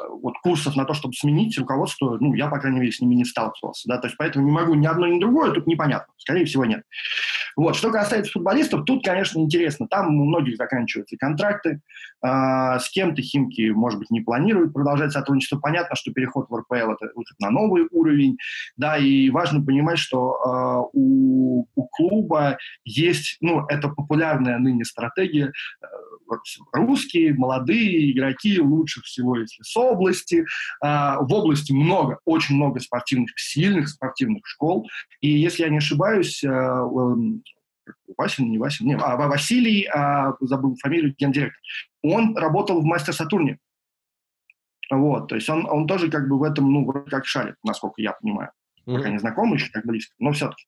вот 0.09 0.33
курсов 0.41 0.75
на 0.75 0.85
то, 0.85 0.95
чтобы 0.95 1.13
сменить 1.13 1.57
руководство, 1.59 2.17
ну, 2.19 2.33
я, 2.33 2.47
по 2.47 2.59
крайней 2.59 2.79
мере, 2.79 2.91
с 2.91 3.01
ними 3.01 3.13
не 3.13 3.25
сталкивался, 3.25 3.87
да, 3.87 3.99
то 3.99 4.07
есть 4.07 4.17
поэтому 4.17 4.45
не 4.45 4.51
могу 4.51 4.73
ни 4.73 4.87
одно, 4.87 5.05
ни 5.05 5.19
другое, 5.19 5.51
тут 5.51 5.67
непонятно, 5.67 6.11
скорее 6.17 6.45
всего, 6.45 6.65
нет. 6.65 6.83
Вот. 7.55 7.75
Что 7.75 7.91
касается 7.91 8.31
футболистов, 8.31 8.85
тут, 8.85 9.03
конечно, 9.03 9.39
интересно. 9.39 9.87
Там 9.87 10.19
у 10.19 10.25
многих 10.25 10.57
заканчиваются 10.57 11.17
контракты. 11.17 11.81
Э, 12.25 12.79
с 12.79 12.89
кем-то 12.89 13.21
Химки, 13.21 13.69
может 13.69 13.99
быть, 13.99 14.11
не 14.11 14.21
планируют 14.21 14.73
продолжать 14.73 15.11
сотрудничество. 15.11 15.59
Понятно, 15.59 15.95
что 15.95 16.11
переход 16.11 16.47
в 16.49 16.55
РПЛ– 16.55 16.73
это 16.75 17.11
выход 17.15 17.39
на 17.39 17.49
новый 17.49 17.87
уровень. 17.91 18.37
Да, 18.77 18.97
и 18.97 19.29
важно 19.29 19.63
понимать, 19.63 19.99
что 19.99 20.33
э, 20.33 20.89
у, 20.93 21.65
у 21.75 21.87
клуба 21.87 22.57
есть, 22.85 23.37
ну, 23.41 23.65
это 23.67 23.89
популярная 23.89 24.57
ныне 24.57 24.85
стратегия 24.85 25.51
русские, 26.71 27.33
молодые 27.33 28.11
игроки 28.11 28.59
лучше 28.59 29.01
всего, 29.01 29.37
если 29.37 29.61
с 29.63 29.75
области. 29.75 30.45
А, 30.81 31.19
в 31.21 31.31
области 31.33 31.71
много, 31.71 32.19
очень 32.25 32.55
много 32.55 32.79
спортивных, 32.79 33.31
сильных 33.37 33.89
спортивных 33.89 34.45
школ. 34.45 34.89
И 35.21 35.29
если 35.29 35.63
я 35.63 35.69
не 35.69 35.77
ошибаюсь, 35.77 36.43
а, 36.43 36.83
Васин, 38.17 38.49
не 38.49 38.57
Васин, 38.57 38.87
не, 38.87 38.95
а 38.95 39.15
Василий, 39.27 39.85
а, 39.85 40.33
забыл 40.39 40.75
фамилию, 40.81 41.15
гендиректор, 41.17 41.59
он 42.01 42.37
работал 42.37 42.81
в 42.81 42.85
Мастер 42.85 43.13
Сатурне. 43.13 43.59
Вот, 44.89 45.29
то 45.29 45.35
есть 45.35 45.49
он, 45.49 45.65
он 45.65 45.87
тоже 45.87 46.09
как 46.09 46.27
бы 46.27 46.37
в 46.37 46.43
этом, 46.43 46.71
ну, 46.71 46.85
как 46.85 47.25
шарит, 47.25 47.55
насколько 47.63 48.01
я 48.01 48.13
понимаю. 48.13 48.51
Mm-hmm. 48.85 48.95
Пока 48.95 49.09
не 49.09 49.17
знаком 49.17 49.53
еще 49.53 49.69
так 49.71 49.85
близко, 49.85 50.13
но 50.19 50.31
все-таки. 50.33 50.65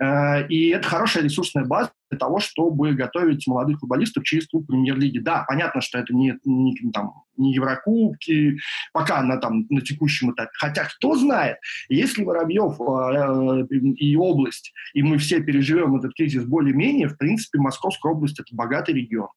Э, 0.00 0.46
и 0.48 0.68
это 0.68 0.88
хорошая 0.88 1.24
ресурсная 1.24 1.64
база 1.64 1.90
для 2.10 2.18
того, 2.18 2.38
чтобы 2.38 2.94
готовить 2.94 3.46
молодых 3.46 3.80
футболистов 3.80 4.24
через 4.24 4.48
клуб 4.48 4.66
премьер-лиги. 4.66 5.18
Да, 5.18 5.44
понятно, 5.46 5.80
что 5.80 5.98
это 5.98 6.14
не, 6.14 6.34
не, 6.44 6.90
там, 6.92 7.24
не 7.36 7.52
Еврокубки, 7.52 8.58
пока 8.92 9.22
на, 9.22 9.38
там, 9.38 9.66
на 9.68 9.80
текущем 9.80 10.32
этапе. 10.32 10.50
Хотя 10.54 10.84
кто 10.84 11.16
знает, 11.16 11.58
если 11.88 12.24
Воробьев 12.24 12.80
э, 12.80 13.66
и 13.96 14.16
область, 14.16 14.72
и 14.94 15.02
мы 15.02 15.18
все 15.18 15.40
переживем 15.40 15.96
этот 15.96 16.14
кризис 16.14 16.44
более-менее, 16.44 17.08
в 17.08 17.18
принципе, 17.18 17.58
Московская 17.58 18.12
область– 18.12 18.38
это 18.40 18.54
богатый 18.54 18.94
регион. 18.94 19.28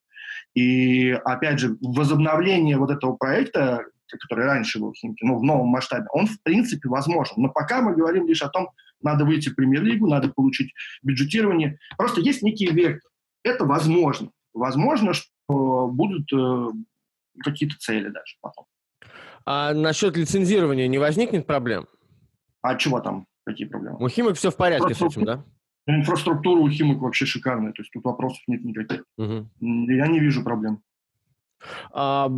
И, 0.54 1.10
опять 1.24 1.58
же, 1.58 1.76
возобновление 1.80 2.76
вот 2.76 2.90
этого 2.90 3.16
проекта, 3.16 3.84
который 4.20 4.44
раньше 4.44 4.78
был 4.78 4.92
в 4.92 4.96
Химки, 4.96 5.24
ну, 5.24 5.38
в 5.38 5.42
новом 5.42 5.68
масштабе, 5.68 6.06
он, 6.12 6.26
в 6.26 6.42
принципе, 6.42 6.88
возможен. 6.88 7.34
Но 7.38 7.48
пока 7.48 7.80
мы 7.80 7.94
говорим 7.94 8.26
лишь 8.26 8.42
о 8.42 8.48
том, 8.48 8.68
надо 9.02 9.24
выйти 9.24 9.48
в 9.48 9.54
премьер-лигу, 9.54 10.06
надо 10.06 10.28
получить 10.28 10.72
бюджетирование. 11.02 11.78
Просто 11.96 12.20
есть 12.20 12.42
некий 12.42 12.66
вектор. 12.70 13.10
Это 13.42 13.64
возможно. 13.64 14.30
Возможно, 14.54 15.12
что 15.12 15.88
будут 15.88 16.32
э, 16.32 16.68
какие-то 17.42 17.76
цели 17.78 18.08
даже 18.08 18.36
потом. 18.40 18.66
А 19.44 19.74
насчет 19.74 20.16
лицензирования 20.16 20.86
не 20.88 20.98
возникнет 20.98 21.46
проблем? 21.46 21.86
А 22.60 22.76
чего 22.76 23.00
там? 23.00 23.26
Какие 23.44 23.66
проблемы? 23.66 23.98
У 23.98 24.08
Химок 24.08 24.36
все 24.36 24.50
в 24.50 24.56
порядке 24.56 24.94
с 24.94 25.02
этим, 25.02 25.24
да? 25.24 25.44
Инфраструктура 25.86 26.60
у 26.60 26.70
Химок 26.70 27.00
вообще 27.00 27.26
шикарная, 27.26 27.72
то 27.72 27.82
есть 27.82 27.92
тут 27.92 28.04
вопросов 28.04 28.40
нет 28.46 28.64
никаких. 28.64 29.04
Угу. 29.18 29.48
Я 29.60 30.06
не 30.06 30.20
вижу 30.20 30.44
проблем. 30.44 30.80
А, 31.92 32.30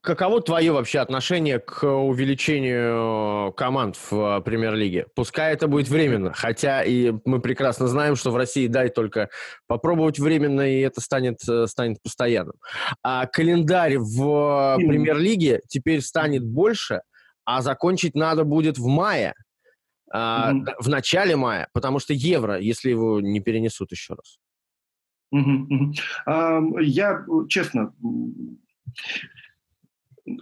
каково 0.00 0.40
твое 0.40 0.72
вообще 0.72 1.00
отношение 1.00 1.58
к 1.58 1.84
увеличению 1.86 3.52
команд 3.52 3.96
в 4.10 4.40
премьер-лиге? 4.40 5.06
Пускай 5.14 5.52
это 5.52 5.68
будет 5.68 5.88
временно, 5.88 6.32
хотя 6.32 6.82
и 6.82 7.12
мы 7.24 7.40
прекрасно 7.40 7.86
знаем, 7.86 8.16
что 8.16 8.30
в 8.30 8.36
России 8.36 8.66
дай 8.66 8.88
только 8.88 9.28
попробовать 9.66 10.18
временно, 10.18 10.62
и 10.62 10.80
это 10.80 11.00
станет, 11.00 11.38
э, 11.48 11.66
станет 11.66 12.02
постоянным. 12.02 12.54
А 13.02 13.26
календарь 13.26 13.98
в 13.98 14.76
премьер-лиге 14.76 15.60
теперь 15.68 16.00
станет 16.00 16.44
больше, 16.44 17.02
а 17.44 17.62
закончить 17.62 18.14
надо 18.14 18.44
будет 18.44 18.78
в 18.78 18.86
мае, 18.86 19.34
mm-hmm. 20.12 20.74
в 20.78 20.88
начале 20.88 21.36
мая, 21.36 21.68
потому 21.72 21.98
что 21.98 22.12
евро, 22.14 22.58
если 22.58 22.90
его 22.90 23.20
не 23.20 23.40
перенесут 23.40 23.90
еще 23.92 24.14
раз. 24.14 24.38
Я, 26.26 27.24
честно, 27.48 27.92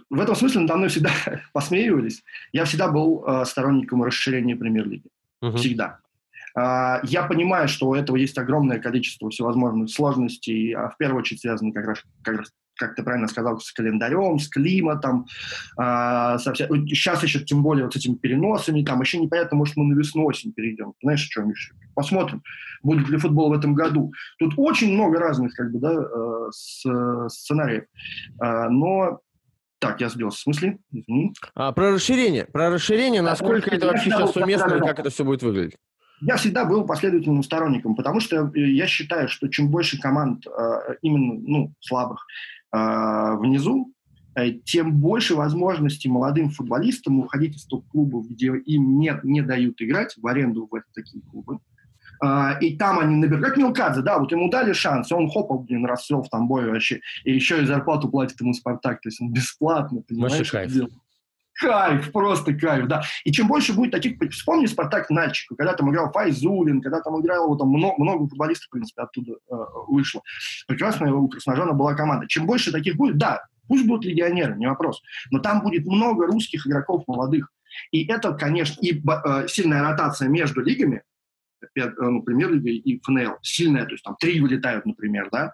в 0.09 0.19
этом 0.19 0.35
смысле 0.35 0.61
надо 0.61 0.77
мной 0.77 0.89
всегда 0.89 1.11
посмеивались. 1.53 2.23
Я 2.51 2.65
всегда 2.65 2.87
был 2.89 3.23
э, 3.25 3.45
сторонником 3.45 4.03
расширения 4.03 4.55
премьер-лиги. 4.55 5.09
Угу. 5.41 5.57
Всегда. 5.57 5.99
Э, 6.57 6.99
я 7.03 7.23
понимаю, 7.23 7.67
что 7.67 7.89
у 7.89 7.95
этого 7.95 8.15
есть 8.15 8.37
огромное 8.37 8.79
количество 8.79 9.29
всевозможных 9.29 9.89
сложностей, 9.89 10.73
а 10.73 10.89
в 10.89 10.97
первую 10.97 11.19
очередь 11.19 11.41
связаны 11.41 11.73
как 11.73 11.85
раз, 11.85 12.03
как 12.23 12.37
раз 12.37 12.51
как 12.75 12.95
ты 12.95 13.03
правильно 13.03 13.27
сказал, 13.27 13.59
с 13.59 13.71
календарем, 13.71 14.39
с 14.39 14.47
климатом, 14.47 15.25
э, 15.77 16.37
со 16.39 16.53
вся... 16.53 16.67
сейчас 16.67 17.23
еще 17.23 17.39
тем 17.39 17.63
более 17.63 17.85
вот 17.85 17.93
с 17.93 17.97
этими 17.97 18.15
переносами, 18.15 18.83
там 18.83 19.01
еще 19.01 19.19
непонятно, 19.19 19.57
может, 19.57 19.75
мы 19.77 19.85
на 19.85 19.97
весну-осень 19.97 20.53
перейдем. 20.53 20.93
Знаешь, 21.01 21.21
что, 21.21 21.41
Миша? 21.41 21.73
Посмотрим, 21.95 22.41
будет 22.81 23.09
ли 23.09 23.17
футбол 23.17 23.49
в 23.49 23.53
этом 23.53 23.73
году. 23.73 24.11
Тут 24.39 24.53
очень 24.57 24.93
много 24.93 25.19
разных, 25.19 25.53
как 25.53 25.71
бы, 25.71 25.79
да, 25.79 25.93
э, 25.93 26.47
с, 26.51 27.29
сценариев. 27.29 27.85
Э, 28.41 28.69
но 28.69 29.19
так, 29.83 29.99
я 29.99 30.07
сбился. 30.07 30.37
В 30.37 30.41
смысле? 30.43 30.77
Извини. 30.93 31.33
А, 31.55 31.73
про 31.73 31.91
расширение. 31.91 32.45
Про 32.45 32.69
расширение, 32.69 33.21
насколько 33.21 33.69
это 33.69 33.87
вообще 33.87 34.11
сейчас 34.11 34.33
уместно 34.35 34.75
и 34.75 34.79
как 34.79 34.99
это 34.99 35.09
все 35.09 35.25
будет 35.25 35.43
выглядеть? 35.43 35.75
Я 36.21 36.37
всегда 36.37 36.63
был 36.63 36.85
последовательным 36.85 37.43
сторонником, 37.43 37.95
потому 37.95 38.21
что 38.21 38.49
я 38.55 38.87
считаю, 38.87 39.27
что 39.27 39.49
чем 39.49 39.69
больше 39.69 39.99
команд 39.99 40.47
э, 40.47 40.95
именно 41.01 41.33
ну, 41.45 41.73
слабых 41.81 42.25
э, 42.25 42.62
внизу, 42.73 43.93
э, 44.35 44.51
тем 44.51 44.93
больше 44.93 45.35
возможностей 45.35 46.09
молодым 46.09 46.49
футболистам 46.49 47.19
уходить 47.19 47.55
из 47.55 47.65
топ-клубов, 47.65 48.27
где 48.29 48.47
им 48.47 48.99
не, 48.99 49.13
не 49.23 49.41
дают 49.41 49.81
играть, 49.81 50.15
в 50.17 50.25
аренду 50.27 50.67
в 50.69 50.81
такие 50.93 51.23
клубы. 51.23 51.59
Uh, 52.23 52.57
и 52.61 52.77
там 52.77 52.99
они 52.99 53.15
набирают, 53.17 53.45
как 53.45 53.57
Милкадзе, 53.57 54.01
да, 54.01 54.17
вот 54.17 54.31
ему 54.31 54.49
дали 54.49 54.71
шанс, 54.71 55.11
и 55.11 55.13
он 55.13 55.29
хопа, 55.29 55.57
блин, 55.57 55.85
расцвел 55.85 56.21
в 56.21 56.29
Тамбове 56.29 56.71
вообще, 56.71 57.01
и 57.25 57.33
еще 57.33 57.61
и 57.61 57.65
зарплату 57.65 58.07
платит 58.07 58.39
ему 58.39 58.53
Спартак, 58.53 59.01
то 59.01 59.09
есть 59.09 59.19
он 59.19 59.33
бесплатно, 59.33 60.03
понимаешь, 60.07 60.37
Вообще 60.37 60.51
кайф. 60.51 60.71
Делает. 60.71 60.93
Кайф, 61.59 62.11
просто 62.11 62.53
кайф, 62.53 62.87
да. 62.87 63.03
И 63.25 63.31
чем 63.31 63.47
больше 63.47 63.73
будет 63.73 63.91
таких, 63.91 64.17
вспомни 64.31 64.65
Спартак 64.65 65.09
Нальчика, 65.09 65.55
когда 65.55 65.73
там 65.73 65.91
играл 65.91 66.11
Файзулин, 66.11 66.81
когда 66.81 66.99
там 67.01 67.19
играл, 67.21 67.47
вот, 67.47 67.59
там 67.59 67.69
много, 67.69 68.01
много 68.01 68.27
футболистов, 68.27 68.67
в 68.67 68.71
принципе, 68.71 69.03
оттуда 69.03 69.33
э, 69.33 69.55
вышло. 69.87 70.21
Прекрасная 70.67 71.11
у 71.11 71.27
Красножана 71.27 71.73
была 71.73 71.93
команда. 71.93 72.27
Чем 72.27 72.45
больше 72.47 72.71
таких 72.71 72.95
будет, 72.95 73.17
да, 73.17 73.43
пусть 73.67 73.85
будут 73.85 74.05
легионеры, 74.05 74.55
не 74.55 74.67
вопрос, 74.67 75.01
но 75.31 75.39
там 75.39 75.61
будет 75.61 75.85
много 75.85 76.25
русских 76.25 76.65
игроков 76.65 77.03
молодых. 77.07 77.51
И 77.91 78.05
это, 78.05 78.33
конечно, 78.33 78.79
и 78.81 79.01
э, 79.01 79.47
сильная 79.47 79.83
ротация 79.83 80.29
между 80.29 80.61
лигами, 80.61 81.03
э, 81.75 81.89
ну, 81.97 82.23
премьер-лигой 82.23 82.77
и 82.77 82.99
ФНЛ, 83.03 83.37
сильная, 83.41 83.85
то 83.85 83.91
есть 83.91 84.03
там 84.03 84.15
три 84.19 84.39
вылетают, 84.41 84.85
например, 84.85 85.29
да, 85.31 85.53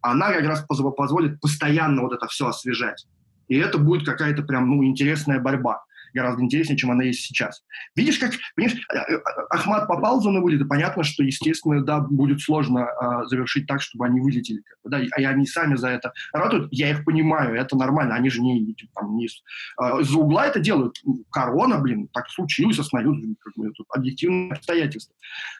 она 0.00 0.32
как 0.32 0.44
раз 0.44 0.64
позволит 0.66 1.40
постоянно 1.40 2.02
вот 2.02 2.12
это 2.12 2.26
все 2.28 2.46
освежать. 2.46 3.06
И 3.50 3.56
это 3.56 3.78
будет 3.78 4.06
какая-то 4.06 4.42
прям, 4.44 4.68
ну, 4.70 4.84
интересная 4.84 5.40
борьба. 5.40 5.82
Гораздо 6.14 6.42
интереснее, 6.42 6.76
чем 6.76 6.90
она 6.90 7.04
есть 7.04 7.20
сейчас. 7.22 7.62
Видишь, 7.94 8.18
как, 8.18 8.32
понимаешь, 8.54 8.80
э, 8.92 8.96
э, 8.96 9.20
Ахмат 9.50 9.86
попал 9.88 10.20
в 10.20 10.22
зону 10.22 10.40
вылета, 10.40 10.64
понятно, 10.64 11.02
что, 11.02 11.22
естественно, 11.22 11.84
да, 11.84 12.00
будет 12.00 12.40
сложно 12.40 12.86
а, 12.86 13.24
завершить 13.26 13.66
так, 13.66 13.80
чтобы 13.80 14.06
они 14.06 14.20
вылетели. 14.20 14.62
Да, 14.84 15.00
и 15.00 15.24
они 15.24 15.46
сами 15.46 15.76
за 15.76 15.88
это 15.88 16.12
радуют. 16.32 16.68
Я 16.72 16.90
их 16.90 17.04
понимаю, 17.04 17.54
это 17.54 17.76
нормально. 17.76 18.14
Они 18.14 18.30
же 18.30 18.40
не, 18.40 18.74
там, 18.94 19.16
не 19.16 19.28
а, 19.76 20.00
из-за 20.00 20.18
угла 20.18 20.46
это 20.46 20.60
делают. 20.60 21.00
Корона, 21.30 21.78
блин, 21.78 22.08
так 22.12 22.28
случилось, 22.30 22.78
остановилось, 22.78 23.24
как 23.40 23.52
бы, 23.56 23.70
тут 23.72 23.86
объективные 23.90 24.52
обстоятельства. 24.52 25.14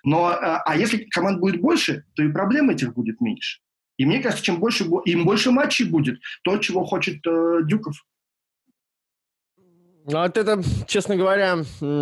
Но, 0.05 0.27
а, 0.27 0.63
а 0.65 0.77
если 0.77 0.99
команд 1.11 1.41
будет 1.41 1.61
больше, 1.61 2.05
то 2.15 2.23
и 2.23 2.33
проблем 2.33 2.71
этих 2.71 2.95
будет 2.95 3.21
меньше. 3.21 3.61
И 4.01 4.07
мне 4.07 4.21
кажется, 4.21 4.43
чем 4.43 4.61
больше, 4.61 4.85
им 5.05 5.27
больше 5.27 5.51
матчей 5.51 5.85
будет, 5.85 6.23
то, 6.43 6.57
чего 6.57 6.87
хочет 6.87 7.19
э, 7.27 7.59
Дюков. 7.65 8.03
Ну, 10.07 10.23
вот 10.23 10.37
это, 10.39 10.63
честно 10.87 11.15
говоря, 11.15 11.59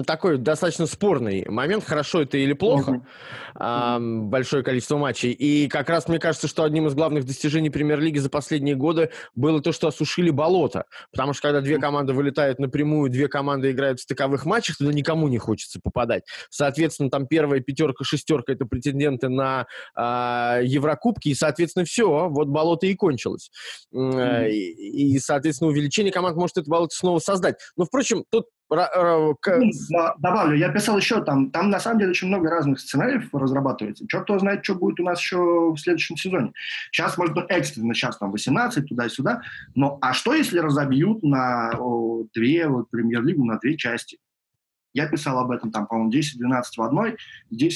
такой 0.07 0.38
достаточно 0.38 0.86
спорный 0.86 1.44
момент. 1.49 1.84
Хорошо 1.84 2.22
это 2.22 2.38
или 2.38 2.53
плохо. 2.53 2.92
Uh-huh. 2.92 3.03
А, 3.57 3.99
большое 4.01 4.62
количество 4.62 4.99
матчей. 4.99 5.32
И 5.32 5.68
как 5.68 5.88
раз 5.88 6.07
мне 6.07 6.20
кажется, 6.20 6.46
что 6.46 6.62
одним 6.62 6.86
из 6.86 6.94
главных 6.94 7.24
достижений 7.24 7.70
премьер-лиги 7.70 8.18
за 8.18 8.30
последние 8.30 8.76
годы 8.76 9.11
было 9.34 9.61
то, 9.61 9.72
что 9.72 9.88
осушили 9.88 10.30
болото. 10.30 10.84
Потому 11.11 11.32
что 11.32 11.42
когда 11.42 11.61
две 11.61 11.78
команды 11.78 12.12
вылетают 12.12 12.61
напрямую, 12.61 13.11
две 13.11 13.26
команды 13.26 13.72
играют 13.72 13.99
в 13.99 14.03
стыковых 14.05 14.46
матчах, 14.46 14.76
туда 14.76 14.92
никому 14.92 15.26
не 15.26 15.38
хочется 15.38 15.80
попадать. 15.82 16.22
Соответственно, 16.51 17.11
там 17.11 17.26
первая 17.26 17.61
пятерка, 17.61 18.05
шестерка– 18.05 18.53
это 18.55 18.64
претенденты 18.64 19.28
на 19.28 19.66
а, 19.96 20.61
Еврокубки. 20.62 21.30
И, 21.30 21.34
соответственно, 21.34 21.84
все. 21.84 22.28
Вот 22.28 22.46
болото 22.46 22.86
и 22.86 22.94
кончилось. 22.94 23.51
Uh-huh. 23.92 24.49
И, 24.49 25.14
и, 25.14 25.18
соответственно, 25.18 25.70
увеличение 25.70 26.12
команд 26.12 26.36
может 26.36 26.59
это 26.59 26.70
болото 26.70 26.94
снова 26.94 27.18
создать. 27.18 27.57
Но, 27.76 27.88
впрочем, 27.89 28.24
тут 28.30 28.47
ну, 28.70 30.12
Добавлю, 30.18 30.57
я 30.57 30.70
писал 30.70 30.99
еще 30.99 31.22
там, 31.24 31.51
там 31.51 31.70
на 31.70 31.80
самом 31.80 32.01
деле 32.01 32.11
очень 32.11 32.28
много 32.28 32.51
разных 32.51 32.80
сценариев 32.80 33.32
разрабатывается. 33.32 34.07
Черт 34.07 34.24
кто 34.24 34.39
знает, 34.39 34.62
что 34.62 34.74
будет 34.74 35.01
у 35.01 35.05
нас 35.05 35.20
еще 35.20 35.72
в 35.72 35.78
следующем 35.78 36.16
сезоне. 36.16 36.53
Сейчас, 36.93 37.16
может 37.16 37.34
быть, 37.34 37.47
экстренно, 37.49 37.95
сейчас 37.95 38.18
там 38.18 38.30
18, 38.30 38.86
туда-сюда. 38.86 39.41
Но 39.74 39.99
а 40.03 40.12
что, 40.12 40.34
если 40.34 40.59
разобьют 40.59 41.22
на 41.22 41.70
о, 41.78 42.24
две, 42.34 42.68
вот, 42.68 42.91
премьер-лигу 42.91 43.45
на 43.45 43.59
две 43.59 43.76
части? 43.76 44.18
Я 44.93 45.07
писал 45.07 45.39
об 45.39 45.51
этом, 45.51 45.70
там, 45.70 45.86
по-моему, 45.86 46.11
10-12 46.11 46.62
в 46.76 46.82
одной, 46.82 47.16
10-12 47.53 47.70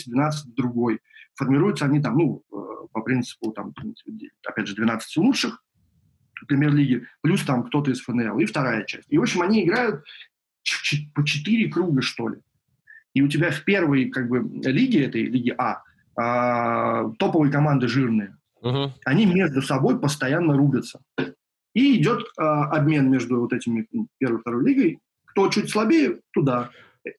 в 0.45 0.55
другой. 0.55 1.01
формируются 1.35 1.87
они 1.87 2.03
там, 2.03 2.19
ну, 2.19 2.43
э, 2.53 2.57
по 2.93 3.01
принципу, 3.01 3.53
там, 3.53 3.73
опять 4.47 4.67
же, 4.67 4.75
12 4.75 5.17
лучших 5.17 5.63
премьер-лиги, 6.47 7.07
плюс 7.21 7.43
там 7.43 7.65
кто-то 7.65 7.91
из 7.91 8.01
ФНЛ, 8.01 8.39
и 8.39 8.47
вторая 8.47 8.85
часть. 8.85 9.07
И, 9.09 9.19
в 9.19 9.23
общем, 9.23 9.43
они 9.43 9.65
играют 9.65 10.05
по 11.15 11.25
4 11.25 11.69
круга, 11.71 12.03
что 12.03 12.29
ли. 12.29 12.39
И 13.15 13.23
у 13.23 13.29
тебя 13.29 13.51
в 13.51 13.65
первой, 13.65 14.11
как 14.11 14.29
бы, 14.29 14.41
лиге, 14.71 15.05
этой 15.05 15.25
лиге 15.25 15.55
А, 15.59 15.83
а 16.17 17.11
топовые 17.19 17.53
команды 17.53 17.89
жирные, 17.89 18.37
угу. 18.61 18.93
они 19.05 19.27
между 19.27 19.63
собой 19.63 19.99
постоянно 19.99 20.57
рубятся. 20.57 21.01
И 21.75 21.99
идет 21.99 22.25
а, 22.39 22.67
обмен 22.71 23.11
между 23.11 23.41
вот 23.41 23.53
этими 23.53 23.87
первой 24.19 24.39
и 24.39 24.41
второй 24.41 24.65
лигой. 24.65 24.99
Кто 25.27 25.49
чуть 25.49 25.71
слабее, 25.71 26.21
туда. 26.33 26.71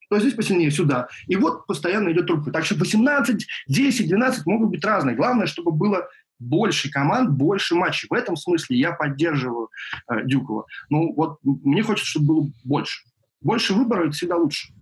Кто 0.06 0.20
здесь 0.20 0.36
посильнее, 0.36 0.72
сюда. 0.72 1.10
И 1.28 1.36
вот 1.36 1.66
постоянно 1.66 2.12
идет 2.12 2.28
трубка. 2.28 2.52
Так 2.52 2.66
что 2.66 2.76
18, 2.76 3.48
10, 3.68 4.08
12 4.08 4.46
могут 4.46 4.70
быть 4.70 4.86
разные. 4.86 5.16
Главное, 5.16 5.48
чтобы 5.48 5.72
было 5.72 6.08
больше 6.44 6.90
команд, 6.92 7.32
больше 7.32 7.76
матчей. 7.76 8.08
В 8.10 8.14
этом 8.14 8.36
смысле 8.36 8.78
я 8.78 8.92
поддерживаю 8.94 9.70
э, 10.10 10.24
Дюкова. 10.26 10.66
Ну, 10.90 11.14
вот 11.16 11.40
мне 11.44 11.84
хочется, 11.84 12.10
чтобы 12.10 12.26
было 12.28 12.52
больше. 12.64 13.04
Больше 13.42 13.74
выбора– 13.74 14.04
это 14.08 14.12
всегда 14.12 14.38
лучше. 14.38 14.74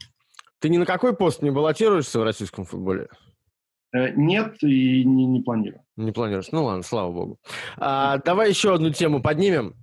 Ты 0.59 0.69
ни 0.69 0.77
на 0.77 0.85
какой 0.85 1.15
пост 1.15 1.41
не 1.41 1.49
баллотируешься 1.49 2.19
в 2.19 2.23
российском 2.23 2.65
футболе? 2.65 3.07
Э, 3.93 4.11
нет, 4.15 4.61
и 4.61 5.03
не, 5.03 5.25
не 5.25 5.41
планирую. 5.41 5.81
Не 5.97 6.11
планируешь? 6.11 6.49
Ну 6.51 6.65
ладно, 6.65 6.83
слава 6.83 7.11
богу. 7.11 7.39
А, 7.77 8.19
давай 8.19 8.49
еще 8.49 8.73
одну 8.73 8.91
тему 8.91 9.21
поднимем. 9.21 9.75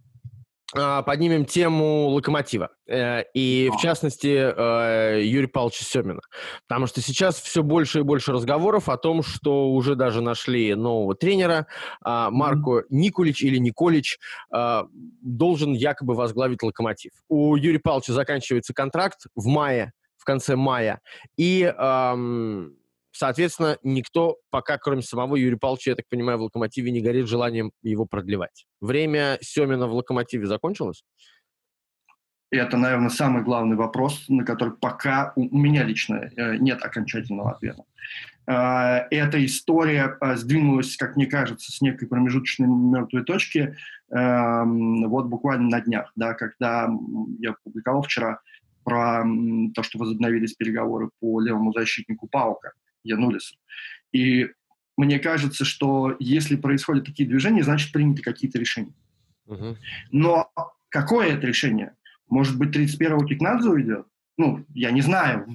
А, 0.74 1.02
поднимем 1.02 1.46
тему 1.46 2.08
локомотива. 2.08 2.70
Э, 2.86 3.22
и, 3.32 3.70
в 3.72 3.80
частности, 3.80 4.28
э, 4.28 5.22
Юрия 5.24 5.48
Павловича 5.48 5.84
Семина. 5.84 6.20
Потому 6.66 6.86
что 6.86 7.00
сейчас 7.00 7.40
все 7.40 7.62
больше 7.62 8.00
и 8.00 8.02
больше 8.02 8.32
разговоров 8.32 8.90
о 8.90 8.98
том, 8.98 9.22
что 9.22 9.70
уже 9.70 9.94
даже 9.94 10.20
нашли 10.20 10.74
нового 10.74 11.14
тренера. 11.14 11.66
А, 12.02 12.30
Марко 12.30 12.84
Никулич 12.90 13.42
или 13.42 13.56
Николич 13.58 14.18
должен 15.22 15.72
якобы 15.72 16.14
возглавить 16.14 16.62
локомотив. 16.62 17.12
У 17.28 17.56
Юрия 17.56 17.78
Павловича 17.78 18.12
заканчивается 18.12 18.74
контракт 18.74 19.26
в 19.34 19.46
мае, 19.46 19.92
в 20.16 20.24
конце 20.24 20.56
мая. 20.56 21.00
И 21.36 21.72
Соответственно, 23.10 23.78
никто 23.82 24.36
пока, 24.50 24.78
кроме 24.78 25.02
самого 25.02 25.36
Юрия 25.36 25.56
Павловича, 25.56 25.92
я 25.92 25.96
так 25.96 26.06
понимаю, 26.08 26.38
в 26.38 26.42
«Локомотиве» 26.42 26.90
не 26.90 27.00
горит 27.00 27.26
желанием 27.26 27.72
его 27.82 28.06
продлевать. 28.06 28.66
Время 28.80 29.38
Семина 29.40 29.86
в 29.86 29.94
«Локомотиве» 29.94 30.46
закончилось? 30.46 31.02
И 32.50 32.56
это, 32.56 32.78
наверное, 32.78 33.10
самый 33.10 33.42
главный 33.42 33.76
вопрос, 33.76 34.24
на 34.28 34.44
который 34.44 34.72
пока 34.72 35.32
у 35.36 35.58
меня 35.58 35.84
лично 35.84 36.30
э, 36.34 36.56
нет 36.56 36.82
окончательного 36.82 37.52
ответа. 37.52 37.84
Э, 38.46 39.06
эта 39.10 39.44
история 39.44 40.16
э, 40.20 40.36
сдвинулась, 40.36 40.96
как 40.96 41.16
мне 41.16 41.26
кажется, 41.26 41.70
с 41.70 41.82
некой 41.82 42.08
промежуточной 42.08 42.66
мертвой 42.66 43.24
точки 43.24 43.76
эм, 44.10 45.08
вот 45.10 45.26
буквально 45.26 45.68
на 45.68 45.80
днях, 45.82 46.10
да, 46.16 46.32
когда 46.32 46.88
я 47.38 47.54
публиковал 47.64 48.00
вчера 48.00 48.40
про 48.82 49.22
то, 49.74 49.82
что 49.82 49.98
возобновились 49.98 50.54
переговоры 50.54 51.10
по 51.20 51.42
левому 51.42 51.74
защитнику 51.74 52.26
Паука. 52.26 52.72
Янулису. 53.02 53.56
И 54.12 54.48
мне 54.96 55.18
кажется, 55.18 55.64
что 55.64 56.16
если 56.18 56.56
происходят 56.56 57.04
такие 57.04 57.28
движения, 57.28 57.62
значит, 57.62 57.92
приняты 57.92 58.22
какие-то 58.22 58.58
решения. 58.58 58.94
Угу. 59.46 59.76
Но 60.12 60.50
какое 60.88 61.28
это 61.34 61.46
решение? 61.46 61.94
Может 62.28 62.58
быть, 62.58 62.76
31-го 62.76 63.24
Кикнадзе 63.24 63.68
уйдет? 63.68 64.06
Ну, 64.36 64.64
я 64.74 64.92
не 64.92 65.00
знаю, 65.00 65.46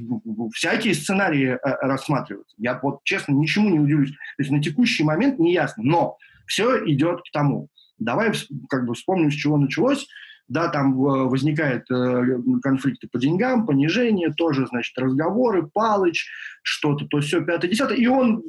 всякие 0.53 0.93
сценарии 0.93 1.51
э, 1.51 1.59
рассматриваются. 1.61 2.55
Я 2.57 2.79
вот, 2.81 2.99
честно, 3.03 3.33
ничему 3.33 3.69
не 3.69 3.79
удивлюсь. 3.79 4.11
То 4.11 4.39
есть 4.39 4.51
на 4.51 4.61
текущий 4.61 5.03
момент 5.03 5.39
не 5.39 5.53
ясно, 5.53 5.83
но 5.83 6.17
все 6.47 6.85
идет 6.85 7.21
к 7.21 7.31
тому. 7.31 7.69
Давай 7.97 8.33
как 8.69 8.85
бы 8.85 8.93
вспомним, 8.93 9.31
с 9.31 9.35
чего 9.35 9.57
началось 9.57 10.07
да, 10.47 10.67
там 10.69 10.95
возникают 10.95 11.89
э, 11.89 12.37
конфликты 12.61 13.07
по 13.07 13.19
деньгам, 13.19 13.65
понижение, 13.65 14.33
тоже, 14.33 14.67
значит, 14.67 14.97
разговоры, 14.97 15.67
Палыч, 15.67 16.27
что-то, 16.61 17.05
то 17.07 17.19
все, 17.19 17.43
пятое, 17.43 17.69
десятое, 17.69 17.97
и 17.97 18.07
он 18.07 18.43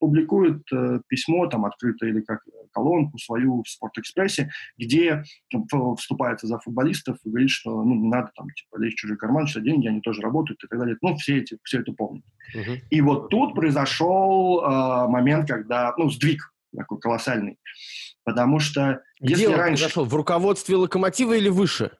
публикует 0.00 0.62
э, 0.72 1.00
письмо, 1.06 1.46
там, 1.46 1.66
открытое 1.66 2.10
или 2.10 2.20
как 2.22 2.42
колонку 2.72 3.18
свою 3.18 3.62
в 3.62 3.68
Спортэкспрессе, 3.68 4.50
где 4.78 5.22
вступается 5.96 6.46
за 6.46 6.58
футболистов 6.58 7.18
и 7.24 7.28
говорит, 7.28 7.50
что 7.50 7.84
ну, 7.84 7.94
не 7.94 8.08
надо 8.08 8.30
там, 8.34 8.48
типа, 8.50 8.80
лезть 8.80 8.96
в 8.96 9.00
чужой 9.00 9.18
карман, 9.18 9.46
что 9.46 9.60
деньги, 9.60 9.86
они 9.86 10.00
тоже 10.00 10.22
работают 10.22 10.64
и 10.64 10.66
так 10.66 10.78
далее. 10.78 10.96
Ну, 11.02 11.16
все, 11.16 11.38
эти, 11.38 11.58
все 11.62 11.80
это 11.80 11.92
помнят. 11.92 12.24
Uh-huh. 12.56 12.78
И 12.88 13.00
вот 13.02 13.28
тут 13.28 13.54
произошел 13.54 14.62
э, 14.62 15.08
момент, 15.08 15.48
когда, 15.48 15.94
ну, 15.98 16.08
сдвиг 16.08 16.50
такой 16.76 16.98
колоссальный. 17.00 17.58
Потому 18.24 18.58
что 18.58 19.02
если 19.20 19.46
Где 19.46 19.54
раньше... 19.54 19.82
произошел? 19.82 20.04
В 20.04 20.14
руководстве 20.14 20.76
локомотива 20.76 21.34
или 21.34 21.48
выше? 21.48 21.92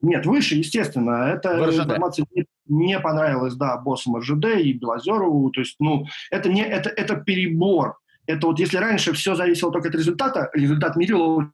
Нет, 0.00 0.26
выше, 0.26 0.54
естественно. 0.54 1.32
Это 1.32 1.54
информация 1.58 2.24
не, 2.34 2.46
не 2.66 3.00
понравилась, 3.00 3.54
да, 3.54 3.76
боссам 3.78 4.16
РЖД 4.16 4.60
и 4.60 4.72
Белозерову. 4.72 5.50
То 5.50 5.60
есть, 5.60 5.76
ну, 5.80 6.06
это, 6.30 6.48
не, 6.48 6.62
это, 6.62 6.88
это 6.88 7.16
перебор. 7.16 7.98
Это 8.26 8.46
вот 8.46 8.60
если 8.60 8.76
раньше 8.76 9.12
все 9.12 9.34
зависело 9.34 9.72
только 9.72 9.88
от 9.88 9.94
результата, 9.94 10.50
результат 10.52 10.96
мерил 10.96 11.50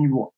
него. 0.00 0.32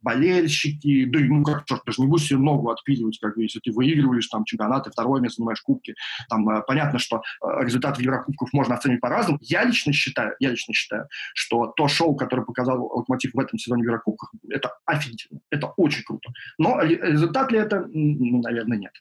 Болельщики, 0.00 1.04
да 1.06 1.18
ну 1.20 1.42
как, 1.42 1.64
черт, 1.64 1.84
ты 1.84 1.92
же 1.92 2.02
не 2.02 2.08
будешь 2.08 2.26
себе 2.26 2.38
ногу 2.38 2.70
отпиливать, 2.70 3.18
как 3.20 3.36
бы, 3.36 3.42
если 3.42 3.60
ты 3.60 3.72
выигрываешь 3.72 4.26
там 4.28 4.44
чемпионаты, 4.44 4.90
второе 4.90 5.20
место, 5.20 5.36
занимаешь 5.36 5.60
кубки. 5.62 5.94
Там 6.28 6.48
э, 6.48 6.62
понятно, 6.66 6.98
что 6.98 7.16
э, 7.16 7.64
результат 7.64 7.98
Еврокубков 7.98 8.52
можно 8.52 8.74
оценить 8.74 9.00
по-разному. 9.00 9.38
Я 9.42 9.64
лично 9.64 9.92
считаю, 9.92 10.34
я 10.38 10.50
лично 10.50 10.74
считаю, 10.74 11.08
что 11.34 11.72
то 11.76 11.88
шоу, 11.88 12.16
которое 12.16 12.42
показал 12.42 12.82
Локомотив 12.82 13.32
в 13.34 13.40
этом 13.40 13.58
сезоне 13.58 13.82
в 13.82 13.86
Еврокубках, 13.86 14.32
это 14.50 14.72
офигительно, 14.84 15.40
это 15.50 15.68
очень 15.76 16.04
круто. 16.04 16.30
Но 16.58 16.80
результат 16.82 17.52
ли 17.52 17.58
это? 17.58 17.86
Ну, 17.92 18.40
наверное, 18.42 18.78
нет. 18.78 18.92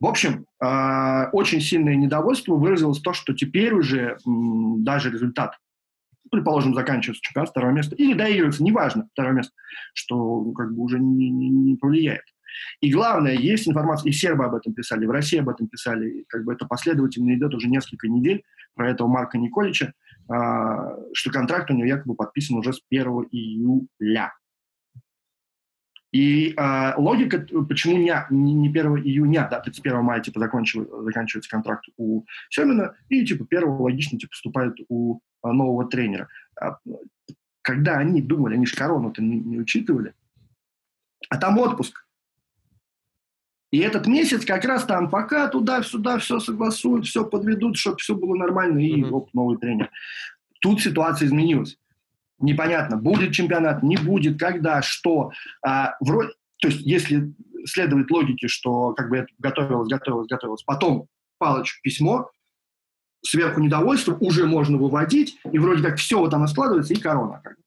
В 0.00 0.06
общем, 0.06 0.46
э, 0.62 1.24
очень 1.32 1.60
сильное 1.60 1.96
недовольство 1.96 2.54
выразилось 2.54 3.00
то, 3.00 3.12
что 3.12 3.34
теперь 3.34 3.74
уже 3.74 4.18
даже 4.24 5.10
результат 5.10 5.56
предположим, 6.30 6.74
заканчивается 6.74 7.22
чемпионат 7.22 7.50
второе 7.50 7.72
место, 7.72 7.94
или 7.96 8.14
доигрывается, 8.14 8.62
неважно, 8.62 9.08
второе 9.12 9.34
место, 9.34 9.52
что 9.94 10.16
ну, 10.16 10.52
как 10.52 10.74
бы 10.74 10.82
уже 10.82 10.98
не, 10.98 11.30
не, 11.30 11.48
не 11.48 11.76
повлияет. 11.76 12.24
И 12.80 12.90
главное, 12.90 13.34
есть 13.34 13.68
информация, 13.68 14.10
и 14.10 14.12
сербы 14.12 14.44
об 14.44 14.54
этом 14.54 14.72
писали, 14.72 15.06
в 15.06 15.10
России 15.10 15.38
об 15.38 15.48
этом 15.48 15.68
писали, 15.68 16.24
как 16.28 16.44
бы 16.44 16.52
это 16.52 16.66
последовательно 16.66 17.34
идет 17.34 17.54
уже 17.54 17.68
несколько 17.68 18.08
недель, 18.08 18.42
про 18.74 18.90
этого 18.90 19.08
Марка 19.08 19.38
Николича, 19.38 19.92
а, 20.28 20.96
что 21.12 21.30
контракт 21.30 21.70
у 21.70 21.74
него 21.74 21.86
якобы 21.86 22.14
подписан 22.14 22.58
уже 22.58 22.72
с 22.72 22.80
1 22.88 23.06
июля. 23.32 24.32
И 26.10 26.54
э, 26.56 26.94
логика, 26.96 27.46
почему 27.68 27.98
не, 27.98 28.14
не 28.30 28.68
1 28.68 28.98
июня, 28.98 29.46
да, 29.50 29.60
31 29.60 30.02
мая, 30.02 30.20
типа, 30.20 30.40
заканчивается, 30.40 31.50
контракт 31.50 31.84
у 31.98 32.24
Семина, 32.48 32.94
и, 33.10 33.26
типа, 33.26 33.46
1 33.48 33.68
логично, 33.68 34.18
типа, 34.18 34.32
вступает 34.32 34.74
у 34.88 35.20
а, 35.42 35.52
нового 35.52 35.86
тренера. 35.86 36.28
А, 36.58 36.78
когда 37.60 37.98
они 37.98 38.22
думали, 38.22 38.54
они 38.54 38.64
же 38.64 38.74
корону-то 38.74 39.22
не, 39.22 39.38
не 39.38 39.58
учитывали, 39.58 40.14
а 41.28 41.36
там 41.36 41.58
отпуск. 41.58 42.06
И 43.70 43.78
этот 43.80 44.06
месяц 44.06 44.46
как 44.46 44.64
раз 44.64 44.84
там 44.84 45.10
пока 45.10 45.46
туда-сюда 45.48 46.18
все 46.20 46.40
согласуют, 46.40 47.04
все 47.04 47.22
подведут, 47.26 47.76
чтобы 47.76 47.98
все 47.98 48.14
было 48.14 48.34
нормально, 48.34 48.78
и 48.78 49.02
mm-hmm. 49.02 49.10
оп, 49.10 49.34
новый 49.34 49.58
тренер. 49.58 49.90
Тут 50.60 50.80
ситуация 50.80 51.26
изменилась 51.26 51.78
непонятно, 52.38 52.96
будет 52.96 53.32
чемпионат, 53.32 53.82
не 53.82 53.96
будет, 53.96 54.38
когда, 54.38 54.82
что. 54.82 55.32
А, 55.64 55.96
вроде, 56.00 56.30
то 56.60 56.68
есть, 56.68 56.80
если 56.80 57.32
следовать 57.64 58.10
логике, 58.10 58.48
что 58.48 58.92
как 58.94 59.10
бы 59.10 59.18
это 59.18 59.28
готовилось, 59.38 59.88
готовилось, 59.88 60.28
готовилось, 60.28 60.62
потом 60.62 61.08
Палыч 61.38 61.80
письмо, 61.82 62.30
сверху 63.22 63.60
недовольство, 63.60 64.14
уже 64.14 64.46
можно 64.46 64.76
выводить, 64.76 65.38
и 65.50 65.58
вроде 65.58 65.82
как 65.82 65.98
все 65.98 66.18
вот 66.18 66.34
оно 66.34 66.46
складывается, 66.46 66.94
и 66.94 67.00
корона. 67.00 67.40
Как 67.42 67.56
бы. 67.56 67.62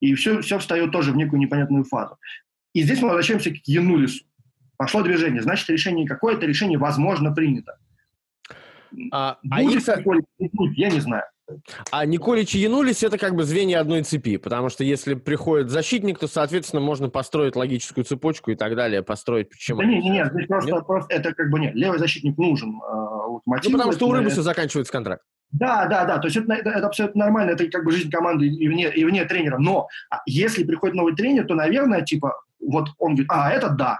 И 0.00 0.14
все, 0.14 0.40
все 0.40 0.58
встает 0.58 0.92
тоже 0.92 1.12
в 1.12 1.16
некую 1.16 1.40
непонятную 1.40 1.84
фазу. 1.84 2.16
И 2.72 2.82
здесь 2.82 3.00
мы 3.00 3.08
возвращаемся 3.08 3.50
к 3.50 3.56
Янулису. 3.66 4.24
Пошло 4.76 5.02
движение, 5.02 5.42
значит, 5.42 5.68
решение 5.68 6.06
какое-то 6.06 6.46
решение, 6.46 6.78
возможно, 6.78 7.32
принято. 7.32 7.78
А, 9.12 9.38
Будет 9.42 9.88
а 9.88 10.00
их... 10.00 10.78
я 10.78 10.90
не 10.90 11.00
знаю. 11.00 11.24
А 11.90 12.04
Николич 12.06 12.54
и 12.54 12.58
Янулис 12.58 13.02
это 13.02 13.18
как 13.18 13.34
бы 13.34 13.44
звенья 13.44 13.80
одной 13.80 14.02
цепи, 14.02 14.36
потому 14.36 14.68
что 14.68 14.84
если 14.84 15.14
приходит 15.14 15.70
защитник, 15.70 16.18
то, 16.18 16.28
соответственно, 16.28 16.80
можно 16.80 17.08
построить 17.08 17.56
логическую 17.56 18.04
цепочку 18.04 18.50
и 18.50 18.54
так 18.54 18.76
далее, 18.76 19.02
построить 19.02 19.50
почему. 19.50 19.80
Да 19.80 19.86
нет, 19.86 20.04
нет, 20.04 20.32
здесь 20.32 20.46
просто, 20.46 20.72
нет? 20.72 20.86
просто 20.86 21.14
это 21.14 21.34
как 21.34 21.50
бы 21.50 21.60
нет. 21.60 21.74
Левый 21.74 21.98
защитник 21.98 22.36
нужен. 22.38 22.80
Э, 22.80 23.10
локомотиву, 23.30 23.72
ну, 23.72 23.78
потому 23.78 23.92
что 23.92 24.08
у 24.08 24.12
Рыбуса 24.12 24.34
это... 24.34 24.42
заканчивается 24.42 24.92
контракт. 24.92 25.22
Да, 25.52 25.86
да, 25.86 26.04
да, 26.04 26.18
то 26.18 26.28
есть 26.28 26.36
это, 26.36 26.52
это, 26.52 26.70
это 26.70 26.86
абсолютно 26.86 27.24
нормально, 27.24 27.50
это 27.50 27.66
как 27.68 27.84
бы 27.84 27.90
жизнь 27.90 28.10
команды 28.10 28.46
и 28.46 28.68
вне, 28.68 28.92
и 28.94 29.04
вне 29.04 29.24
тренера. 29.24 29.58
Но 29.58 29.88
а 30.08 30.20
если 30.26 30.62
приходит 30.62 30.94
новый 30.94 31.16
тренер, 31.16 31.46
то, 31.46 31.54
наверное, 31.54 32.02
типа, 32.02 32.40
вот 32.60 32.90
он 32.98 33.14
говорит, 33.14 33.30
а, 33.30 33.50
это 33.50 33.68
да. 33.70 33.98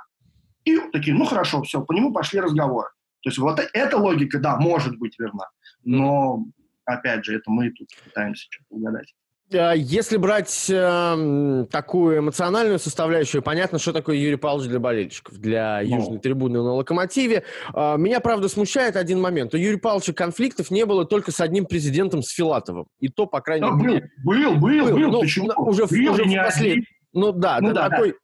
И 0.64 0.78
такие, 0.92 1.16
ну 1.16 1.24
хорошо, 1.24 1.62
все, 1.62 1.80
по 1.80 1.92
нему 1.92 2.12
пошли 2.12 2.38
разговоры. 2.40 2.90
То 3.22 3.30
есть 3.30 3.38
вот 3.38 3.60
эта 3.72 3.96
логика, 3.96 4.38
да, 4.38 4.56
может 4.58 4.96
быть 4.98 5.18
верна, 5.18 5.48
но, 5.84 6.44
опять 6.90 7.24
же, 7.24 7.36
это 7.36 7.50
мы 7.50 7.70
тут 7.70 7.88
пытаемся 8.04 8.46
что-то 8.50 8.66
угадать. 8.70 9.14
Если 9.52 10.16
брать 10.16 10.70
э, 10.70 11.66
такую 11.72 12.20
эмоциональную 12.20 12.78
составляющую, 12.78 13.42
понятно, 13.42 13.80
что 13.80 13.92
такое 13.92 14.14
Юрий 14.14 14.36
Павлович 14.36 14.68
для 14.68 14.78
болельщиков, 14.78 15.38
для 15.38 15.80
ну. 15.82 15.96
южной 15.96 16.18
трибуны 16.20 16.62
на 16.62 16.74
«Локомотиве». 16.74 17.42
Э, 17.74 17.96
меня, 17.98 18.20
правда, 18.20 18.48
смущает 18.48 18.94
один 18.94 19.20
момент. 19.20 19.52
У 19.52 19.56
Юрия 19.56 19.78
Павловича 19.78 20.12
конфликтов 20.12 20.70
не 20.70 20.86
было 20.86 21.04
только 21.04 21.32
с 21.32 21.40
одним 21.40 21.66
президентом, 21.66 22.22
с 22.22 22.30
Филатовым. 22.30 22.86
И 23.00 23.08
то, 23.08 23.26
по 23.26 23.40
крайней 23.40 23.66
да, 23.68 23.74
мере... 23.74 24.10
Был, 24.24 24.54
был, 24.54 24.84
был. 24.84 24.96
был. 24.96 25.10
Ну? 25.10 25.18
Уже, 25.18 25.40
был, 25.42 25.68
уже 25.68 25.84
в 25.86 26.44
послед... 26.44 26.84
Ну 27.12 27.32
да, 27.32 27.58
ну, 27.60 27.72
да 27.72 27.88
такой... 27.88 28.14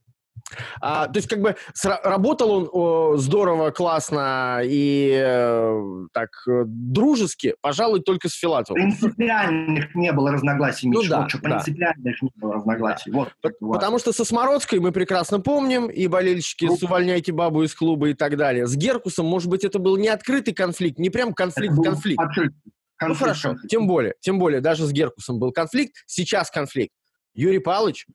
А, 0.80 1.08
то 1.08 1.16
есть, 1.16 1.28
как 1.28 1.40
бы 1.40 1.56
работал 2.04 2.50
он 2.50 2.68
о, 2.72 3.16
здорово, 3.16 3.70
классно 3.70 4.60
и 4.64 5.10
э, 5.12 6.06
так 6.12 6.28
э, 6.48 6.62
дружески, 6.66 7.54
пожалуй, 7.60 8.00
только 8.00 8.28
с 8.28 8.34
Филатовым. 8.34 8.82
Принципиальных 8.82 9.94
не 9.94 10.12
было 10.12 10.32
разногласий, 10.32 10.88
Миша. 10.88 11.02
Ну, 11.02 11.08
да, 11.08 11.20
вот 11.22 11.30
что, 11.30 11.38
принципиальных 11.38 12.16
да. 12.20 12.26
не 12.26 12.30
было 12.36 12.54
разногласий. 12.54 13.10
Да. 13.10 13.18
Вот, 13.18 13.32
По- 13.40 13.72
потому 13.72 13.98
что 13.98 14.12
со 14.12 14.24
Смородской 14.24 14.78
мы 14.78 14.92
прекрасно 14.92 15.40
помним, 15.40 15.88
и 15.88 16.06
болельщики 16.06 16.66
ну, 16.66 16.76
с 16.76 16.82
«Увольняйте 16.82 17.32
бабу 17.32 17.64
из 17.64 17.74
клуба» 17.74 18.10
и 18.10 18.14
так 18.14 18.36
далее. 18.36 18.66
С 18.66 18.76
Геркусом, 18.76 19.26
может 19.26 19.48
быть, 19.48 19.64
это 19.64 19.78
был 19.78 19.96
не 19.96 20.08
открытый 20.08 20.54
конфликт, 20.54 20.98
не 20.98 21.10
прям 21.10 21.34
конфликт-конфликт. 21.34 22.20
Открытый. 22.20 22.56
ну 23.00 23.14
хорошо, 23.14 23.48
конфликт. 23.48 23.70
тем 23.70 23.86
более, 23.88 24.14
тем 24.20 24.38
более, 24.38 24.60
даже 24.60 24.86
с 24.86 24.92
Геркусом 24.92 25.40
был 25.40 25.50
конфликт, 25.52 25.96
сейчас 26.06 26.50
конфликт. 26.50 26.92
Юрий 27.34 27.58
Павлович 27.58 28.06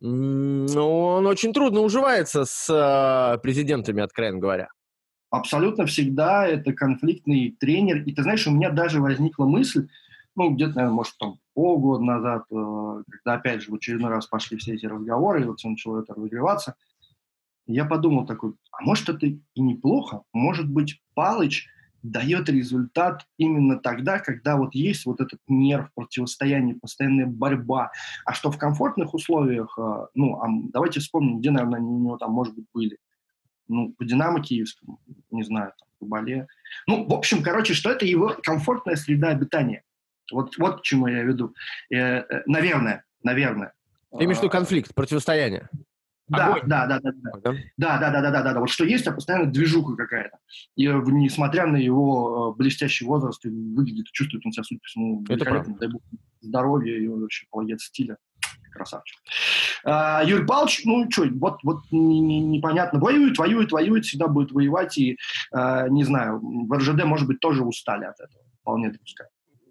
ну, 0.00 1.06
он 1.06 1.26
очень 1.26 1.52
трудно 1.52 1.80
уживается 1.80 2.44
с 2.44 2.68
э, 2.68 3.38
президентами, 3.38 4.02
откровенно 4.02 4.38
говоря. 4.38 4.68
Абсолютно 5.30 5.86
всегда 5.86 6.46
это 6.46 6.72
конфликтный 6.72 7.56
тренер. 7.60 8.02
И 8.02 8.14
ты 8.14 8.22
знаешь, 8.22 8.46
у 8.46 8.50
меня 8.50 8.70
даже 8.70 9.00
возникла 9.00 9.44
мысль, 9.44 9.88
ну, 10.34 10.50
где-то, 10.50 10.76
наверное, 10.76 10.94
может, 10.94 11.18
там 11.18 11.38
полгода 11.54 12.02
назад, 12.02 12.44
э, 12.50 13.02
когда, 13.10 13.34
опять 13.34 13.62
же, 13.62 13.70
в 13.70 13.74
очередной 13.74 14.10
раз 14.10 14.26
пошли 14.26 14.56
все 14.56 14.74
эти 14.74 14.86
разговоры, 14.86 15.42
и 15.42 15.44
вот 15.44 15.58
все 15.58 15.68
начало 15.68 16.00
это 16.00 16.14
разогреваться, 16.14 16.74
я 17.66 17.84
подумал 17.84 18.26
такой, 18.26 18.54
а 18.72 18.82
может, 18.82 19.08
это 19.08 19.26
и 19.26 19.40
неплохо? 19.56 20.22
Может 20.32 20.68
быть, 20.68 21.00
Палыч– 21.14 21.66
дает 22.02 22.48
результат 22.48 23.26
именно 23.36 23.78
тогда, 23.78 24.18
когда 24.18 24.56
вот 24.56 24.74
есть 24.74 25.06
вот 25.06 25.20
этот 25.20 25.40
нерв 25.48 25.88
противостояния, 25.94 26.74
постоянная 26.74 27.26
борьба. 27.26 27.90
А 28.24 28.32
что 28.32 28.50
в 28.50 28.58
комфортных 28.58 29.14
условиях, 29.14 29.76
э, 29.78 30.06
ну, 30.14 30.40
а 30.40 30.46
давайте 30.72 31.00
вспомним, 31.00 31.40
где, 31.40 31.50
наверное, 31.50 31.78
они 31.78 31.88
у 31.88 31.98
него 31.98 32.16
там, 32.16 32.32
может 32.32 32.54
быть, 32.54 32.66
были. 32.72 32.98
Ну, 33.68 33.92
по 33.92 34.04
«Динамо» 34.04 34.42
киевскому, 34.42 35.00
не 35.30 35.42
знаю, 35.42 35.72
там, 35.78 35.88
по 35.98 36.06
«Бале». 36.06 36.46
Ну, 36.86 37.06
в 37.06 37.12
общем, 37.12 37.42
короче, 37.42 37.74
что 37.74 37.90
это 37.90 38.04
его 38.04 38.34
комфортная 38.42 38.96
среда 38.96 39.28
обитания. 39.28 39.84
Вот, 40.32 40.56
вот 40.58 40.80
к 40.80 40.82
чему 40.82 41.06
я 41.06 41.22
веду. 41.22 41.54
Э, 41.90 41.96
э, 41.96 42.42
наверное, 42.46 43.04
наверное. 43.22 43.72
Ты 44.16 44.24
имеешь 44.24 44.38
в 44.38 44.42
виду 44.42 44.50
конфликт, 44.50 44.94
противостояние? 44.94 45.68
Да, 46.30 46.60
да, 46.64 46.86
да, 46.86 47.00
да, 47.00 47.12
да. 47.42 47.54
Да, 47.76 47.98
да, 47.98 48.10
да, 48.10 48.20
да, 48.20 48.30
да, 48.30 48.42
да, 48.42 48.54
да. 48.54 48.60
Вот 48.60 48.70
что 48.70 48.84
есть, 48.84 49.06
а 49.06 49.12
постоянно 49.12 49.50
движуха 49.50 49.96
какая-то. 49.96 50.38
И 50.76 50.86
несмотря 50.86 51.66
на 51.66 51.76
его 51.76 52.54
блестящий 52.54 53.04
возраст, 53.04 53.44
выглядит, 53.44 54.06
чувствует 54.06 54.46
он 54.46 54.52
себя, 54.52 54.64
судя 54.64 54.80
по 54.80 54.86
всему, 54.86 55.24
великолепно. 55.28 55.76
Дай 55.78 55.88
бог 55.88 56.02
здоровья 56.40 56.96
и 56.96 57.08
вообще 57.08 57.46
молодец 57.52 57.82
стиля. 57.82 58.16
Красавчик. 58.72 59.18
А, 59.84 60.22
Юрий 60.24 60.46
Павлович, 60.46 60.84
ну 60.84 61.10
что, 61.10 61.26
вот, 61.34 61.58
вот 61.64 61.82
непонятно. 61.90 63.00
Воюет, 63.00 63.36
воюет, 63.36 63.72
воюет, 63.72 64.04
всегда 64.04 64.28
будет 64.28 64.52
воевать. 64.52 64.96
И, 64.96 65.18
а, 65.52 65.88
не 65.88 66.04
знаю, 66.04 66.40
в 66.40 66.72
РЖД, 66.72 67.04
может 67.04 67.26
быть, 67.26 67.40
тоже 67.40 67.64
устали 67.64 68.04
от 68.04 68.20
этого. 68.20 68.44
Вполне 68.60 68.90
допускаю. 68.90 69.28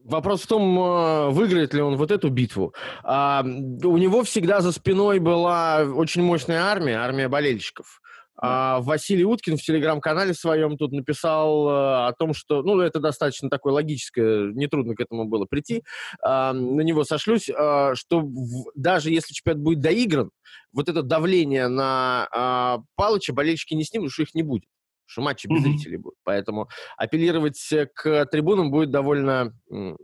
Вопрос 0.09 0.41
в 0.41 0.47
том, 0.47 0.79
э, 0.79 1.29
выиграет 1.29 1.73
ли 1.75 1.81
он 1.81 1.95
вот 1.95 2.09
эту 2.09 2.29
битву. 2.29 2.73
А, 3.03 3.43
у 3.43 3.97
него 3.97 4.23
всегда 4.23 4.61
за 4.61 4.71
спиной 4.71 5.19
была 5.19 5.83
очень 5.83 6.23
мощная 6.23 6.63
армия, 6.63 6.97
армия 6.97 7.27
болельщиков. 7.27 8.01
А 8.41 8.79
Василий 8.79 9.25
Уткин 9.25 9.57
в 9.57 9.61
телеграм-канале 9.61 10.33
своем 10.33 10.77
тут 10.77 10.93
написал 10.93 11.69
э, 11.69 12.07
о 12.07 12.13
том, 12.17 12.33
что, 12.33 12.63
ну, 12.63 12.79
это 12.79 12.99
достаточно 12.99 13.49
такое 13.49 13.73
логическое, 13.73 14.51
нетрудно 14.53 14.95
к 14.95 15.01
этому 15.01 15.25
было 15.25 15.45
прийти, 15.45 15.83
а, 16.23 16.53
на 16.53 16.81
него 16.81 17.03
сошлюсь, 17.03 17.49
а, 17.49 17.93
что 17.95 18.21
в, 18.21 18.71
даже 18.75 19.11
если 19.11 19.33
чемпионат 19.33 19.61
будет 19.61 19.81
доигран, 19.81 20.31
вот 20.71 20.89
это 20.89 21.03
давление 21.03 21.67
на 21.67 22.27
а, 22.31 22.79
Палыча 22.95 23.33
болельщики 23.33 23.73
не 23.73 23.83
снимут, 23.83 24.11
что 24.11 24.23
их 24.23 24.33
не 24.33 24.43
будет 24.43 24.63
что 25.09 25.21
матчи 25.21 25.47
без 25.47 25.59
mm-hmm. 25.59 25.63
зрителей 25.63 25.97
будут. 25.97 26.19
Поэтому 26.23 26.69
апеллировать 26.97 27.59
к 27.95 28.25
трибунам 28.27 28.69
будет 28.69 28.91
довольно, 28.91 29.53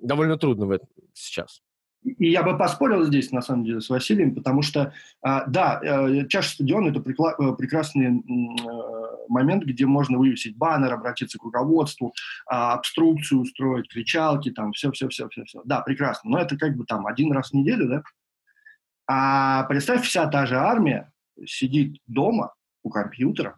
довольно 0.02 0.38
трудно 0.38 0.66
в 0.66 0.72
этом 0.72 0.88
сейчас. 1.14 1.62
И 2.06 2.30
я 2.30 2.44
бы 2.44 2.56
поспорил 2.58 3.04
здесь, 3.04 3.32
на 3.32 3.42
самом 3.42 3.66
деле, 3.66 3.82
с 3.82 3.90
Василием, 3.90 4.36
потому 4.36 4.62
что, 4.62 4.94
а, 5.24 5.46
да, 5.48 5.82
э, 5.84 6.28
чаша 6.28 6.52
стадиона– 6.52 6.90
это 6.90 7.00
э, 7.00 7.56
прекрасный 7.58 8.06
э, 8.06 9.26
момент, 9.28 9.64
где 9.64 9.88
можно 9.88 10.20
вывесить 10.20 10.56
баннер, 10.56 10.94
обратиться 10.94 11.40
к 11.40 11.44
руководству, 11.44 12.14
а, 12.46 12.74
обструкцию 12.74 13.42
устроить, 13.42 13.90
кричалки, 13.90 14.52
там, 14.52 14.72
все-все-все-все. 14.74 15.62
Да, 15.66 15.82
прекрасно. 15.82 16.30
Но 16.30 16.38
это 16.38 16.58
как 16.58 16.78
бы 16.78 16.86
там 16.86 17.08
один 17.08 17.32
раз 17.32 17.50
в 17.50 17.54
неделю, 17.54 17.90
да? 17.90 18.04
А 19.08 19.64
представь, 19.64 20.06
вся 20.06 20.28
та 20.28 20.46
же 20.46 20.58
армия 20.58 21.12
сидит 21.46 21.98
дома 22.06 22.54
у 22.84 22.90
компьютера, 22.90 23.58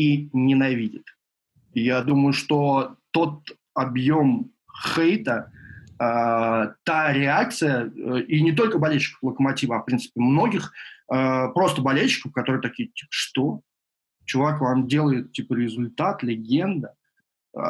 и 0.00 0.30
ненавидит. 0.32 1.04
Я 1.74 2.02
думаю, 2.02 2.32
что 2.32 2.96
тот 3.10 3.42
объем 3.74 4.50
хейта, 4.94 5.52
э, 5.98 6.72
та 6.84 7.12
реакция, 7.12 7.84
э, 7.84 8.22
и 8.22 8.40
не 8.40 8.52
только 8.52 8.78
болельщиков 8.78 9.22
«Локомотива», 9.22 9.76
а, 9.76 9.82
в 9.82 9.84
принципе, 9.84 10.20
многих 10.20 10.72
э, 11.12 11.48
просто 11.54 11.82
болельщиков, 11.82 12.32
которые 12.32 12.62
такие, 12.62 12.88
типа, 12.88 13.08
что? 13.10 13.60
Чувак 14.24 14.62
вам 14.62 14.88
делает, 14.88 15.32
типа, 15.32 15.52
результат, 15.52 16.22
легенда. 16.22 16.94
Э, 17.54 17.60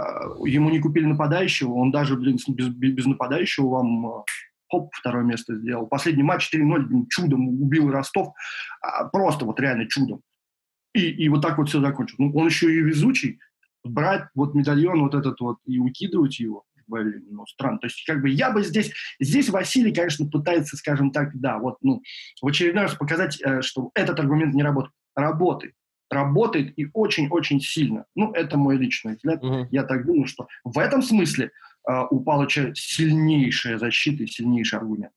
ему 0.46 0.70
не 0.70 0.78
купили 0.78 1.06
нападающего, 1.06 1.72
он 1.72 1.90
даже, 1.90 2.16
блин, 2.16 2.38
без, 2.46 2.68
без 2.68 3.06
нападающего 3.06 3.68
вам 3.68 4.24
хоп, 4.70 4.94
второе 4.94 5.24
место 5.24 5.56
сделал. 5.56 5.88
Последний 5.88 6.22
матч 6.22 6.54
4-0, 6.54 7.06
чудом 7.08 7.60
убил 7.60 7.90
Ростов. 7.90 8.34
Просто 9.10 9.44
вот 9.44 9.58
реально 9.58 9.88
чудом. 9.88 10.22
И, 10.94 11.08
и 11.08 11.28
вот 11.28 11.42
так 11.42 11.58
вот 11.58 11.68
все 11.68 11.80
закончил. 11.80 12.16
Ну, 12.18 12.32
он 12.34 12.46
еще 12.46 12.72
и 12.72 12.80
везучий. 12.80 13.38
Брать 13.84 14.24
вот 14.34 14.54
медальон 14.54 15.02
вот 15.02 15.14
этот 15.14 15.40
вот 15.40 15.58
и 15.64 15.78
выкидывать 15.78 16.38
его, 16.38 16.64
блин, 16.86 17.24
ну, 17.30 17.46
странно. 17.46 17.78
То 17.78 17.86
есть, 17.86 18.04
как 18.04 18.20
бы 18.20 18.28
я 18.28 18.50
бы 18.50 18.62
здесь... 18.62 18.92
Здесь 19.20 19.48
Василий, 19.48 19.92
конечно, 19.92 20.26
пытается, 20.28 20.76
скажем 20.76 21.12
так, 21.12 21.30
да, 21.34 21.58
вот, 21.58 21.78
ну, 21.80 22.02
в 22.42 22.46
очередной 22.46 22.84
раз 22.84 22.94
показать, 22.94 23.40
э, 23.40 23.62
что 23.62 23.90
этот 23.94 24.18
аргумент 24.20 24.54
не 24.54 24.62
работает. 24.62 24.92
Работает. 25.14 25.74
Работает 26.10 26.78
и 26.78 26.88
очень-очень 26.92 27.60
сильно. 27.60 28.04
Ну, 28.16 28.32
это 28.32 28.58
мой 28.58 28.76
личный 28.76 29.14
взгляд. 29.14 29.42
Угу. 29.42 29.68
Я 29.70 29.84
так 29.84 30.04
думаю, 30.04 30.26
что 30.26 30.48
в 30.64 30.78
этом 30.78 31.02
смысле 31.02 31.52
э, 31.88 32.02
у 32.10 32.20
Палыча 32.20 32.72
сильнейшая 32.74 33.78
защита 33.78 34.24
и 34.24 34.26
сильнейший 34.26 34.78
аргумент. 34.78 35.12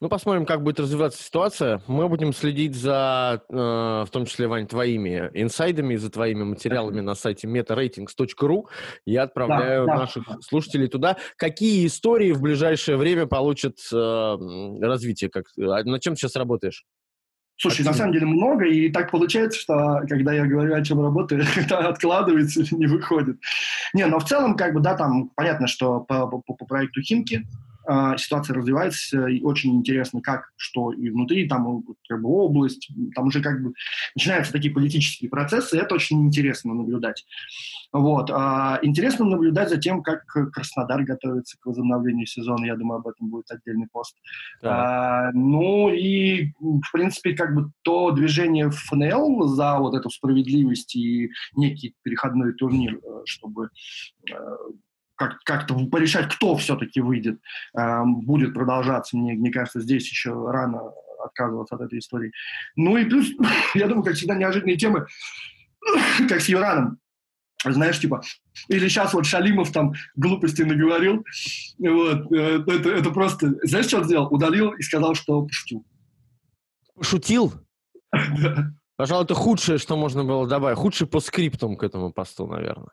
Ну, 0.00 0.08
посмотрим, 0.08 0.46
как 0.46 0.62
будет 0.62 0.80
развиваться 0.80 1.22
ситуация. 1.22 1.82
Мы 1.86 2.08
будем 2.08 2.32
следить 2.32 2.74
за, 2.74 3.42
э, 3.48 3.54
в 3.54 4.08
том 4.10 4.26
числе, 4.26 4.46
Вань, 4.46 4.66
твоими 4.66 5.30
инсайдами, 5.34 5.96
за 5.96 6.10
твоими 6.10 6.44
материалами 6.44 7.00
на 7.00 7.14
сайте 7.14 7.46
metaratings.ru. 7.48 8.64
Я 9.04 9.22
отправляю 9.22 9.86
да, 9.86 9.96
наших 9.96 10.26
да. 10.26 10.36
слушателей 10.40 10.88
туда. 10.88 11.16
Какие 11.36 11.86
истории 11.86 12.32
в 12.32 12.40
ближайшее 12.40 12.96
время 12.96 13.26
получат 13.26 13.78
э, 13.92 14.36
развитие? 14.80 15.30
Как, 15.30 15.46
а 15.58 15.82
над 15.84 16.00
чем 16.00 16.16
сейчас 16.16 16.36
работаешь? 16.36 16.84
Слушай, 17.60 17.80
Активно. 17.80 17.90
на 17.90 17.96
самом 17.96 18.12
деле 18.12 18.26
много, 18.26 18.66
и 18.66 18.88
так 18.88 19.10
получается, 19.10 19.58
что 19.58 20.02
когда 20.08 20.32
я 20.32 20.46
говорю, 20.46 20.74
о 20.74 20.84
чем 20.84 21.02
работаю, 21.02 21.42
это 21.56 21.78
откладывается 21.88 22.60
или 22.60 22.74
не 22.74 22.86
выходит. 22.86 23.36
Не, 23.94 24.06
но 24.06 24.20
в 24.20 24.24
целом, 24.24 24.56
как 24.56 24.74
бы, 24.74 24.80
да, 24.80 24.94
там 24.94 25.30
понятно, 25.30 25.66
что 25.66 26.00
по, 26.00 26.28
по, 26.28 26.40
по 26.40 26.66
проекту 26.66 27.02
Химки 27.02 27.44
а, 27.90 28.18
ситуация 28.18 28.54
развивается, 28.54 29.28
и 29.28 29.42
очень 29.42 29.74
интересно, 29.74 30.20
как, 30.20 30.50
что 30.56 30.92
и 30.92 31.08
внутри, 31.08 31.48
там 31.48 31.82
как 32.06 32.20
бы 32.20 32.28
область, 32.28 32.90
там 33.14 33.28
уже 33.28 33.42
как 33.42 33.62
бы 33.62 33.72
начинаются 34.14 34.52
такие 34.52 34.74
политические 34.74 35.30
процессы, 35.30 35.78
это 35.78 35.94
очень 35.94 36.20
интересно 36.26 36.74
наблюдать. 36.74 37.24
Вот. 37.90 38.30
А, 38.30 38.78
интересно 38.82 39.24
наблюдать 39.24 39.70
за 39.70 39.78
тем, 39.78 40.02
как 40.02 40.26
Краснодар 40.26 41.02
готовится 41.02 41.56
к 41.58 41.64
возобновлению 41.64 42.26
сезона, 42.26 42.66
я 42.66 42.76
думаю, 42.76 42.98
об 42.98 43.08
этом 43.08 43.30
будет 43.30 43.50
отдельный 43.50 43.88
пост. 43.90 44.16
А, 44.62 45.32
ну 45.32 45.88
и, 45.88 46.52
в 46.60 46.92
принципе, 46.92 47.32
как 47.32 47.54
бы 47.54 47.70
то 47.80 48.10
движение 48.10 48.70
ФНЛ 48.70 49.44
за 49.48 49.78
вот 49.78 49.94
эту 49.94 50.10
справедливость 50.10 50.94
и 50.94 51.30
некий 51.56 51.94
переходной 52.02 52.52
турнир, 52.52 52.96
э, 52.96 53.22
чтобы 53.24 53.70
э, 54.30 54.34
как- 55.18 55.42
как-то 55.44 55.74
порешать, 55.86 56.32
кто 56.34 56.56
все-таки 56.56 57.00
выйдет, 57.00 57.40
э, 57.76 58.02
будет 58.04 58.54
продолжаться. 58.54 59.16
Мне, 59.16 59.34
мне 59.34 59.50
кажется, 59.50 59.80
здесь 59.80 60.08
еще 60.08 60.30
рано 60.50 60.92
отказываться 61.22 61.74
от 61.74 61.82
этой 61.82 61.98
истории. 61.98 62.32
Ну 62.76 62.96
и 62.96 63.04
плюс, 63.04 63.26
я 63.74 63.88
думаю, 63.88 64.04
как 64.04 64.14
всегда, 64.14 64.36
неожиданные 64.36 64.76
темы, 64.76 65.06
как 66.28 66.40
с 66.40 66.48
Юраном. 66.48 66.98
знаешь, 67.64 67.98
типа, 67.98 68.22
или 68.68 68.88
сейчас 68.88 69.12
вот 69.12 69.26
Шалимов 69.26 69.72
там 69.72 69.92
глупости 70.14 70.62
наговорил, 70.62 71.24
вот, 71.78 72.32
э, 72.32 72.62
это, 72.66 72.90
это 72.90 73.10
просто, 73.10 73.54
знаешь, 73.64 73.86
что 73.86 73.98
он 73.98 74.04
сделал? 74.04 74.32
Удалил 74.32 74.72
и 74.72 74.82
сказал, 74.82 75.14
что 75.16 75.42
пошутил. 75.42 75.84
Пошутил? 76.94 77.52
Пожалуй, 78.96 79.24
это 79.24 79.34
худшее, 79.34 79.78
что 79.78 79.96
можно 79.96 80.24
было 80.24 80.46
добавить. 80.46 80.78
Худший 80.78 81.06
по 81.06 81.20
скриптам 81.20 81.76
к 81.76 81.82
этому 81.82 82.12
посту, 82.12 82.46
наверное. 82.46 82.90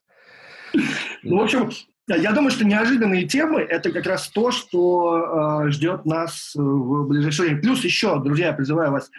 Ну, 1.23 1.39
в 1.39 1.41
общем, 1.41 1.71
я 2.08 2.34
думаю, 2.34 2.51
что 2.51 2.66
неожиданные 2.66 3.28
темы– 3.28 3.62
это 3.70 3.91
как 3.91 4.06
раз 4.06 4.30
то, 4.30 4.51
что 4.51 5.64
э, 5.66 5.72
ждет 5.72 6.06
нас 6.06 6.51
в 6.53 7.08
ближайшее 7.08 7.47
время. 7.47 7.62
Плюс 7.62 7.84
еще, 7.84 8.22
друзья, 8.22 8.47
я 8.47 8.53
призываю 8.53 8.91
вас, 8.91 9.10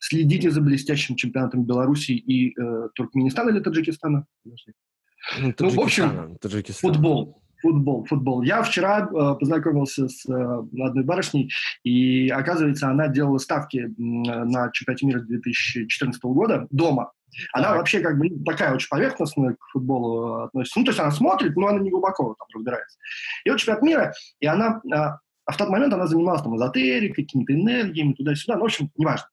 следите 0.00 0.50
за 0.50 0.60
блестящим 0.60 1.14
чемпионатом 1.14 1.64
Беларуси 1.64 2.12
и 2.12 2.58
э, 2.58 2.88
Туркменистана 2.94 3.50
или 3.50 3.60
Таджикистана. 3.60 4.26
Ну, 4.44 5.54
ну 5.58 5.68
в 5.70 5.80
общем, 5.80 6.36
Таджикистан. 6.40 6.92
футбол. 6.92 7.40
Футбол, 7.62 8.04
футбол. 8.04 8.42
Я 8.42 8.62
вчера 8.62 9.08
э, 9.08 9.34
познакомился 9.38 10.08
с 10.08 10.28
э, 10.28 10.32
одной 10.32 11.04
барышней, 11.04 11.50
и, 11.82 12.28
оказывается, 12.28 12.88
она 12.88 13.08
делала 13.08 13.38
ставки 13.38 13.90
на 13.96 14.70
чемпионате 14.72 15.06
мира 15.06 15.20
2014 15.20 16.22
года 16.24 16.66
дома. 16.70 17.12
Она 17.52 17.68
так. 17.68 17.76
вообще 17.78 18.00
как 18.00 18.18
бы 18.18 18.28
такая 18.44 18.74
очень 18.74 18.88
поверхностная 18.88 19.54
к 19.54 19.64
футболу 19.72 20.42
относится. 20.42 20.78
Ну, 20.78 20.84
то 20.84 20.90
есть 20.90 21.00
она 21.00 21.10
смотрит, 21.10 21.56
но 21.56 21.68
она 21.68 21.80
не 21.80 21.90
глубоко 21.90 22.34
там 22.38 22.48
разбирается. 22.54 22.98
И 23.44 23.50
вот 23.50 23.58
чемпионат 23.58 23.82
мира, 23.82 24.12
и 24.40 24.46
она, 24.46 24.80
а, 24.92 25.18
а 25.44 25.52
в 25.52 25.56
тот 25.56 25.68
момент 25.68 25.92
она 25.92 26.06
занималась 26.06 26.42
там 26.42 26.56
эзотерикой, 26.56 27.24
какими-то 27.24 27.52
энергиями, 27.52 28.14
туда-сюда, 28.14 28.56
ну, 28.56 28.62
в 28.62 28.64
общем, 28.64 28.90
неважно. 28.96 29.28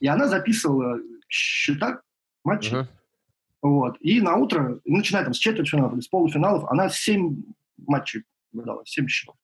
И 0.00 0.06
она 0.06 0.28
записывала 0.28 0.98
счета 1.28 2.00
матчей, 2.44 2.76
uh-huh. 2.76 2.86
вот, 3.62 3.96
и 4.00 4.20
на 4.20 4.36
утро, 4.36 4.80
начиная 4.84 5.24
там 5.24 5.34
с 5.34 5.38
четвертьфиналов, 5.38 6.02
с 6.02 6.08
полуфиналов, 6.08 6.64
она 6.70 6.88
семь 6.88 7.42
матчей 7.78 8.24
выдала, 8.52 8.82
семь 8.84 9.08
счетов. 9.08 9.36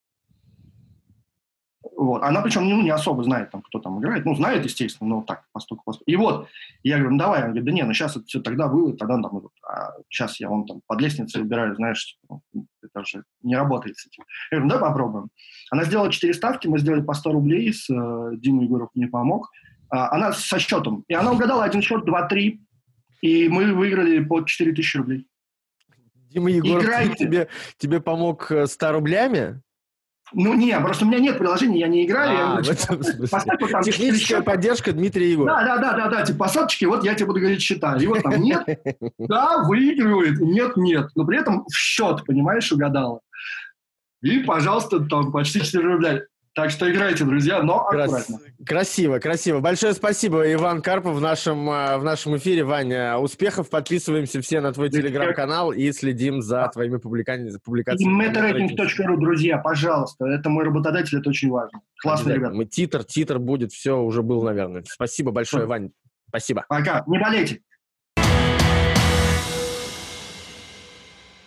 Вот. 2.03 2.23
Она 2.23 2.43
причем 2.43 2.69
ну, 2.69 2.83
не 2.83 2.91
особо 2.91 3.23
знает, 3.23 3.51
там, 3.51 3.63
кто 3.63 3.79
там 3.79 4.01
играет. 4.01 4.25
Ну, 4.25 4.35
знает, 4.35 4.65
естественно, 4.65 5.09
но 5.09 5.23
так, 5.23 5.45
постук, 5.53 5.85
постук. 5.85 6.03
И 6.07 6.17
вот, 6.17 6.49
я 6.83 6.97
говорю, 6.97 7.13
ну 7.13 7.19
давай. 7.19 7.43
Он 7.43 7.47
говорит, 7.47 7.65
да 7.65 7.73
не, 7.73 7.85
ну 7.85 7.93
сейчас 7.93 8.17
это 8.17 8.27
все 8.27 8.41
тогда 8.41 8.67
было, 8.67 8.97
тогда 8.97 9.15
там, 9.21 9.31
вот, 9.31 9.53
а 9.65 9.93
сейчас 10.09 10.41
я 10.41 10.49
вон 10.49 10.67
там 10.67 10.81
под 10.87 11.01
лестницей 11.01 11.43
убираю, 11.43 11.77
знаешь, 11.77 12.19
ну, 12.29 12.43
это 12.83 13.05
же 13.05 13.23
не 13.43 13.55
работает 13.55 13.99
с 13.99 14.07
этим. 14.07 14.25
Я 14.51 14.59
говорю, 14.59 14.65
ну 14.65 14.75
давай 14.75 14.91
попробуем. 14.91 15.29
Она 15.71 15.85
сделала 15.85 16.11
четыре 16.11 16.35
ставки, 16.35 16.67
мы 16.67 16.79
сделали 16.81 17.03
по 17.03 17.15
100 17.15 17.33
рублей, 17.33 17.73
с 17.73 17.89
э, 17.89 18.37
Димой 18.37 18.65
Егоров 18.65 18.91
мне 18.95 19.07
помог. 19.07 19.49
А, 19.91 20.13
она 20.13 20.33
со 20.33 20.59
счетом. 20.59 21.05
И 21.07 21.15
она 21.15 21.33
угадала 21.33 21.63
один 21.63 21.83
счет, 21.83 22.05
два-три, 22.05 22.61
и 23.21 23.49
мы 23.49 23.73
выиграли 23.73 24.25
по 24.25 24.43
4 24.43 24.73
тысячи 24.73 24.97
рублей. 24.97 25.29
Дима 26.31 26.51
Егоров 26.51 27.17
тебе, 27.17 27.49
тебе 27.77 28.01
помог 28.01 28.51
100 28.67 28.87
э, 28.87 28.91
рублями? 28.91 29.63
Ну, 30.35 30.55
не, 30.55 30.79
просто 30.81 31.05
у 31.05 31.09
меня 31.09 31.19
нет 31.19 31.39
приложения, 31.39 31.81
я 31.81 31.89
не 31.89 32.05
играю. 32.05 32.31
А, 32.31 32.33
я 32.33 32.47
говорю, 32.63 32.75
типа, 32.75 33.29
поставь, 33.31 33.61
вот, 33.61 33.71
там, 33.71 33.83
Техническая 33.83 34.39
счета. 34.39 34.43
поддержка 34.43 34.93
Дмитрия 34.93 35.33
Егорова. 35.33 35.61
Да, 35.61 35.77
да, 35.77 35.79
да, 35.79 35.97
да, 35.97 36.09
да, 36.09 36.23
типа 36.25 36.39
посадочки, 36.41 36.85
вот 36.85 37.05
я 37.05 37.15
тебе 37.15 37.27
буду 37.27 37.41
говорить 37.41 37.61
счета. 37.63 37.97
И 37.97 38.07
вот 38.07 38.23
там 38.23 38.41
нет, 38.41 38.65
да, 39.19 39.65
выигрывает, 39.65 40.41
нет, 40.41 40.77
нет. 40.77 41.11
Но 41.15 41.25
при 41.25 41.39
этом 41.39 41.65
в 41.67 41.75
счет, 41.75 42.25
понимаешь, 42.25 42.71
угадала. 42.73 43.21
И, 44.23 44.39
пожалуйста, 44.41 45.01
там 45.01 45.33
почти 45.33 45.61
4 45.61 45.85
рубля. 45.85 46.23
Так 46.55 46.71
что 46.71 46.91
играйте, 46.91 47.25
друзья, 47.25 47.63
но 47.63 47.81
аккуратно. 47.81 48.19
Красиво, 48.67 49.19
красиво. 49.19 49.61
Большое 49.61 49.95
спасибо, 49.95 50.53
Иван 50.53 50.83
Карпов, 50.83 51.17
в 51.17 51.21
нашем, 51.21 51.69
э, 51.71 51.97
в 51.97 52.05
нашем 52.05 52.37
эфире. 52.37 52.63
Ваня, 52.65 53.17
успехов. 53.19 53.71
Подписываемся 53.71 54.43
все 54.43 54.61
на 54.61 54.71
твой 54.73 54.91
телеграм-канал 54.91 55.73
и 55.73 55.91
следим 55.93 56.43
за 56.43 56.69
твоими 56.69 56.99
публикациями. 56.99 57.57
публикациями. 57.65 58.27
metaratings.ru, 58.27 59.17
друзья, 59.17 59.59
пожалуйста. 59.59 60.27
Это 60.27 60.51
мой 60.51 60.65
работодатель, 60.65 61.19
это 61.19 61.31
очень 61.31 61.49
важно. 61.49 61.81
Классный 62.03 62.35
ребят. 62.35 62.53
Мы 62.53 62.67
титр, 62.67 63.03
титр 63.03 63.39
будет, 63.39 63.73
все 63.73 63.99
уже 63.99 64.23
был, 64.23 64.43
наверное. 64.43 64.85
Спасибо 64.87 65.31
большое, 65.31 65.65
Вань. 65.65 65.91
Спасибо. 66.29 66.67
Пока. 66.69 67.03
Не 67.07 67.19
болейте. 67.19 67.63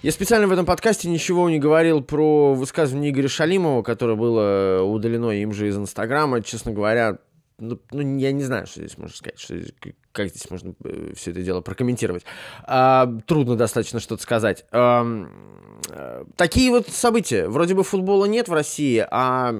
Я 0.06 0.12
специально 0.12 0.46
в 0.46 0.52
этом 0.52 0.68
подкасте 0.68 1.10
ничего 1.10 1.50
не 1.50 1.58
говорил 1.58 2.04
про 2.04 2.54
высказывание 2.54 3.10
Игоря 3.10 3.28
Шалимова, 3.28 3.82
которое 3.82 4.16
было 4.16 4.84
удалено 4.84 5.32
им 5.32 5.52
же 5.52 5.68
из 5.68 5.76
Инстаграма. 5.78 6.44
Честно 6.44 6.74
говоря, 6.74 7.18
ну, 7.58 7.80
ну, 7.90 8.18
я 8.20 8.32
не 8.32 8.44
знаю, 8.44 8.68
что 8.68 8.82
здесь 8.82 9.00
можно 9.00 9.18
сказать, 9.18 9.40
что, 9.40 9.56
как 10.12 10.28
здесь 10.28 10.48
можно 10.52 10.76
э, 10.84 11.14
все 11.16 11.32
это 11.32 11.42
дело 11.42 11.62
прокомментировать. 11.62 12.24
А, 12.66 13.12
трудно 13.26 13.56
достаточно 13.56 14.00
что-то 14.00 14.22
сказать. 14.22 14.66
А, 14.72 15.04
такие 16.36 16.72
вот 16.72 16.88
события. 16.90 17.48
Вроде 17.48 17.74
бы 17.74 17.84
футбола 17.84 18.26
нет 18.26 18.48
в 18.48 18.54
России, 18.54 19.06
а 19.10 19.54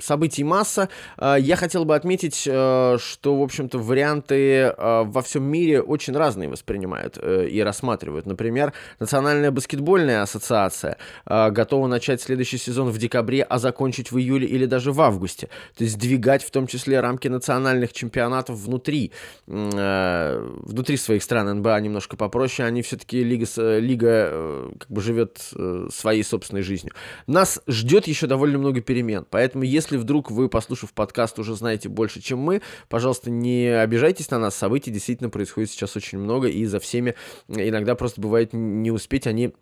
событий 0.00 0.44
масса. 0.44 0.88
А, 1.16 1.36
я 1.36 1.56
хотел 1.56 1.84
бы 1.84 1.94
отметить, 1.94 2.48
а, 2.50 2.96
что, 2.98 3.36
в 3.36 3.42
общем-то, 3.42 3.78
варианты 3.78 4.74
во 4.78 5.22
всем 5.22 5.44
мире 5.44 5.80
очень 5.80 6.16
разные 6.16 6.48
воспринимают 6.48 7.18
и 7.18 7.62
рассматривают. 7.62 8.26
Например, 8.26 8.72
Национальная 8.98 9.50
баскетбольная 9.50 10.22
ассоциация 10.22 10.96
готова 11.26 11.86
начать 11.86 12.20
следующий 12.20 12.58
сезон 12.58 12.90
в 12.90 12.98
декабре, 12.98 13.42
а 13.42 13.58
закончить 13.58 14.12
в 14.12 14.18
июле 14.18 14.46
или 14.46 14.66
даже 14.66 14.92
в 14.92 15.00
августе. 15.00 15.48
То 15.76 15.84
есть 15.84 15.98
двигать 15.98 16.42
в 16.42 16.50
том 16.50 16.66
числе 16.66 17.00
рамки 17.00 17.28
национальных 17.28 17.92
чемпионатов 17.92 18.56
внутри, 18.56 19.12
э, 19.46 20.48
внутри 20.62 20.96
своих 20.96 21.22
стран. 21.22 21.58
НБА 21.58 21.80
немножко 21.80 22.16
попроще, 22.16 22.66
они 22.66 22.82
все-таки 22.82 23.22
лига, 23.22 23.46
лига 23.78 24.28
э, 24.30 24.70
как 24.78 24.90
бы 24.90 25.00
живет 25.00 25.50
э, 25.64 25.88
своей 25.90 26.22
собственной 26.22 26.62
жизнью. 26.62 26.92
Нас 27.26 27.60
ждет 27.66 28.06
еще 28.06 28.26
довольно 28.26 28.58
много 28.58 28.80
перемен, 28.80 29.26
поэтому 29.28 29.64
если 29.64 29.96
вдруг 29.96 30.30
вы, 30.30 30.48
послушав 30.48 30.92
подкаст, 30.92 31.38
уже 31.38 31.54
знаете 31.54 31.88
больше, 31.88 32.20
чем 32.20 32.38
мы, 32.38 32.62
пожалуйста, 32.88 33.30
не 33.30 33.66
обижайтесь 33.68 34.30
на 34.30 34.38
нас, 34.38 34.54
событий 34.54 34.90
действительно 34.90 35.30
происходит 35.30 35.70
сейчас 35.70 35.96
очень 35.96 36.18
много, 36.18 36.48
и 36.48 36.64
за 36.66 36.80
всеми 36.80 37.14
иногда 37.48 37.94
просто 37.94 38.20
бывает 38.20 38.52
не 38.52 38.90
успеть, 38.90 39.26
они 39.26 39.54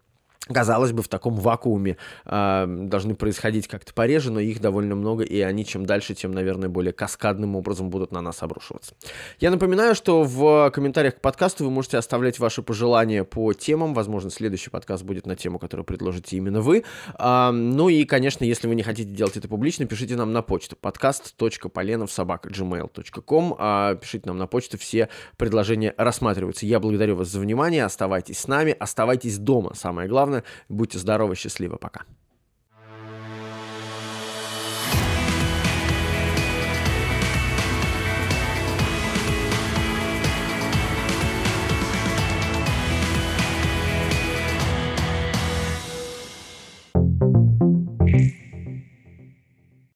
казалось 0.48 0.92
бы, 0.92 1.02
в 1.02 1.08
таком 1.08 1.34
вакууме 1.36 1.96
э, 2.24 2.66
должны 2.66 3.14
происходить 3.14 3.68
как-то 3.68 3.92
пореже, 3.94 4.32
но 4.32 4.40
их 4.40 4.60
довольно 4.60 4.96
много, 4.96 5.24
и 5.24 5.40
они 5.40 5.64
чем 5.64 5.86
дальше, 5.86 6.14
тем, 6.14 6.32
наверное, 6.32 6.68
более 6.68 6.92
каскадным 6.92 7.56
образом 7.56 7.88
будут 7.90 8.12
на 8.12 8.20
нас 8.20 8.42
обрушиваться. 8.42 8.94
Я 9.38 9.50
напоминаю, 9.50 9.94
что 9.94 10.24
в 10.24 10.70
комментариях 10.70 11.16
к 11.16 11.20
подкасту 11.20 11.64
вы 11.64 11.70
можете 11.70 11.96
оставлять 11.98 12.38
ваши 12.38 12.62
пожелания 12.62 13.24
по 13.24 13.52
темам. 13.52 13.92
Возможно, 13.94 14.30
следующий 14.30 14.70
подкаст 14.70 15.02
будет 15.04 15.26
на 15.26 15.36
тему, 15.36 15.58
которую 15.58 15.84
предложите 15.84 16.36
именно 16.36 16.60
вы. 16.60 16.84
Э, 17.18 17.50
ну 17.52 17.88
и, 17.88 18.04
конечно, 18.04 18.44
если 18.44 18.66
вы 18.66 18.74
не 18.74 18.82
хотите 18.82 19.10
делать 19.10 19.36
это 19.36 19.46
публично, 19.48 19.86
пишите 19.86 20.16
нам 20.16 20.32
на 20.32 20.42
почту 20.42 20.76
podcast.поленовсобака.gmail.com 20.80 23.56
э, 23.58 23.96
Пишите 24.00 24.26
нам 24.26 24.38
на 24.38 24.48
почту, 24.48 24.78
все 24.78 25.08
предложения 25.36 25.94
рассматриваются. 25.96 26.66
Я 26.66 26.80
благодарю 26.80 27.14
вас 27.16 27.28
за 27.28 27.38
внимание, 27.38 27.84
оставайтесь 27.84 28.38
с 28.38 28.48
нами, 28.48 28.74
оставайтесь 28.78 29.38
дома, 29.38 29.74
самое 29.74 30.08
главное. 30.32 30.44
Будьте 30.68 30.98
здоровы, 30.98 31.34
счастливы, 31.36 31.76
пока. 31.76 32.04